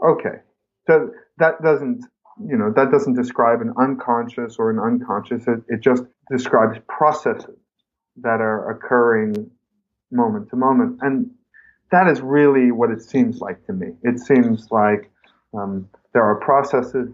Okay. 0.05 0.39
So 0.87 1.11
that 1.39 1.63
doesn't 1.63 2.05
you 2.45 2.57
know 2.57 2.73
that 2.75 2.91
doesn't 2.91 3.15
describe 3.15 3.61
an 3.61 3.73
unconscious 3.81 4.57
or 4.59 4.71
an 4.71 4.79
unconscious. 4.79 5.43
It, 5.47 5.63
it 5.69 5.81
just 5.81 6.05
describes 6.31 6.79
processes 6.89 7.59
that 8.17 8.41
are 8.41 8.71
occurring 8.71 9.51
moment 10.11 10.51
to 10.51 10.57
moment. 10.57 10.99
And 11.03 11.31
that 11.93 12.09
is 12.09 12.21
really 12.23 12.73
what 12.73 12.91
it 12.91 13.03
seems 13.03 13.41
like 13.41 13.65
to 13.67 13.73
me. 13.73 13.89
It 14.03 14.19
seems 14.19 14.69
like 14.71 15.11
um, 15.55 15.89
there 16.15 16.25
are 16.25 16.37
processes 16.37 17.11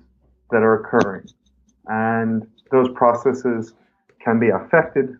that 0.51 0.63
are 0.63 0.81
occurring, 0.81 1.27
and 1.87 2.47
those 2.71 2.89
processes 2.95 3.75
can 4.25 4.39
be 4.39 4.49
affected 4.49 5.17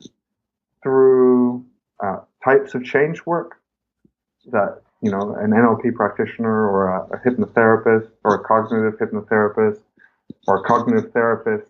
through 0.83 1.65
uh, 2.03 2.19
types 2.43 2.75
of 2.75 2.85
change 2.85 3.27
work 3.27 3.57
that 4.47 4.81
you 5.03 5.11
know 5.11 5.35
an 5.35 5.51
NLP 5.51 5.93
practitioner 5.95 6.69
or 6.69 6.95
a, 6.95 7.17
a 7.17 7.19
hypnotherapist 7.19 8.09
or 8.25 8.37
a 8.37 8.45
cognitive 8.45 8.99
hypnotherapist 9.01 9.81
or 10.47 10.59
a 10.59 10.63
cognitive 10.63 11.13
therapist 11.13 11.69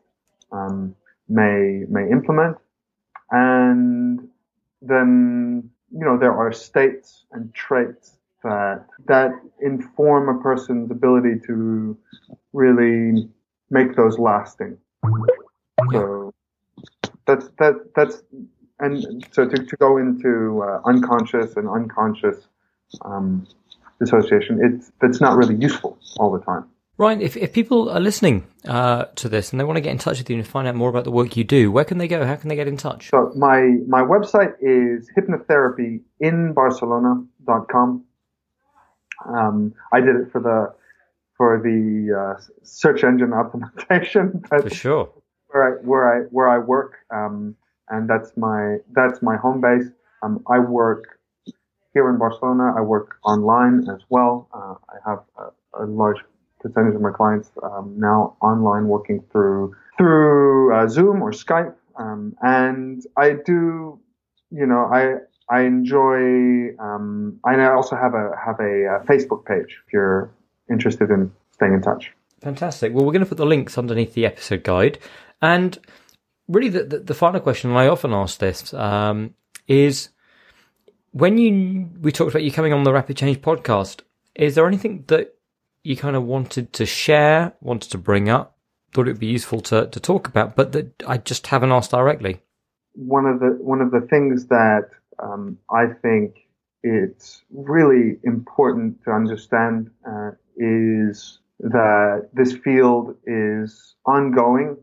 um, 0.53 0.95
may 1.27 1.85
may 1.89 2.11
implement, 2.11 2.59
and 3.31 4.29
then 4.83 5.71
you 5.93 6.05
know, 6.05 6.19
there 6.19 6.35
are 6.35 6.53
states 6.53 7.25
and 7.33 7.53
traits 7.55 8.19
that 8.45 8.87
that 9.07 9.33
inform 9.61 10.29
a 10.29 10.43
person's 10.43 10.91
ability 10.91 11.41
to 11.47 11.97
really 12.53 13.29
make 13.71 13.97
those 13.97 14.19
lasting. 14.19 14.79
So 15.93 16.33
that's 17.27 17.49
that 17.59 17.75
that's 17.95 18.23
and 18.81 19.27
so 19.33 19.49
to, 19.49 19.57
to 19.65 19.77
go 19.77 19.97
into 19.97 20.63
uh, 20.63 20.81
unconscious 20.85 21.57
and 21.57 21.69
unconscious 21.69 22.47
um, 23.03 23.47
dissociation, 23.99 24.61
it's 24.63 24.93
that's 25.01 25.21
not 25.21 25.37
really 25.37 25.57
useful 25.57 25.99
all 26.19 26.31
the 26.31 26.41
time. 26.41 26.65
Ryan, 26.99 27.23
if, 27.23 27.37
if 27.37 27.53
people 27.53 27.89
are 27.91 28.01
listening 28.01 28.45
uh, 28.67 29.05
to 29.15 29.29
this 29.29 29.53
and 29.53 29.61
they 29.61 29.65
want 29.65 29.77
to 29.77 29.81
get 29.81 29.93
in 29.93 29.99
touch 29.99 30.19
with 30.19 30.29
you 30.29 30.35
and 30.37 30.45
find 30.45 30.67
out 30.67 30.75
more 30.75 30.91
about 30.91 31.05
the 31.05 31.13
work 31.13 31.37
you 31.37 31.45
do, 31.45 31.71
where 31.71 31.85
can 31.85 31.99
they 31.99 32.09
go? 32.09 32.27
How 32.27 32.35
can 32.35 32.49
they 32.49 32.57
get 32.57 32.67
in 32.67 32.77
touch? 32.77 33.11
So 33.11 33.31
my 33.37 33.77
my 33.87 34.03
website 34.03 34.55
is 34.61 35.09
hypnotherapyinbarcelona.com. 35.17 38.05
Um, 39.27 39.75
I 39.93 40.01
did 40.01 40.17
it 40.17 40.33
for 40.33 40.41
the 40.41 40.75
for 41.37 41.61
the 41.63 42.13
uh, 42.19 42.35
search 42.65 43.05
engine 43.05 43.31
optimization. 43.31 44.45
for 44.49 44.69
sure. 44.69 45.13
Where 45.47 45.63
I 45.63 45.71
where 45.83 46.13
I 46.13 46.23
where 46.31 46.49
I 46.49 46.59
work, 46.59 46.97
um, 47.15 47.55
and 47.89 48.11
that's 48.11 48.37
my 48.37 48.79
that's 48.91 49.23
my 49.23 49.37
home 49.37 49.61
base. 49.61 49.89
Um, 50.25 50.43
I 50.51 50.59
work 50.59 51.21
here 51.95 52.11
in 52.11 52.19
Barcelona. 52.19 52.75
I 52.77 52.81
work 52.81 53.21
online 53.25 53.87
as 53.89 54.01
well. 54.09 54.49
Uh, 54.53 54.75
I 54.91 54.99
have 55.09 55.23
a, 55.39 55.51
a 55.85 55.87
large 55.87 56.19
percentage 56.61 56.95
of 56.95 57.01
my 57.01 57.11
clients 57.11 57.51
um, 57.63 57.95
now 57.99 58.37
online 58.41 58.89
working 58.89 59.23
through 59.31 59.75
through 59.97 60.75
uh, 60.75 60.89
Zoom 60.89 61.23
or 61.23 61.33
Skype, 61.33 61.75
um, 61.97 62.37
and 62.43 63.05
I 63.17 63.33
do, 63.45 63.99
you 64.51 64.67
know, 64.67 64.89
I 64.93 65.17
I 65.51 65.63
enjoy. 65.63 66.77
Um, 66.79 67.41
I 67.45 67.65
also 67.71 67.97
have 67.97 68.15
a 68.15 68.33
have 68.45 68.61
a, 68.61 68.85
a, 68.85 68.97
uh, 68.97 69.05
Facebook 69.05 69.45
page 69.45 69.81
if 69.87 69.93
you're 69.93 70.31
interested 70.71 71.11
in 71.11 71.33
staying 71.53 71.75
in 71.75 71.83
touch. 71.83 72.13
Fantastic. 72.41 72.93
Well, 72.93 73.05
we're 73.05 73.13
going 73.13 73.25
to 73.25 73.29
put 73.29 73.39
the 73.39 73.47
links 73.47 73.77
underneath 73.77 74.15
the 74.15 74.27
episode 74.27 74.63
guide, 74.63 74.99
and 75.43 75.79
really, 76.49 76.69
the 76.69 76.85
the, 76.85 76.99
the 77.01 77.15
final 77.15 77.41
question, 77.41 77.73
I 77.73 77.89
often 77.89 78.13
ask 78.13 78.39
this, 78.39 78.73
um, 78.75 79.35
is 79.67 80.11
when 81.13 81.39
you 81.39 81.89
we 82.01 82.13
talked 82.13 82.31
about 82.31 82.45
you 82.45 82.53
coming 82.53 82.73
on 82.73 82.85
the 82.85 82.93
Rapid 82.93 83.17
Change 83.17 83.41
podcast. 83.41 84.03
Is 84.35 84.55
there 84.55 84.69
anything 84.69 85.03
that 85.09 85.38
you 85.89 85.97
kind 85.97 86.17
of 86.17 86.25
wanted 86.25 86.73
to 86.75 86.85
share, 86.85 87.55
wanted 87.61 87.91
to 87.91 87.99
bring 87.99 88.29
up, 88.29 88.59
thought 88.93 89.09
it 89.09 89.13
would 89.13 89.21
be 89.21 89.27
useful 89.27 89.61
to, 89.63 89.87
to 89.87 89.99
talk 89.99 90.29
about, 90.29 90.55
but 90.55 90.73
that 90.73 91.03
I 91.07 91.17
just 91.17 91.47
haven't 91.47 91.73
asked 91.73 91.93
directly? 91.93 92.43
One 92.95 93.27
of 93.27 93.41
the 93.41 93.59
one 93.61 93.81
of 93.81 93.91
the 93.91 94.01
things 94.01 94.47
that 94.47 94.91
um, 95.23 95.59
I 95.71 95.87
think 95.87 96.47
it's 96.83 97.43
really 97.51 98.19
important 98.23 99.03
to 99.05 99.13
understand 99.13 99.91
uh, 100.07 100.33
is 100.57 101.39
that 101.61 102.29
this 102.33 102.53
field 102.53 103.17
is 103.27 103.95
ongoing, 104.05 104.77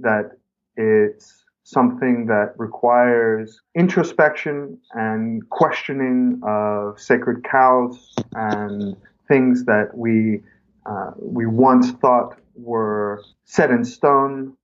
that 0.00 0.32
it's 0.76 1.44
something 1.62 2.26
that 2.26 2.54
requires 2.56 3.60
introspection 3.74 4.78
and 4.92 5.48
questioning 5.50 6.40
of 6.44 7.00
sacred 7.00 7.44
cows 7.44 8.14
and 8.32 8.96
things 9.28 9.64
that 9.64 9.96
we 9.96 10.42
uh, 10.86 11.10
we 11.18 11.46
once 11.46 11.90
thought 11.92 12.38
were 12.54 13.22
set 13.44 13.70
in 13.70 13.84
stone 13.84 14.56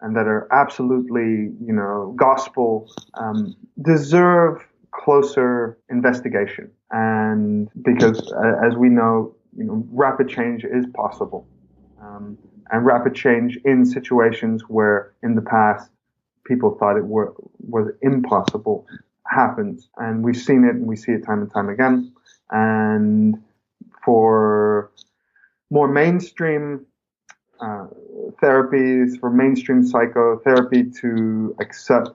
and 0.00 0.14
that 0.16 0.26
are 0.26 0.46
absolutely, 0.52 1.50
you 1.64 1.72
know, 1.72 2.14
gospel, 2.16 2.90
um, 3.14 3.56
deserve 3.82 4.62
closer 4.90 5.78
investigation. 5.88 6.70
And 6.90 7.70
because, 7.82 8.32
uh, 8.32 8.66
as 8.66 8.76
we 8.76 8.88
know, 8.88 9.34
you 9.56 9.64
know, 9.64 9.84
rapid 9.90 10.28
change 10.28 10.64
is 10.64 10.84
possible, 10.94 11.46
um, 12.00 12.36
and 12.70 12.84
rapid 12.84 13.14
change 13.14 13.58
in 13.64 13.84
situations 13.84 14.62
where 14.68 15.14
in 15.22 15.34
the 15.34 15.42
past 15.42 15.90
people 16.44 16.76
thought 16.78 16.96
it 16.96 17.06
were 17.06 17.34
was 17.60 17.88
impossible 18.02 18.86
happens, 19.26 19.88
and 19.96 20.22
we've 20.22 20.36
seen 20.36 20.64
it, 20.64 20.74
and 20.74 20.86
we 20.86 20.96
see 20.96 21.12
it 21.12 21.24
time 21.24 21.40
and 21.40 21.50
time 21.50 21.68
again, 21.68 22.12
and 22.50 23.42
for 24.04 24.90
more 25.70 25.88
mainstream 25.88 26.86
uh, 27.60 27.86
therapies, 28.42 29.18
for 29.18 29.30
mainstream 29.30 29.84
psychotherapy 29.84 30.90
to 31.00 31.54
accept 31.60 32.10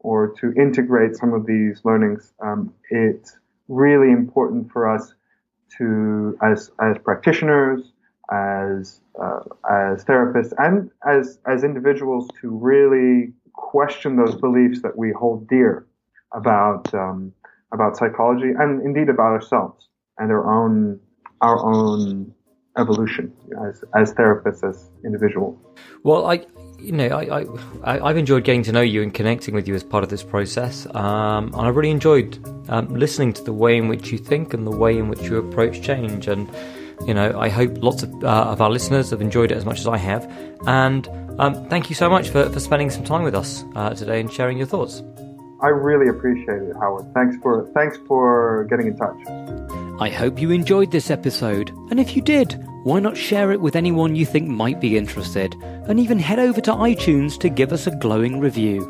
or 0.00 0.34
to 0.40 0.52
integrate 0.54 1.16
some 1.16 1.32
of 1.32 1.46
these 1.46 1.80
learnings, 1.84 2.32
um, 2.42 2.72
it's 2.90 3.36
really 3.68 4.10
important 4.10 4.70
for 4.72 4.88
us 4.88 5.14
to, 5.78 6.36
as 6.42 6.70
as 6.80 6.96
practitioners, 7.04 7.92
as 8.32 9.00
uh, 9.22 9.40
as 9.70 10.04
therapists, 10.04 10.52
and 10.58 10.90
as 11.06 11.38
as 11.46 11.64
individuals, 11.64 12.28
to 12.40 12.50
really 12.50 13.32
question 13.52 14.16
those 14.16 14.34
beliefs 14.34 14.82
that 14.82 14.96
we 14.96 15.12
hold 15.12 15.46
dear 15.48 15.86
about 16.32 16.92
um, 16.94 17.32
about 17.72 17.96
psychology 17.96 18.52
and 18.58 18.82
indeed 18.82 19.08
about 19.08 19.32
ourselves 19.32 19.88
and 20.18 20.30
our 20.30 20.52
own 20.52 20.98
our 21.40 21.58
own 21.64 22.32
evolution 22.78 23.32
as 23.66 23.84
as 23.94 24.14
therapists 24.14 24.68
as 24.68 24.90
individuals. 25.04 25.58
Well, 26.02 26.26
I 26.26 26.46
you 26.82 26.92
know, 26.92 27.08
I, 27.08 27.44
I, 27.84 28.08
I've 28.08 28.16
enjoyed 28.16 28.44
getting 28.44 28.62
to 28.64 28.72
know 28.72 28.80
you 28.80 29.02
and 29.02 29.12
connecting 29.12 29.54
with 29.54 29.68
you 29.68 29.74
as 29.74 29.84
part 29.84 30.02
of 30.02 30.10
this 30.10 30.22
process. 30.22 30.86
Um, 30.94 31.48
and 31.48 31.56
I 31.56 31.68
really 31.68 31.90
enjoyed 31.90 32.38
um, 32.68 32.88
listening 32.94 33.32
to 33.34 33.44
the 33.44 33.52
way 33.52 33.76
in 33.76 33.88
which 33.88 34.10
you 34.10 34.18
think 34.18 34.54
and 34.54 34.66
the 34.66 34.70
way 34.70 34.96
in 34.96 35.08
which 35.08 35.20
you 35.22 35.36
approach 35.36 35.82
change. 35.82 36.26
And, 36.26 36.50
you 37.06 37.14
know, 37.14 37.38
I 37.38 37.48
hope 37.48 37.82
lots 37.82 38.02
of, 38.02 38.24
uh, 38.24 38.44
of 38.44 38.60
our 38.60 38.70
listeners 38.70 39.10
have 39.10 39.20
enjoyed 39.20 39.52
it 39.52 39.56
as 39.56 39.64
much 39.64 39.80
as 39.80 39.86
I 39.86 39.98
have. 39.98 40.30
And 40.66 41.06
um, 41.38 41.68
thank 41.68 41.90
you 41.90 41.96
so 41.96 42.08
much 42.08 42.30
for, 42.30 42.48
for 42.48 42.60
spending 42.60 42.90
some 42.90 43.04
time 43.04 43.22
with 43.22 43.34
us 43.34 43.64
uh, 43.74 43.94
today 43.94 44.20
and 44.20 44.32
sharing 44.32 44.58
your 44.58 44.66
thoughts. 44.66 45.02
I 45.62 45.68
really 45.68 46.08
appreciate 46.08 46.62
it, 46.62 46.74
Howard. 46.80 47.12
Thanks 47.12 47.36
for 47.42 47.70
thanks 47.74 47.98
for 48.08 48.66
getting 48.70 48.86
in 48.86 48.96
touch. 48.96 49.79
I 50.00 50.08
hope 50.08 50.40
you 50.40 50.50
enjoyed 50.50 50.90
this 50.90 51.10
episode, 51.10 51.68
and 51.90 52.00
if 52.00 52.16
you 52.16 52.22
did, 52.22 52.58
why 52.84 53.00
not 53.00 53.18
share 53.18 53.52
it 53.52 53.60
with 53.60 53.76
anyone 53.76 54.16
you 54.16 54.24
think 54.24 54.48
might 54.48 54.80
be 54.80 54.96
interested, 54.96 55.54
and 55.62 56.00
even 56.00 56.18
head 56.18 56.38
over 56.38 56.58
to 56.62 56.72
iTunes 56.72 57.38
to 57.40 57.50
give 57.50 57.70
us 57.70 57.86
a 57.86 57.94
glowing 57.96 58.40
review. 58.40 58.80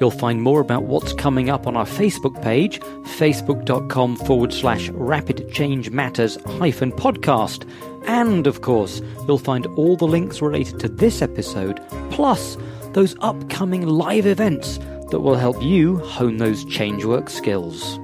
You'll 0.00 0.10
find 0.10 0.40
more 0.40 0.62
about 0.62 0.84
what's 0.84 1.12
coming 1.12 1.50
up 1.50 1.66
on 1.66 1.76
our 1.76 1.84
Facebook 1.84 2.40
page, 2.40 2.80
facebook.com 2.80 4.16
forward 4.16 4.54
slash 4.54 4.88
rapid 4.88 5.52
change 5.52 5.90
matters 5.90 6.38
hyphen 6.56 6.90
podcast. 6.90 7.70
And 8.06 8.46
of 8.46 8.62
course, 8.62 9.02
you'll 9.28 9.36
find 9.36 9.66
all 9.76 9.98
the 9.98 10.06
links 10.06 10.40
related 10.40 10.80
to 10.80 10.88
this 10.88 11.20
episode, 11.20 11.80
plus 12.10 12.56
those 12.92 13.14
upcoming 13.20 13.86
live 13.86 14.24
events 14.24 14.78
that 15.10 15.20
will 15.20 15.36
help 15.36 15.62
you 15.62 15.98
hone 15.98 16.38
those 16.38 16.64
change 16.64 17.04
work 17.04 17.28
skills. 17.28 18.00